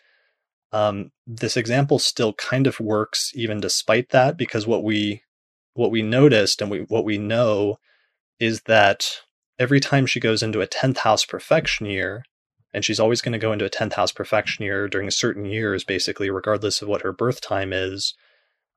[0.73, 5.21] um, this example still kind of works even despite that because what we
[5.75, 7.77] what we noticed and we, what we know
[8.39, 9.21] is that
[9.57, 12.23] every time she goes into a 10th house profection year
[12.73, 15.83] and she's always going to go into a 10th house profection year during certain years
[15.83, 18.15] basically regardless of what her birth time is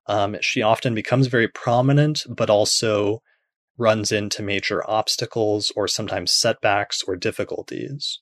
[0.07, 3.23] um, she often becomes very prominent but also
[3.79, 8.21] runs into major obstacles or sometimes setbacks or difficulties.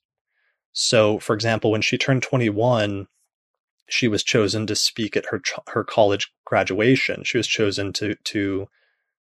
[0.73, 3.07] So for example when she turned 21
[3.89, 7.23] she was chosen to speak at her her college graduation.
[7.25, 8.69] She was chosen to to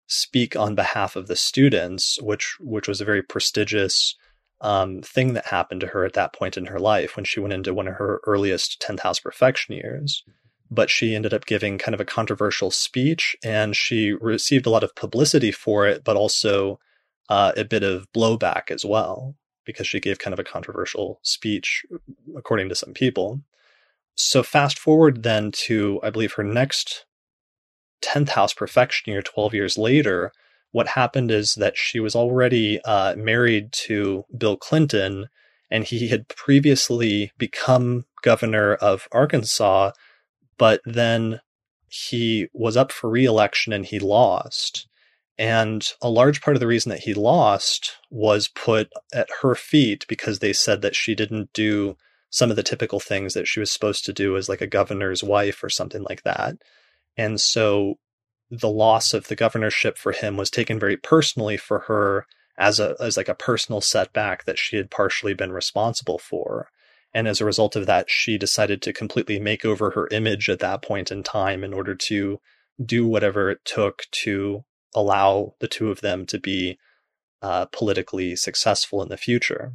[0.06, 4.16] speak on behalf of the students, which which was a very prestigious
[4.60, 7.52] um, thing that happened to her at that point in her life when she went
[7.52, 10.24] into one of her earliest tenth house profection years.
[10.70, 14.82] But she ended up giving kind of a controversial speech, and she received a lot
[14.82, 16.80] of publicity for it, but also
[17.28, 21.84] uh, a bit of blowback as well because she gave kind of a controversial speech,
[22.36, 23.40] according to some people.
[24.14, 27.04] So fast forward then to, I believe, her next
[28.02, 30.32] 10th house profection year 12 years later,
[30.72, 35.28] what happened is that she was already uh, married to Bill Clinton,
[35.70, 39.92] and he had previously become governor of Arkansas,
[40.58, 41.40] but then
[41.88, 44.88] he was up for reelection and he lost.
[45.38, 50.04] And a large part of the reason that he lost was put at her feet
[50.08, 51.96] because they said that she didn't do
[52.34, 55.22] some of the typical things that she was supposed to do as like a governor's
[55.22, 56.56] wife or something like that.
[57.16, 57.94] And so
[58.50, 62.26] the loss of the governorship for him was taken very personally for her
[62.58, 66.70] as a as like a personal setback that she had partially been responsible for.
[67.14, 70.58] And as a result of that, she decided to completely make over her image at
[70.58, 72.40] that point in time in order to
[72.84, 76.80] do whatever it took to allow the two of them to be
[77.42, 79.74] uh, politically successful in the future.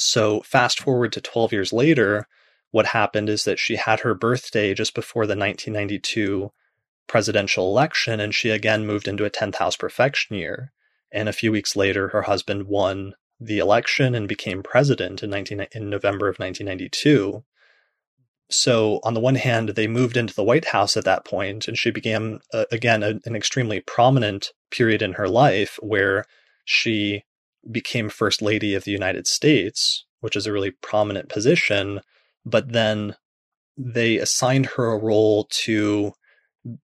[0.00, 2.26] So, fast forward to 12 years later,
[2.70, 6.50] what happened is that she had her birthday just before the 1992
[7.06, 10.72] presidential election, and she again moved into a 10th house profection year.
[11.12, 15.66] And a few weeks later, her husband won the election and became president in, 19,
[15.72, 17.42] in November of 1992.
[18.50, 21.78] So, on the one hand, they moved into the White House at that point, and
[21.78, 26.24] she began, uh, again, a, an extremely prominent period in her life where
[26.64, 27.24] she
[27.70, 32.00] became First Lady of the United States, which is a really prominent position.
[32.44, 33.16] But then
[33.76, 36.12] they assigned her a role to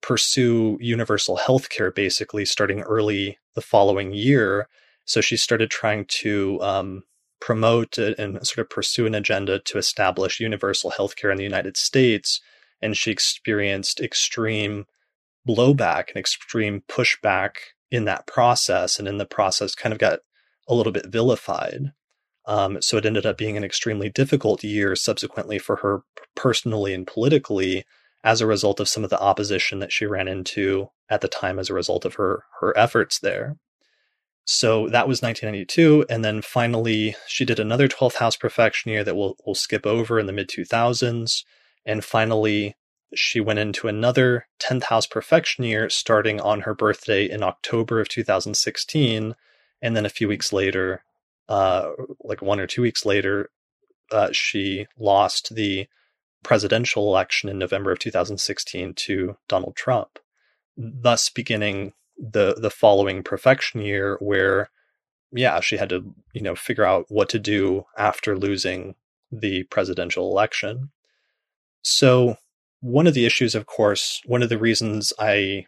[0.00, 4.68] pursue universal health care basically starting early the following year.
[5.04, 7.02] So she started trying to um,
[7.40, 11.76] promote and sort of pursue an agenda to establish universal health care in the United
[11.76, 12.40] States.
[12.80, 14.86] And she experienced extreme
[15.46, 17.52] blowback and extreme pushback
[17.90, 18.98] in that process.
[18.98, 20.20] And in the process, kind of got
[20.68, 21.92] a little bit vilified.
[22.46, 26.02] Um, so it ended up being an extremely difficult year subsequently for her
[26.34, 27.84] personally and politically
[28.22, 31.58] as a result of some of the opposition that she ran into at the time
[31.58, 33.56] as a result of her her efforts there.
[34.44, 39.16] So that was 1992, and then finally she did another 12th house profection year that
[39.16, 41.44] we'll we'll skip over in the mid 2000s,
[41.84, 42.76] and finally
[43.14, 48.08] she went into another 10th house profection year starting on her birthday in October of
[48.08, 49.34] 2016,
[49.86, 51.04] and then a few weeks later,
[51.48, 51.90] uh,
[52.24, 53.50] like one or two weeks later,
[54.10, 55.86] uh, she lost the
[56.42, 60.18] presidential election in November of 2016 to Donald Trump,
[60.76, 64.70] thus beginning the the following profection year where
[65.30, 68.96] yeah, she had to, you know, figure out what to do after losing
[69.30, 70.90] the presidential election.
[71.82, 72.38] So,
[72.80, 75.66] one of the issues, of course, one of the reasons I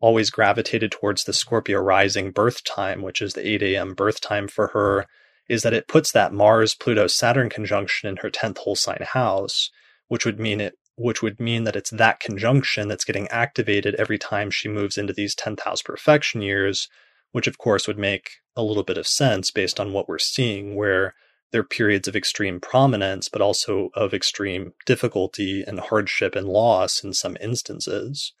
[0.00, 3.94] always gravitated towards the Scorpio rising birth time, which is the 8 a.m.
[3.94, 5.06] birth time for her,
[5.48, 9.70] is that it puts that Mars Pluto Saturn conjunction in her 10th whole sign house,
[10.08, 14.18] which would mean it which would mean that it's that conjunction that's getting activated every
[14.18, 16.88] time she moves into these 10th house profection years,
[17.30, 20.74] which of course would make a little bit of sense based on what we're seeing,
[20.74, 21.14] where
[21.52, 27.04] there are periods of extreme prominence, but also of extreme difficulty and hardship and loss
[27.04, 28.32] in some instances.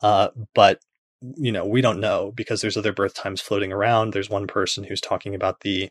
[0.00, 0.80] Uh, but
[1.20, 4.12] you know, we don't know because there's other birth times floating around.
[4.12, 5.90] There's one person who's talking about the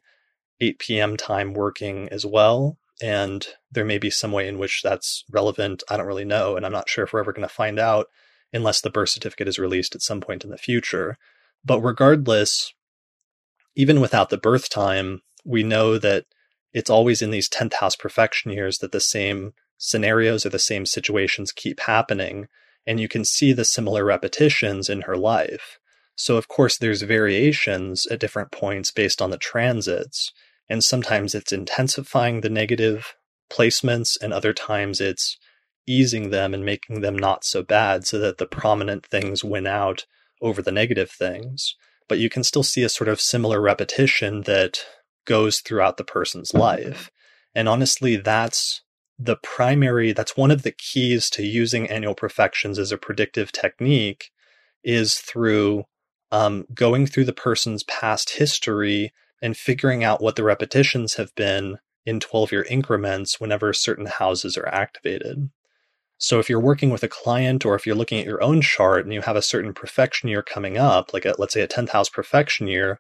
[0.60, 1.18] 8 p.m.
[1.18, 5.84] time working as well and there may be some way in which that's relevant.
[5.90, 8.08] I don't really know, and I'm not sure if we're ever going to find out
[8.54, 11.18] unless the birth certificate is released at some point in the future.
[11.64, 12.74] But regardless,
[13.76, 16.26] even without the birth time, we know that
[16.74, 20.86] it's always in these 10th house profection years that the same scenarios or the same
[20.86, 22.48] situations keep happening,
[22.88, 25.78] and you can see the similar repetitions in her life.
[26.16, 30.32] So, of course, there's variations at different points based on the transits.
[30.70, 33.16] And sometimes it's intensifying the negative
[33.52, 35.38] placements, and other times it's
[35.86, 40.06] easing them and making them not so bad so that the prominent things win out
[40.42, 41.76] over the negative things.
[42.10, 44.80] But you can still see a sort of similar repetition that
[45.26, 47.12] goes throughout the person's life.
[47.54, 48.82] And honestly, that's
[49.20, 54.32] the primary, that's one of the keys to using annual profections as a predictive technique
[54.84, 55.86] is through
[56.32, 59.12] um, going through the person's past history
[59.42, 64.58] and figuring out what the repetitions have been in 12 year increments whenever certain houses
[64.58, 65.50] are activated.
[66.20, 69.04] So if you're working with a client or if you're looking at your own chart
[69.04, 71.90] and you have a certain profection year coming up, like a, let's say a 10th
[71.90, 73.00] house profection year,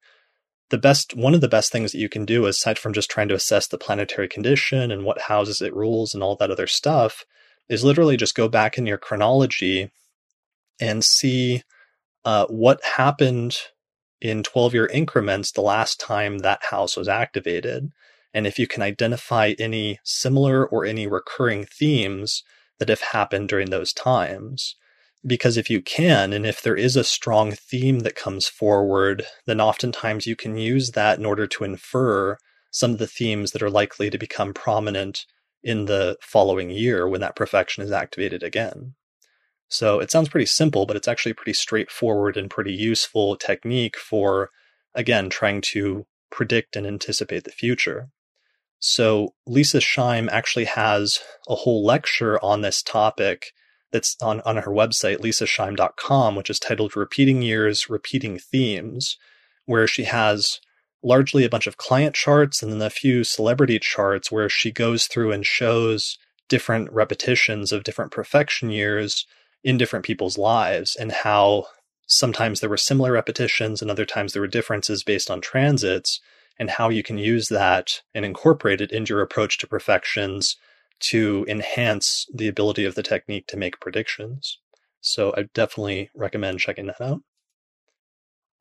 [0.70, 3.28] the best one of the best things that you can do aside from just trying
[3.30, 7.26] to assess the planetary condition and what houses it rules and all that other stuff
[7.70, 9.92] is literally just go back in your chronology
[10.80, 11.64] and see
[12.26, 13.58] uh, what happened
[14.22, 17.92] in 12 year increments the last time that house was activated.
[18.34, 22.44] And if you can identify any similar or any recurring themes
[22.80, 24.76] that have happened during those times.
[25.26, 29.60] Because if you can, and if there is a strong theme that comes forward, then
[29.60, 32.38] oftentimes you can use that in order to infer
[32.72, 35.26] some of the themes that are likely to become prominent
[35.64, 38.94] in the following year when that profection is activated again.
[39.70, 44.52] So it sounds pretty simple, but it's actually pretty straightforward and pretty useful technique for,
[44.96, 48.10] again, trying to predict and anticipate the future.
[48.80, 51.20] So Leisa Schaim actually has
[51.50, 53.52] a whole lecture on this topic
[53.92, 59.18] that's on, on her website, leisaschaim.com, which is titled Repeating Years, Repeating Themes,
[59.66, 60.60] where she has
[61.04, 65.06] largely a bunch of client charts and then a few celebrity charts where she goes
[65.06, 66.18] through and shows
[66.50, 69.26] different repetitions of different profection years
[69.64, 71.66] in different people's lives and how
[72.08, 76.20] sometimes there were similar repetitions and other times there were differences based on transits
[76.58, 80.56] and how you can use that and incorporate it into your approach to profections
[81.00, 84.60] to enhance the ability of the technique to make predictions.
[85.02, 87.22] So I definitely recommend checking that out.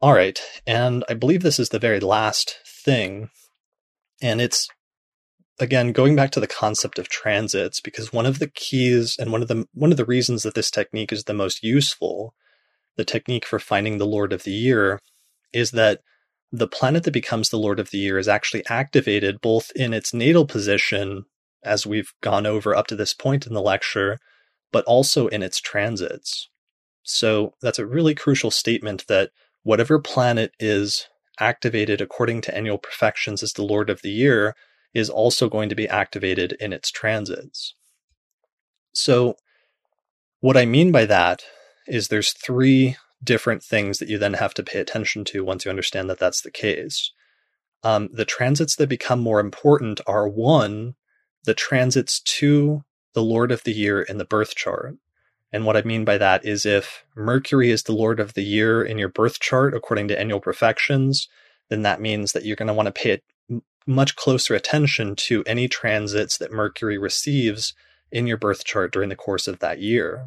[0.00, 0.40] All right.
[0.66, 3.30] And I believe this is the very last thing.
[4.22, 4.68] And it's
[5.58, 9.42] again going back to the concept of transits because one of the keys and one
[9.42, 12.34] of the one of the reasons that this technique is the most useful,
[12.96, 15.00] the technique for finding the lord of the year
[15.52, 16.00] is that
[16.52, 20.12] the planet that becomes the lord of the year is actually activated both in its
[20.12, 21.24] natal position
[21.66, 24.18] as we've gone over up to this point in the lecture,
[24.72, 26.48] but also in its transits.
[27.02, 29.30] So that's a really crucial statement that
[29.62, 31.06] whatever planet is
[31.38, 34.54] activated according to annual profections as the Lord of the Year
[34.94, 37.74] is also going to be activated in its transits.
[38.94, 39.36] So,
[40.40, 41.42] what I mean by that
[41.86, 45.70] is there's three different things that you then have to pay attention to once you
[45.70, 47.12] understand that that's the case.
[47.82, 50.94] Um, the transits that become more important are one,
[51.46, 54.96] the transits to the Lord of the Year in the birth chart.
[55.52, 58.82] And what I mean by that is if Mercury is the Lord of the year
[58.82, 61.28] in your birth chart according to annual profections,
[61.70, 63.22] then that means that you're going to want to pay
[63.86, 67.74] much closer attention to any transits that Mercury receives
[68.10, 70.26] in your birth chart during the course of that year.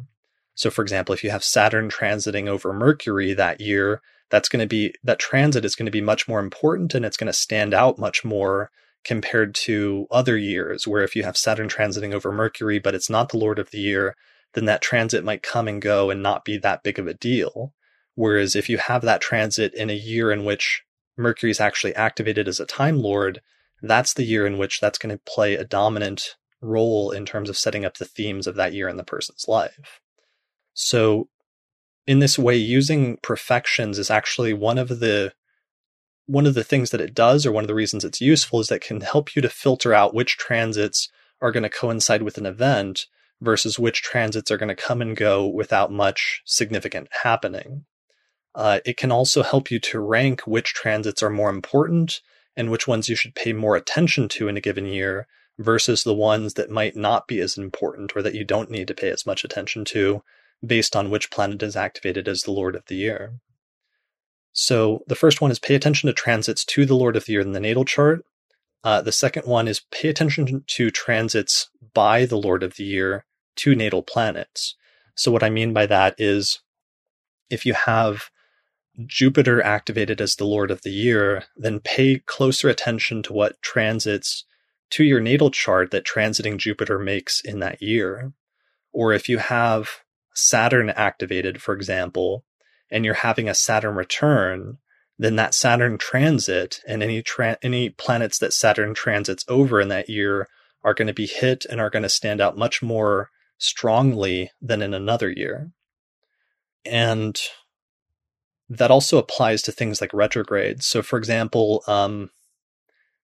[0.54, 4.66] So, for example, if you have Saturn transiting over Mercury that year, that's going to
[4.66, 7.74] be that transit is going to be much more important and it's going to stand
[7.74, 8.70] out much more
[9.04, 13.30] compared to other years where if you have Saturn transiting over Mercury, but it's not
[13.30, 14.16] the Lord of the year,
[14.54, 17.72] then that transit might come and go and not be that big of a deal.
[18.14, 20.82] Whereas if you have that transit in a year in which
[21.16, 23.40] Mercury is actually activated as a Time Lord,
[23.82, 27.56] that's the year in which that's going to play a dominant role in terms of
[27.56, 30.00] setting up the themes of that year in the person's life.
[30.74, 31.28] So,
[32.06, 35.32] in this way, using profections is actually one of the
[36.30, 38.68] one of the things that it does, or one of the reasons it's useful, is
[38.68, 41.08] that it can help you to filter out which transits
[41.40, 43.06] are going to coincide with an event
[43.40, 47.84] versus which transits are going to come and go without much significant happening.
[48.54, 52.20] Uh, it can also help you to rank which transits are more important
[52.56, 55.26] and which ones you should pay more attention to in a given year
[55.58, 58.94] versus the ones that might not be as important or that you don't need to
[58.94, 60.22] pay as much attention to
[60.64, 63.34] based on which planet is activated as the Lord of the Year.
[64.52, 67.40] So the first one is pay attention to transits to the Lord of the Year
[67.40, 68.24] in the natal chart.
[68.82, 73.24] Uh, the second one is pay attention to transits by the Lord of the Year
[73.56, 74.74] to natal planets.
[75.14, 76.60] So, what I mean by that is
[77.50, 78.30] if you have
[79.06, 84.44] Jupiter activated as the Lord of the Year, then pay closer attention to what transits
[84.90, 88.32] to your natal chart that transiting Jupiter makes in that year.
[88.92, 90.00] Or if you have
[90.34, 92.44] Saturn activated, for example,
[92.90, 94.78] and you're having a Saturn return,
[95.18, 100.08] then that Saturn transit and any tra- any planets that Saturn transits over in that
[100.08, 100.48] year
[100.82, 104.82] are going to be hit and are going to stand out much more strongly than
[104.82, 105.70] in another year.
[106.84, 107.38] And
[108.70, 110.86] that also applies to things like retrogrades.
[110.86, 112.30] So, for example, um,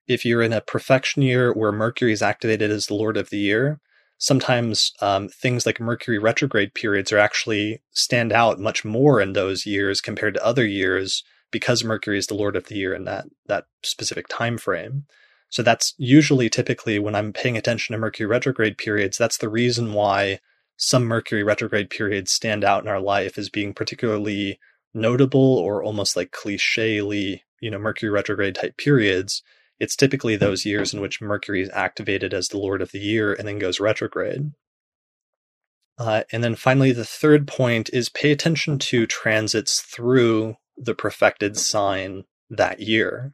[0.08, 3.38] if you're in a profection year where Mercury is activated as the Lord of the
[3.38, 3.80] Year,
[4.20, 9.66] sometimes um, things like Mercury retrograde periods are actually stand out much more in those
[9.66, 13.26] years compared to other years because Mercury is the Lord of the Year in that
[13.48, 15.06] that specific time frame.
[15.50, 19.94] So that's usually typically when I'm paying attention to Mercury retrograde periods, that's the reason
[19.94, 20.40] why
[20.78, 24.60] some Mercury retrograde periods stand out in our life as being particularly
[24.94, 29.42] notable or almost like clichely, you know, Mercury retrograde type periods.
[29.80, 33.34] It's typically those years in which Mercury is activated as the Lord of the Year
[33.34, 34.52] and then goes retrograde.
[35.98, 41.58] Uh, and then finally, the third point is pay attention to transits through the profected
[41.58, 43.34] sign that year.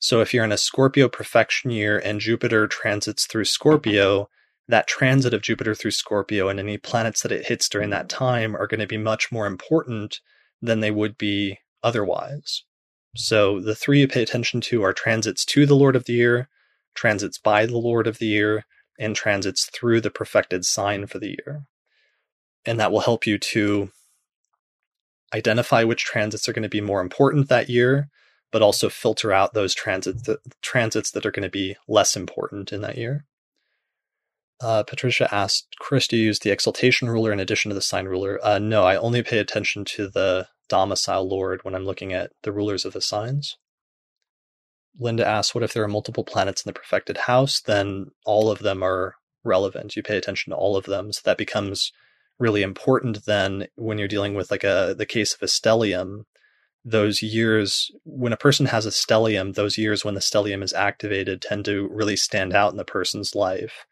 [0.00, 4.28] So if you're in a Scorpio profection year and Jupiter transits through Scorpio,
[4.66, 8.56] that transit of Jupiter through Scorpio and any planets that it hits during that time
[8.56, 10.20] are going to be much more important
[10.62, 12.64] than they would be otherwise.
[13.16, 16.48] So the three you pay attention to are transits to the Lord of the Year,
[16.94, 18.64] transits by the Lord of the Year,
[18.98, 21.64] and transits through the profected sign for the year.
[22.64, 23.90] And that will help you to
[25.34, 28.10] identify which transits are going to be more important that year,
[28.52, 32.72] but also filter out those transits that, transits that are going to be less important
[32.72, 33.24] in that year.
[34.60, 38.06] Uh, Patricia asked, Chris, do you use the exaltation ruler in addition to the sign
[38.06, 38.38] ruler?
[38.42, 42.52] Uh, no, I only pay attention to the domicile lord when I'm looking at the
[42.52, 43.58] rulers of the signs.
[44.98, 47.60] Linda asks, what if there are multiple planets in the profected house?
[47.60, 49.96] Then all of them are relevant.
[49.96, 51.12] You pay attention to all of them.
[51.12, 51.92] So that becomes
[52.40, 56.24] really important then when you're dealing with like a the case of a stellium
[56.82, 61.42] those years when a person has a stellium those years when the stellium is activated
[61.42, 63.84] tend to really stand out in the person's life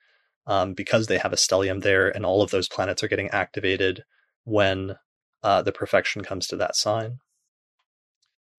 [0.47, 4.03] um, because they have a stellium there and all of those planets are getting activated
[4.45, 4.97] when
[5.43, 7.19] uh, the profection comes to that sign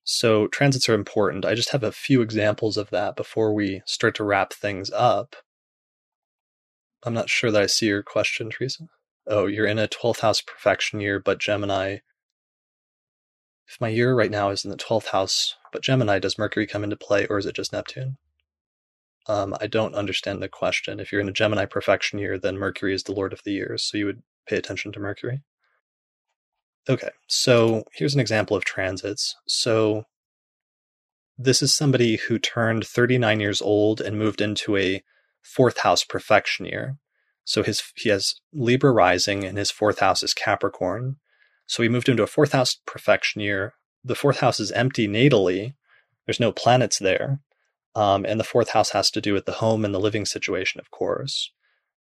[0.03, 4.15] so transits are important i just have a few examples of that before we start
[4.15, 5.35] to wrap things up
[7.03, 8.89] i'm not sure that i see your question teresa
[9.29, 11.97] oh, you're in a 12th house profection year, but Gemini.
[13.67, 16.83] If my year right now is in the 12th house, but Gemini, does Mercury come
[16.83, 18.17] into play or is it just Neptune?
[19.27, 20.99] Um, I don't understand the question.
[20.99, 23.83] If you're in a Gemini profection year, then Mercury is the lord of the years,
[23.83, 25.43] so you would pay attention to Mercury.
[26.89, 29.35] Okay, so here's an example of transits.
[29.47, 30.05] So
[31.37, 35.03] this is somebody who turned 39 years old and moved into a
[35.43, 36.97] fourth house profection year.
[37.45, 41.17] So his he has Libra rising and his fourth house is Capricorn.
[41.67, 43.73] So he moved into a fourth house profection year.
[44.03, 45.75] The fourth house is empty natally.
[46.25, 47.39] There's no planets there.
[47.93, 50.79] Um, and the fourth house has to do with the home and the living situation,
[50.79, 51.51] of course.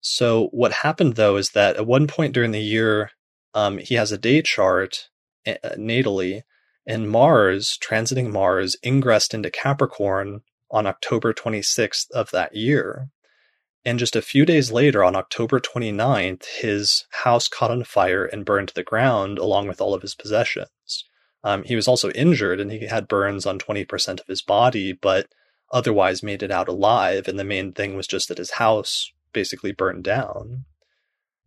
[0.00, 3.10] So what happened though is that at one point during the year,
[3.58, 5.08] um, he has a day chart
[5.44, 6.42] uh, natally,
[6.86, 13.08] and Mars, transiting Mars, ingressed into Capricorn on October 26th of that year.
[13.84, 18.44] And just a few days later, on October 29th, his house caught on fire and
[18.44, 21.04] burned to the ground along with all of his possessions.
[21.42, 25.26] Um, he was also injured and he had burns on 20% of his body, but
[25.72, 27.26] otherwise made it out alive.
[27.26, 30.64] And the main thing was just that his house basically burned down.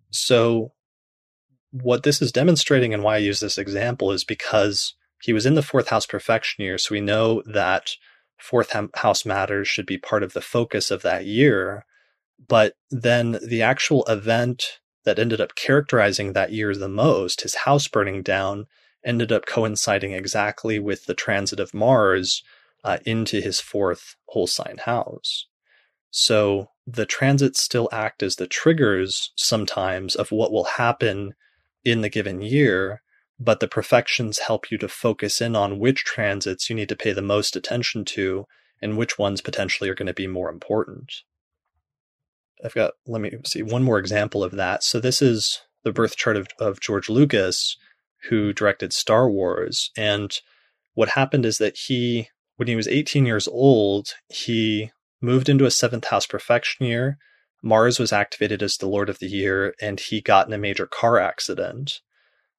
[0.10, 0.74] So,
[1.72, 5.56] what this is demonstrating and why I use this example is because he was in
[5.56, 6.78] the fourth house profection year.
[6.78, 7.92] So, we know that
[8.40, 11.86] fourth house matters should be part of the focus of that year.
[12.48, 17.88] But then the actual event that ended up characterizing that year the most, his house
[17.88, 18.66] burning down,
[19.06, 22.44] ended up coinciding exactly with the transit of Mars
[22.84, 25.48] uh, into his fourth whole sign house.
[26.12, 31.34] So the transits still act as the triggers sometimes of what will happen
[31.84, 33.02] in the given year,
[33.40, 37.12] but the profections help you to focus in on which transits you need to pay
[37.12, 38.46] the most attention to
[38.82, 41.12] and which ones potentially are going to be more important.
[42.64, 44.84] I've got, let me see, one more example of that.
[44.84, 47.78] So this is the birth chart of, of George Lucas,
[48.30, 49.90] who directed Star Wars.
[49.98, 50.32] And
[50.94, 54.92] what happened is that he, when he was 18 years old, he
[55.22, 57.18] moved into a seventh house profection year.
[57.62, 60.88] Mars was activated as the Lord of the Year, and he got in a major
[60.88, 62.02] car accident.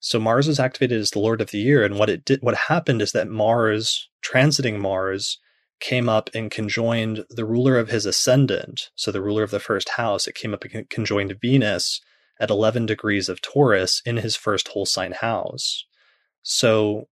[0.00, 2.56] So Mars was activated as the Lord of the Year, and what it did, what
[2.68, 5.38] happened is that Mars, transiting Mars,
[5.80, 9.90] came up and conjoined the ruler of his ascendant, so the ruler of the first
[9.90, 12.00] house, it came up and conjoined Venus
[12.38, 15.84] at 11 degrees of Taurus in his first whole sign house.
[16.42, 17.08] So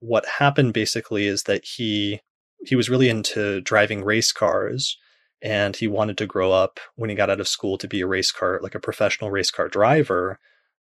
[0.00, 2.20] what happened basically is that he
[2.64, 4.96] he was really into driving race cars
[5.42, 8.06] and he wanted to grow up when he got out of school to be a
[8.06, 10.38] race car like a professional race car driver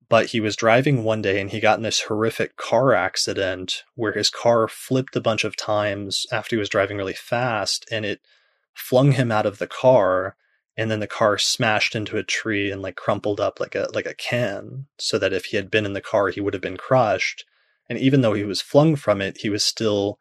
[0.09, 4.13] but he was driving one day and he got in this horrific car accident where
[4.13, 8.21] his car flipped a bunch of times after he was driving really fast and it
[8.73, 10.37] flung him out of the car
[10.77, 14.07] and then the car smashed into a tree and like crumpled up like a like
[14.07, 16.77] a can so that if he had been in the car he would have been
[16.77, 17.45] crushed.
[17.89, 20.19] And even though he was flung from it he was still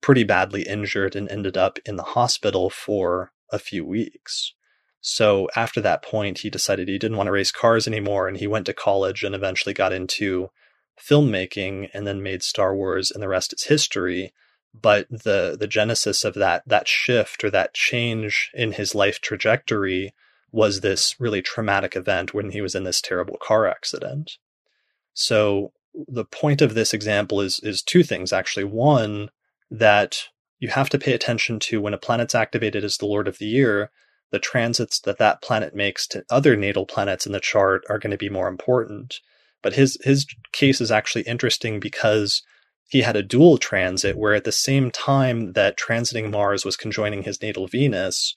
[0.00, 4.54] pretty badly injured and ended up in the hospital for a few weeks
[5.08, 8.48] so after that point, he decided he didn't want to race cars anymore, and he
[8.48, 10.50] went to college and eventually got into
[11.00, 14.32] filmmaking, and then made Star Wars, and the rest is history.
[14.74, 20.12] But the the genesis of that that shift or that change in his life trajectory
[20.50, 24.38] was this really traumatic event when he was in this terrible car accident.
[25.14, 28.64] So the point of this example is is two things actually.
[28.64, 29.30] One,
[29.70, 33.38] that you have to pay attention to when a planet's activated as the Lord of
[33.38, 33.90] the Year
[34.32, 38.10] the transits that that planet makes to other natal planets in the chart are going
[38.10, 39.20] to be more important.
[39.62, 42.42] But his his case is actually interesting because
[42.88, 47.22] he had a dual transit where at the same time that transiting Mars was conjoining
[47.22, 48.34] his natal Venus,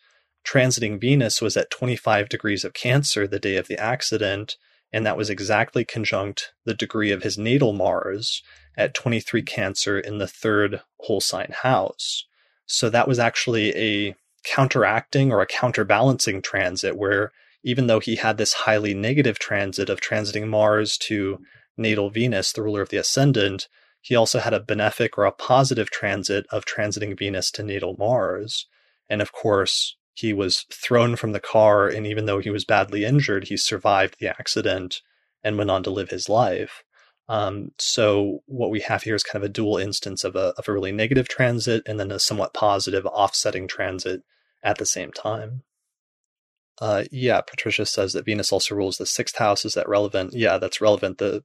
[0.47, 4.57] transiting Venus was at 25 degrees of Cancer the day of the accident,
[4.91, 8.41] and that was exactly conjunct the degree of his natal Mars
[8.77, 12.25] at 23 Cancer in the third whole sign house.
[12.65, 17.31] So that was actually a counteracting or a counterbalancing transit where
[17.63, 21.39] even though he had this highly negative transit of transiting Mars to
[21.77, 23.67] natal Venus, the ruler of the ascendant,
[24.01, 28.67] he also had a benefic or a positive transit of transiting Venus to natal Mars.
[29.09, 33.05] And of course, he was thrown from the car, and even though he was badly
[33.05, 35.01] injured, he survived the accident
[35.43, 36.83] and went on to live his life.
[37.29, 40.67] Um, so what we have here is kind of a dual instance of a of
[40.67, 44.23] a really negative transit and then a somewhat positive offsetting transit
[44.63, 45.61] at the same time.
[46.81, 49.63] Uh, yeah, Patricia says that Venus also rules the sixth house.
[49.63, 50.33] Is that relevant?
[50.33, 51.19] Yeah, that's relevant.
[51.19, 51.43] The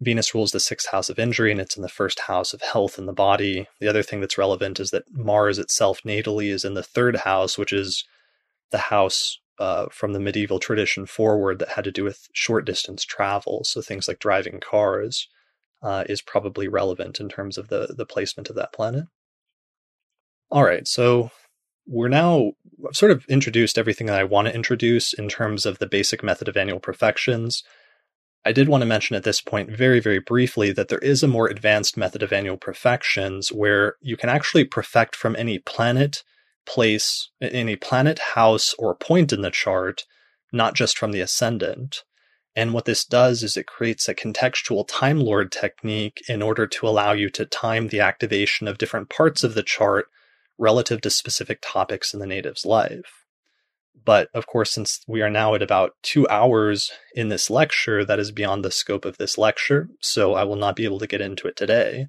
[0.00, 2.98] Venus rules the sixth house of injury and it's in the first house of health
[2.98, 3.66] in the body.
[3.80, 7.58] The other thing that's relevant is that Mars itself natally is in the third house,
[7.58, 8.04] which is
[8.70, 13.04] the house uh, from the medieval tradition forward that had to do with short distance
[13.04, 13.64] travel.
[13.64, 15.28] So things like driving cars
[15.82, 19.04] uh, is probably relevant in terms of the, the placement of that planet.
[20.50, 21.30] All right, so
[21.86, 22.52] we're now
[22.92, 26.48] sort of introduced everything that I want to introduce in terms of the basic method
[26.48, 27.62] of annual profections.
[28.44, 31.28] I did want to mention at this point, very, very briefly, that there is a
[31.28, 36.22] more advanced method of annual profections where you can actually profect from any planet,
[36.66, 40.04] place, any planet, house, or point in the chart,
[40.52, 42.04] not just from the ascendant.
[42.54, 46.88] And what this does is it creates a contextual Time Lord technique in order to
[46.88, 50.06] allow you to time the activation of different parts of the chart
[50.58, 53.26] relative to specific topics in the native's life.
[54.04, 58.18] But of course, since we are now at about two hours in this lecture, that
[58.18, 61.20] is beyond the scope of this lecture, so I will not be able to get
[61.20, 62.06] into it today.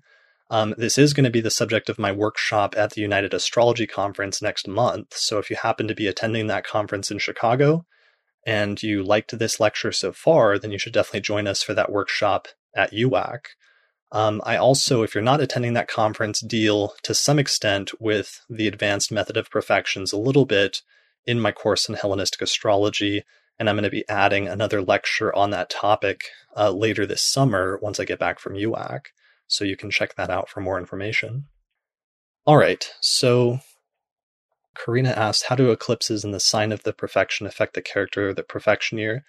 [0.50, 3.86] Um, this is going to be the subject of my workshop at the United Astrology
[3.86, 5.14] Conference next month.
[5.16, 7.86] So if you happen to be attending that conference in Chicago
[8.46, 11.92] and you liked this lecture so far, then you should definitely join us for that
[11.92, 13.40] workshop at UAC.
[14.14, 18.68] Um, I also, if you're not attending that conference, deal to some extent with the
[18.68, 20.82] advanced method of profections a little bit
[21.26, 23.24] in my course in Hellenistic astrology,
[23.60, 26.22] and I'm going to be adding another lecture on that topic
[26.56, 29.08] uh, later this summer once I get back from UAC.
[29.48, 31.46] So you can check that out for more information.
[32.46, 33.60] All right, so
[34.76, 38.36] Karina asked, How do eclipses in the sign of the profection affect the character of
[38.36, 39.26] the profection year?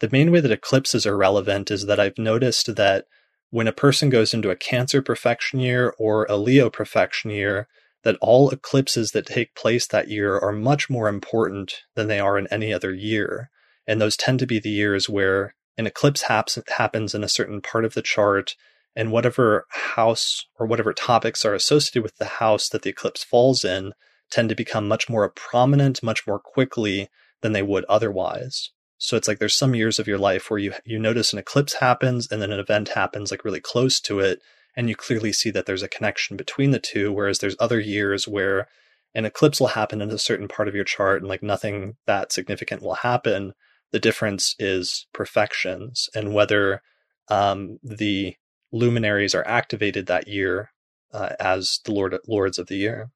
[0.00, 3.06] The main way that eclipses are relevant is that I've noticed that
[3.50, 7.68] when a person goes into a Cancer profection year or a Leo profection year,
[8.02, 12.38] that all eclipses that take place that year are much more important than they are
[12.38, 13.50] in any other year.
[13.86, 17.60] And those tend to be the years where an eclipse haps, happens in a certain
[17.60, 18.56] part of the chart,
[18.94, 23.64] and whatever house or whatever topics are associated with the house that the eclipse falls
[23.64, 23.92] in
[24.30, 27.08] tend to become much more prominent, much more quickly
[27.42, 28.70] than they would otherwise.
[28.98, 31.74] So it's like there's some years of your life where you you notice an eclipse
[31.74, 34.40] happens and then an event happens like really close to it
[34.76, 38.28] and you clearly see that there's a connection between the two whereas there's other years
[38.28, 38.68] where
[39.14, 42.32] an eclipse will happen in a certain part of your chart and like nothing that
[42.32, 43.54] significant will happen
[43.90, 46.80] the difference is profections and whether
[47.28, 48.36] um, the
[48.72, 50.70] luminaries are activated that year
[51.12, 53.10] uh, as the lord lords of the year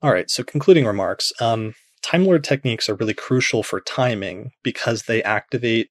[0.00, 5.02] all right so concluding remarks um, time lord techniques are really crucial for timing because
[5.02, 5.90] they activate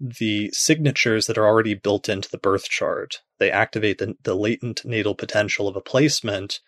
[0.00, 3.20] the signatures that are already built into the birth chart.
[3.38, 6.60] They activate the, the latent natal potential of a placement.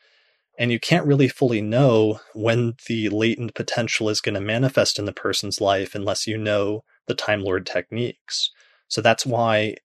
[0.58, 5.04] And you can't really fully know when the latent potential is going to manifest in
[5.04, 8.50] the person's life unless you know the Time Lord techniques.
[8.90, 9.76] So that's why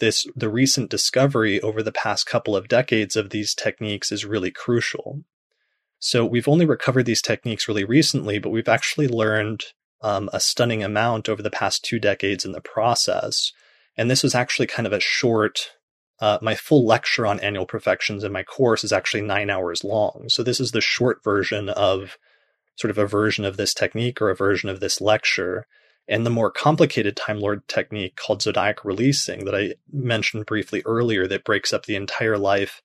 [0.00, 4.50] this the recent discovery over the past couple of decades of these techniques is really
[4.50, 5.22] crucial.
[6.00, 9.64] So we've only recovered these techniques really recently, but we've actually learned
[10.02, 13.52] um, a stunning amount over the past two decades in the process.
[13.96, 15.72] And this was actually kind of a short,
[16.20, 20.26] uh, my full lecture on annual profections in my course is actually nine hours long.
[20.28, 22.16] So this is the short version of
[22.76, 25.66] sort of a version of this technique or a version of this lecture.
[26.08, 31.26] And the more complicated Time Lord technique called zodiac releasing that I mentioned briefly earlier
[31.26, 32.82] that breaks up the entire life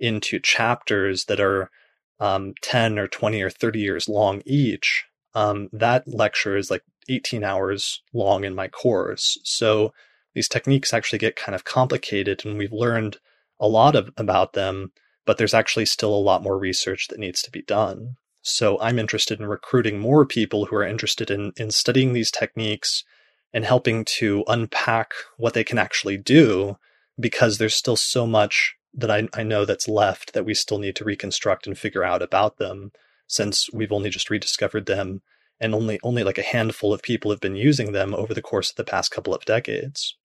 [0.00, 1.70] into chapters that are
[2.18, 5.04] um, 10 or 20 or 30 years long each
[5.34, 9.38] um, that lecture is like 18 hours long in my course.
[9.44, 9.92] So
[10.34, 13.18] these techniques actually get kind of complicated, and we've learned
[13.60, 14.92] a lot of, about them,
[15.26, 18.16] but there's actually still a lot more research that needs to be done.
[18.42, 23.04] So I'm interested in recruiting more people who are interested in, in studying these techniques
[23.52, 26.76] and helping to unpack what they can actually do
[27.20, 30.96] because there's still so much that I, I know that's left that we still need
[30.96, 32.92] to reconstruct and figure out about them
[33.26, 35.22] since we've only just rediscovered them
[35.60, 38.70] and only only like a handful of people have been using them over the course
[38.70, 40.16] of the past couple of decades.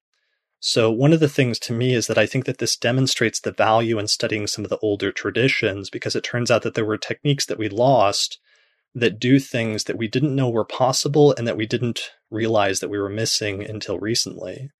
[0.60, 3.52] So one of the things to me is that I think that this demonstrates the
[3.52, 6.98] value in studying some of the older traditions because it turns out that there were
[6.98, 8.40] techniques that we lost
[8.94, 12.88] that do things that we didn't know were possible and that we didn't realize that
[12.88, 14.70] we were missing until recently.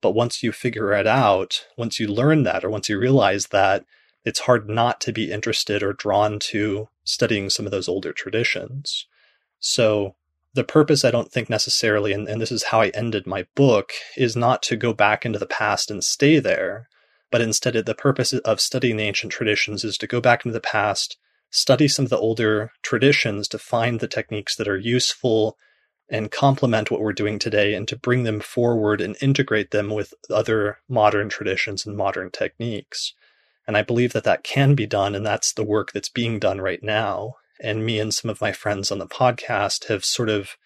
[0.00, 3.84] But once you figure it out, once you learn that or once you realize that,
[4.24, 9.06] it's hard not to be interested or drawn to studying some of those older traditions.
[9.60, 10.16] So
[10.58, 13.92] the purpose, I don't think necessarily, and, and this is how I ended my book,
[14.16, 16.88] is not to go back into the past and stay there,
[17.30, 20.60] but instead the purpose of studying the ancient traditions is to go back into the
[20.60, 21.16] past,
[21.50, 25.56] study some of the older traditions to find the techniques that are useful
[26.10, 30.12] and complement what we're doing today and to bring them forward and integrate them with
[30.28, 33.14] other modern traditions and modern techniques.
[33.66, 36.60] And I believe that that can be done, and that's the work that's being done
[36.60, 37.36] right now.
[37.60, 40.56] And me and some of my friends on the podcast have sort of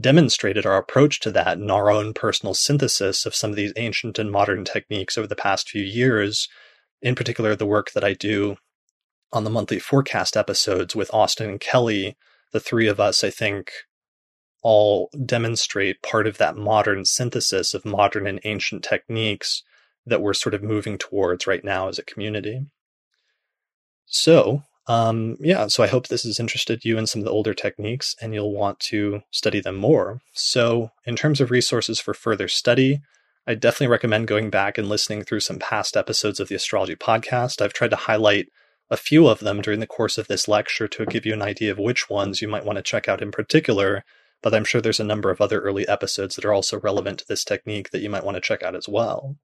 [0.00, 4.18] demonstrated our approach to that in our own personal synthesis of some of these ancient
[4.18, 6.48] and modern techniques over the past few years.
[7.00, 8.56] In particular, the work that I do
[9.32, 12.16] on the monthly forecast episodes with Austin and Kelly.
[12.52, 13.72] The three of us, I think,
[14.62, 19.62] all demonstrate part of that modern synthesis of modern and ancient techniques
[20.06, 22.66] that we're sort of moving towards right now as a community.
[24.06, 27.54] So, um, yeah, so I hope this has interested you in some of the older
[27.54, 30.20] techniques and you'll want to study them more.
[30.32, 33.00] So, in terms of resources for further study,
[33.46, 37.60] I definitely recommend going back and listening through some past episodes of the Astrology Podcast.
[37.60, 38.48] I've tried to highlight
[38.90, 41.70] a few of them during the course of this lecture to give you an idea
[41.70, 44.04] of which ones you might want to check out in particular,
[44.42, 47.26] but I'm sure there's a number of other early episodes that are also relevant to
[47.26, 49.36] this technique that you might want to check out as well.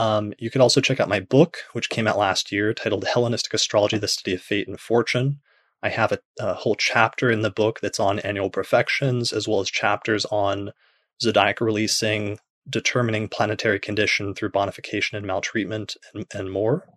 [0.00, 3.52] Um, you could also check out my book, which came out last year, titled Hellenistic
[3.52, 5.40] Astrology The Study of Fate and Fortune.
[5.82, 9.60] I have a, a, whole chapter in the book that's on annual profections, as well
[9.60, 10.72] as chapters on
[11.20, 16.88] zodiac releasing, determining planetary condition through bonification and maltreatment, and, and more.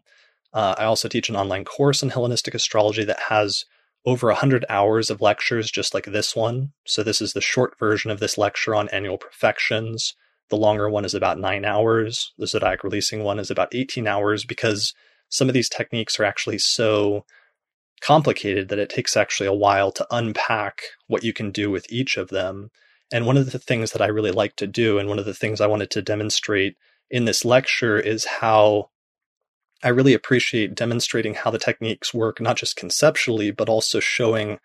[0.54, 3.66] Uh, I also teach an online course in Hellenistic astrology that has
[4.06, 6.72] over 100 hours of lectures just like this one.
[6.86, 10.16] So, this is the short version of this lecture on annual profections.
[10.50, 12.34] The longer one is about nine hours.
[12.38, 14.94] The zodiac releasing one is about 18 hours because
[15.30, 17.26] some of these techniques are actually so
[18.02, 22.18] complicated that it takes actually a while to unpack what you can do with each
[22.18, 22.70] of them.
[23.12, 25.34] And one of the things that I really like to do, and one of the
[25.34, 26.76] things I wanted to demonstrate
[27.10, 28.90] in this lecture, is how
[29.84, 34.60] I really appreciate demonstrating how the techniques work, not just conceptually, but also showing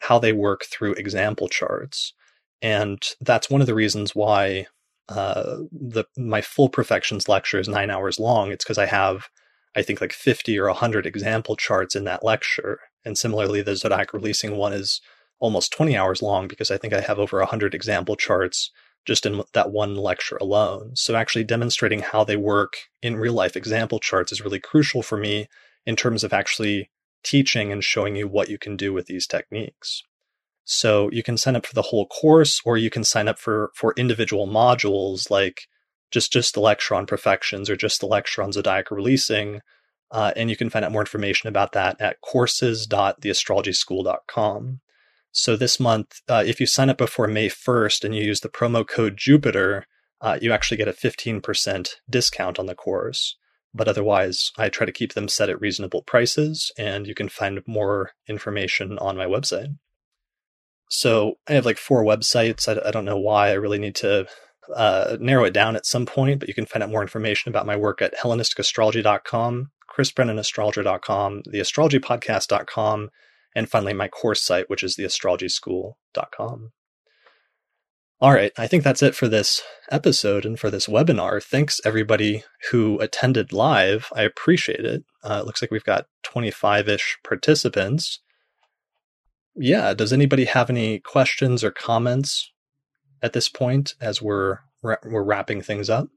[0.00, 2.12] how they work through example charts.
[2.60, 4.66] And that's one of the reasons why
[5.08, 8.50] uh, the my full profections lecture is nine hours long.
[8.50, 9.28] It's because I have,
[9.76, 12.80] I think, like 50 or 100 example charts in that lecture.
[13.04, 15.00] And similarly, the Zodiac releasing one is
[15.40, 18.70] almost 20 hours long because I think I have over 100 example charts
[19.04, 20.92] just in that one lecture alone.
[20.94, 25.18] So actually demonstrating how they work in real life example charts is really crucial for
[25.18, 25.48] me
[25.84, 26.90] in terms of actually
[27.22, 30.02] teaching and showing you what you can do with these techniques.
[30.64, 33.70] So you can sign up for the whole course or you can sign up for
[33.74, 35.68] for individual modules like
[36.10, 39.60] just just the profections or just the lecture on zodiac releasing.
[40.10, 44.80] Uh, and you can find out more information about that at courses.theastrologyschool.com.
[45.32, 48.48] So this month, uh, if you sign up before May 1st and you use the
[48.48, 49.86] promo code Jupiter,
[50.20, 53.36] uh, you actually get a 15% discount on the course.
[53.74, 57.60] But otherwise, I try to keep them set at reasonable prices, and you can find
[57.66, 59.74] more information on my website.
[60.88, 62.68] So I have like four websites.
[62.68, 63.48] I, I don't know why.
[63.48, 64.26] I really need to
[64.74, 67.66] uh, narrow it down at some point, but you can find out more information about
[67.66, 73.10] my work at HellenisticAstrology.com, ChrisBrennanAstrologer.com, TheAstrologyPodcast.com,
[73.54, 76.72] and finally my course site, which is theastrologyschool.com.
[78.20, 81.42] All right, I think that's it for this episode and for this webinar.
[81.42, 84.08] Thanks everybody who attended live.
[84.14, 85.04] I appreciate it.
[85.22, 88.20] Uh, it looks like we've got 25 ish participants.
[89.56, 92.50] Yeah, does anybody have any questions or comments
[93.22, 96.08] at this point as we're we're wrapping things up?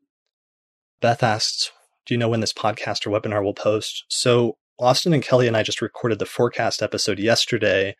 [1.01, 1.71] Beth asks,
[2.05, 5.55] "Do you know when this podcast or webinar will post?" So Austin and Kelly and
[5.55, 7.95] I just recorded the forecast episode yesterday,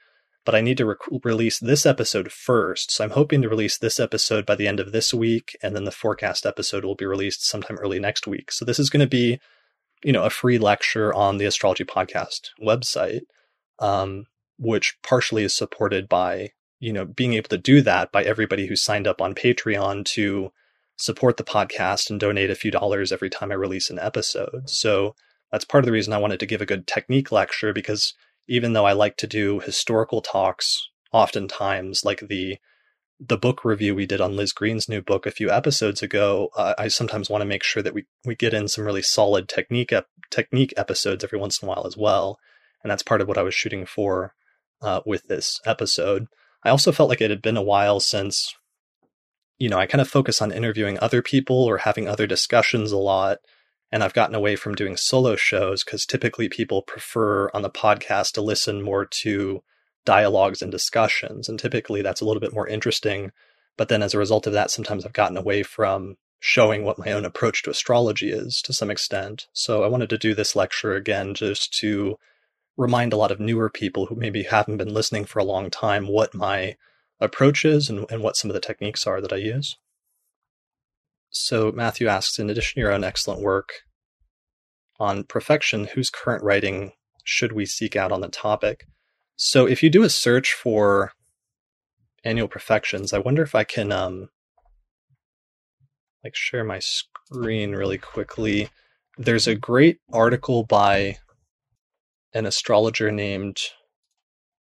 [0.45, 2.91] but I need to rec- release this episode first.
[2.91, 5.85] So I'm hoping to release this episode by the end of this week, and then
[5.85, 8.51] the forecast episode will be released sometime early next week.
[8.51, 9.39] So this is going to be,
[10.03, 13.21] you know, a free lecture on the Astrology Podcast website.
[13.79, 14.25] Um,
[14.57, 18.75] which partially is supported by, you know, being able to do that by everybody who
[18.75, 20.51] signed up on Patreon to
[20.97, 24.69] support the podcast and donate a few dollars every time I release an episode.
[24.69, 25.15] So
[25.51, 28.13] that's part of the reason I wanted to give a good technique lecture because
[28.47, 32.57] even though I like to do historical talks oftentimes like the
[33.19, 36.87] the book review we did on Liz Greene's new book a few episodes ago, I
[36.87, 40.05] sometimes want to make sure that we, we get in some really solid technique ep-
[40.29, 42.37] technique episodes every once in a while as well,
[42.83, 44.35] and that's part of what I was shooting for
[44.81, 46.27] uh, with this episode.
[46.63, 48.53] I also felt like it had been a while since,
[49.57, 52.97] you know, I kind of focus on interviewing other people or having other discussions a
[52.97, 53.39] lot,
[53.91, 58.33] and I've gotten away from doing solo shows because typically people prefer on the podcast
[58.33, 59.63] to listen more to
[60.05, 61.47] dialogues and discussions.
[61.47, 63.31] And typically that's a little bit more interesting.
[63.77, 67.11] But then as a result of that, sometimes I've gotten away from showing what my
[67.11, 69.47] own approach to astrology is to some extent.
[69.53, 72.17] So I wanted to do this lecture again just to
[72.77, 76.07] remind a lot of newer people who maybe haven't been listening for a long time
[76.07, 76.75] what my
[77.19, 79.77] approach is and, and what some of the techniques are that I use.
[81.29, 83.69] So Matthew asks, in addition to your own excellent work
[84.99, 86.93] on profection, whose current writing
[87.23, 88.85] should we seek out on the topic?
[89.35, 91.11] So if you do a search for
[92.23, 94.29] annual profections, I wonder if I can um
[96.23, 98.69] like share my screen really quickly.
[99.17, 101.17] There's a great article by
[102.33, 103.57] an astrologer named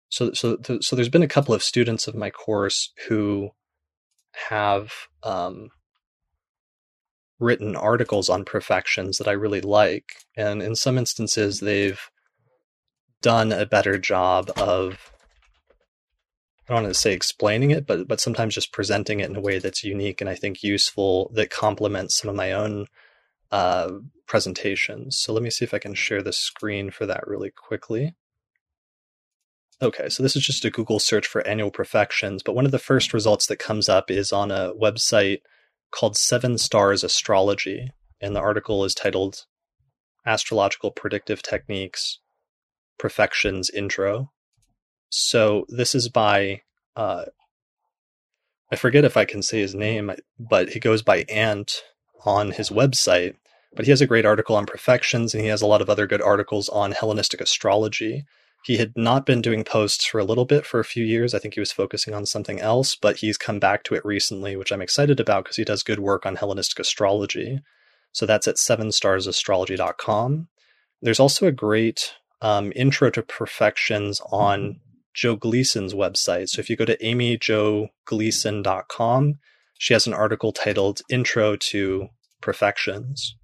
[0.09, 3.51] so so so there's been a couple of students of my course who
[4.49, 4.91] have
[5.23, 5.69] um,
[7.39, 12.01] written articles on profections that I really like, and in some instances they've
[13.21, 15.11] done a better job of
[16.67, 19.41] I don't want to say explaining it, but but sometimes just presenting it in a
[19.41, 22.87] way that's unique and I think useful that complements some of my own
[23.51, 23.91] uh,
[24.31, 25.17] presentations.
[25.17, 28.15] So let me see if I can share the screen for that really quickly.
[29.81, 32.79] Okay, so this is just a Google search for annual profections, but one of the
[32.79, 35.41] first results that comes up is on a website
[35.91, 37.91] called Seven Stars Astrology,
[38.21, 39.47] and the article is titled
[40.25, 42.19] Astrological Predictive Techniques
[42.97, 44.31] Profections intro.
[45.09, 46.61] So this is by
[46.95, 47.25] uh,
[48.71, 50.09] I forget if I can say his name,
[50.39, 51.83] but he goes by Ant
[52.23, 53.35] on his website.
[53.75, 56.07] But he has a great article on profections, and he has a lot of other
[56.07, 58.25] good articles on Hellenistic astrology.
[58.63, 61.33] He had not been doing posts for a little bit for a few years.
[61.33, 64.55] I think he was focusing on something else, but he's come back to it recently,
[64.55, 67.61] which I'm excited about because he does good work on Hellenistic astrology.
[68.11, 70.47] So that's at sevenstars.astrology.com.
[71.01, 74.79] There's also a great um, Intro to profections on
[75.13, 76.49] Jo Gleason's website.
[76.49, 79.39] So if you go to amyjogleason.com,
[79.79, 82.09] she has an article titled Intro to
[82.41, 83.35] Profections.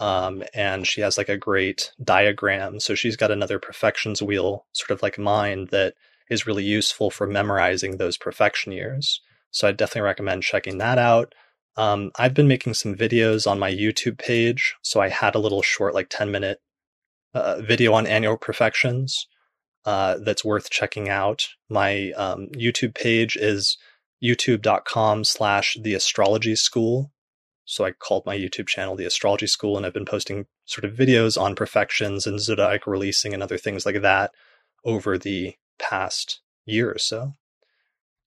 [0.00, 2.80] Um, and she has like a great diagram.
[2.80, 5.94] So she's got another profections wheel, sort of like mine, that
[6.30, 9.20] is really useful for memorizing those profection years.
[9.50, 11.34] So I definitely recommend checking that out.
[11.76, 14.76] Um, I've been making some videos on my YouTube page.
[14.82, 16.60] So I had a little short, like 10 minute
[17.34, 19.26] uh, video on annual profections
[19.84, 21.48] uh, that's worth checking out.
[21.68, 23.76] My um, YouTube page is
[24.22, 27.12] youtube.com slash the astrology school.
[27.64, 30.96] So I called my YouTube channel the astrology school and I've been posting sort of
[30.96, 34.32] videos on profections and zodiac releasing and other things like that
[34.84, 37.34] over the past year or so.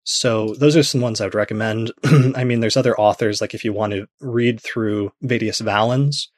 [0.05, 1.93] So those are some ones I would recommend.
[2.35, 6.31] I mean, there's other authors, like if you want to read through Vettius Valens,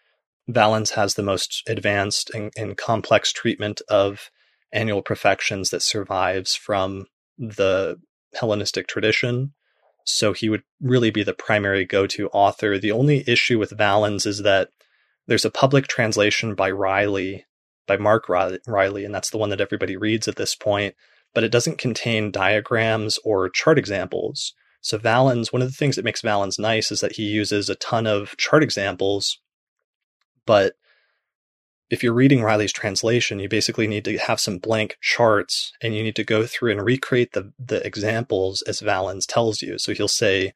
[0.48, 4.30] Valens has the most advanced and, and, complex treatment of
[4.72, 7.06] annual profections that survives from
[7.38, 8.00] the
[8.34, 9.52] Hellenistic tradition.
[10.04, 12.78] So he would really be the primary go to author.
[12.78, 14.68] The only issue with Valens is that
[15.26, 17.46] there's a public translation by Riley,
[17.86, 20.94] by Mark Riley, and that's the one that everybody reads at this point,
[21.34, 24.54] but it doesn't contain diagrams or chart examples.
[24.80, 27.76] So Valens, one of the things that makes Valens nice is that he uses a
[27.76, 29.38] ton of chart examples
[30.46, 30.74] but
[31.92, 36.02] if you're reading Riley's translation, you basically need to have some blank charts and you
[36.02, 39.76] need to go through and recreate the, the examples as Valens tells you.
[39.76, 40.54] So he'll say,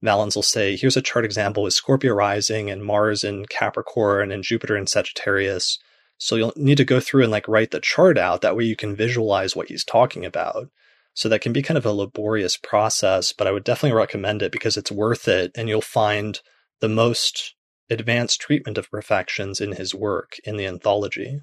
[0.00, 4.42] Valens will say, here's a chart example with Scorpio rising and Mars in Capricorn and
[4.42, 5.78] Jupiter in Sagittarius.
[6.16, 8.40] So you'll need to go through and like write the chart out.
[8.40, 10.70] That way you can visualize what he's talking about.
[11.12, 14.52] So that can be kind of a laborious process, but I would definitely recommend it
[14.52, 16.40] because it's worth it and you'll find
[16.80, 17.56] the most
[17.90, 21.40] advanced treatment of profections in his work in the anthology.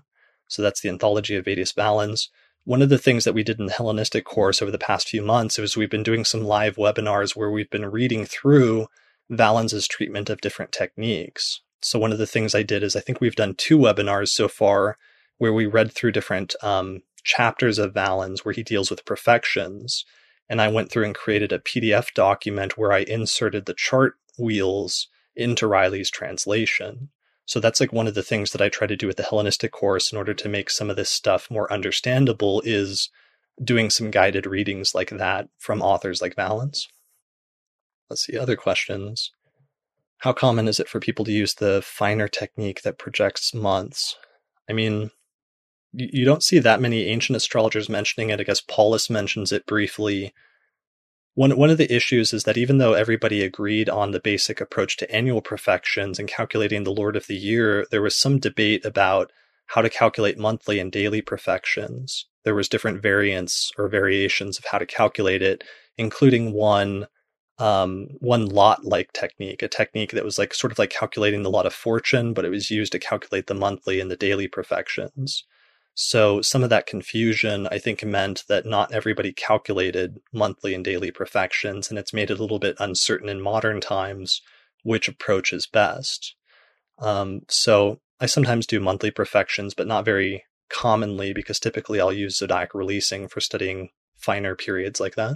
[0.47, 2.29] So that's the anthology of Vettius Valens.
[2.63, 5.21] One of the things that we did in the Hellenistic course over the past few
[5.21, 8.87] months is we've been doing some live webinars where we've been reading through
[9.29, 11.61] Valens's treatment of different techniques.
[11.81, 14.47] So one of the things I did is I think we've done two webinars so
[14.47, 14.97] far
[15.37, 20.05] where we read through different um, chapters of Valens where he deals with profections.
[20.49, 25.07] And I went through and created a PDF document where I inserted the chart wheels
[25.35, 27.09] into Riley's translation.
[27.45, 29.71] So that's like one of the things that I try to do with the Hellenistic
[29.71, 33.09] course in order to make some of this stuff more understandable is
[33.63, 36.87] doing some guided readings like that from authors like Valens.
[38.09, 39.31] Let's see other questions.
[40.19, 44.15] How common is it for people to use the finer technique that projects months?
[44.69, 45.11] I mean,
[45.93, 48.39] you don't see that many ancient astrologers mentioning it.
[48.39, 50.33] I guess Paulus mentions it briefly.
[51.35, 54.95] One one of the issues is that even though everybody agreed on the basic approach
[54.97, 59.31] to annual profections and calculating the Lord of the Year, there was some debate about
[59.67, 62.25] how to calculate monthly and daily perfections.
[62.45, 65.63] There was different variants or variations of how to calculate it,
[65.97, 67.07] including one
[67.57, 71.49] um, one lot like technique, a technique that was like sort of like calculating the
[71.49, 75.43] lot of fortune, but it was used to calculate the monthly and the daily profections.
[75.97, 81.09] So some of that confusion, I think, meant that not everybody calculated monthly and daily
[81.09, 84.41] profections, and it's made it a little bit uncertain in modern times
[84.83, 86.35] which approach is best.
[86.99, 92.37] Um, so I sometimes do monthly profections, but not very commonly because typically I'll use
[92.37, 95.35] zodiac releasing for studying finer periods like that.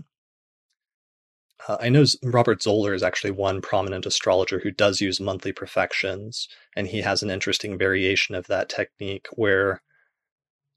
[1.68, 6.49] Uh, I know Robert Zoller is actually one prominent astrologer who does use monthly profections,
[6.76, 9.81] and he has an interesting variation of that technique where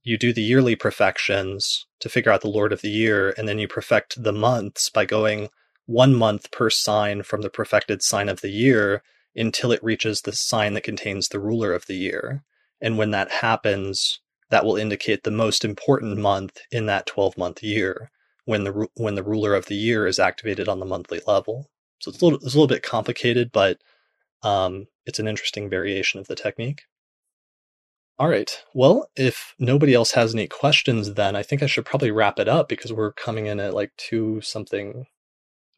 [0.05, 3.59] you do the yearly profections to figure out the Lord of the year, and then
[3.59, 5.49] you profect the months by going
[5.87, 9.03] one month per sign from the profected sign of the year
[9.35, 12.45] until it reaches the sign that contains the ruler of the year.
[12.81, 14.21] And when that happens,
[14.51, 18.11] that will indicate the most important month in that 12 month year
[18.45, 21.71] when the when the ruler of the year is activated on the monthly level.
[22.01, 23.79] So it's a little it's a little bit complicated, but
[24.43, 26.83] um, it's an interesting variation of the technique.
[28.19, 28.63] All right.
[28.75, 32.49] Well, if nobody else has any questions, then I think I should probably wrap it
[32.49, 35.07] up because we're coming in at like two something.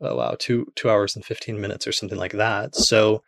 [0.01, 2.75] Oh wow, two two hours and fifteen minutes or something like that.
[2.75, 3.23] So,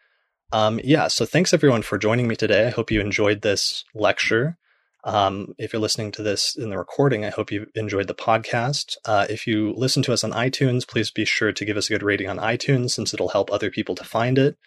[0.53, 1.09] um, yeah.
[1.09, 2.67] So thanks everyone for joining me today.
[2.67, 4.59] I hope you enjoyed this lecture.
[5.05, 8.97] Um, if you're listening to this in the recording, I hope you enjoyed the podcast.
[9.05, 11.93] Uh, if you listen to us on iTunes, please be sure to give us a
[11.93, 14.59] good rating on iTunes since it'll help other people to find it.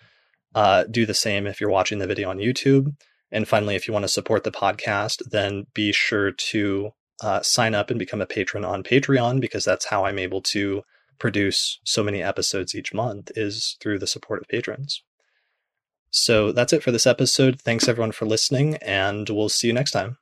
[0.55, 2.95] Uh, do the same if you're watching the video on YouTube.
[3.31, 6.91] And finally, if you want to support the podcast, then be sure to
[7.21, 10.83] uh, sign up and become a patron on Patreon because that's how I'm able to
[11.19, 15.03] produce so many episodes each month is through the support of patrons.
[16.11, 17.61] So that's it for this episode.
[17.61, 20.17] Thanks everyone for listening, and we'll see you next time.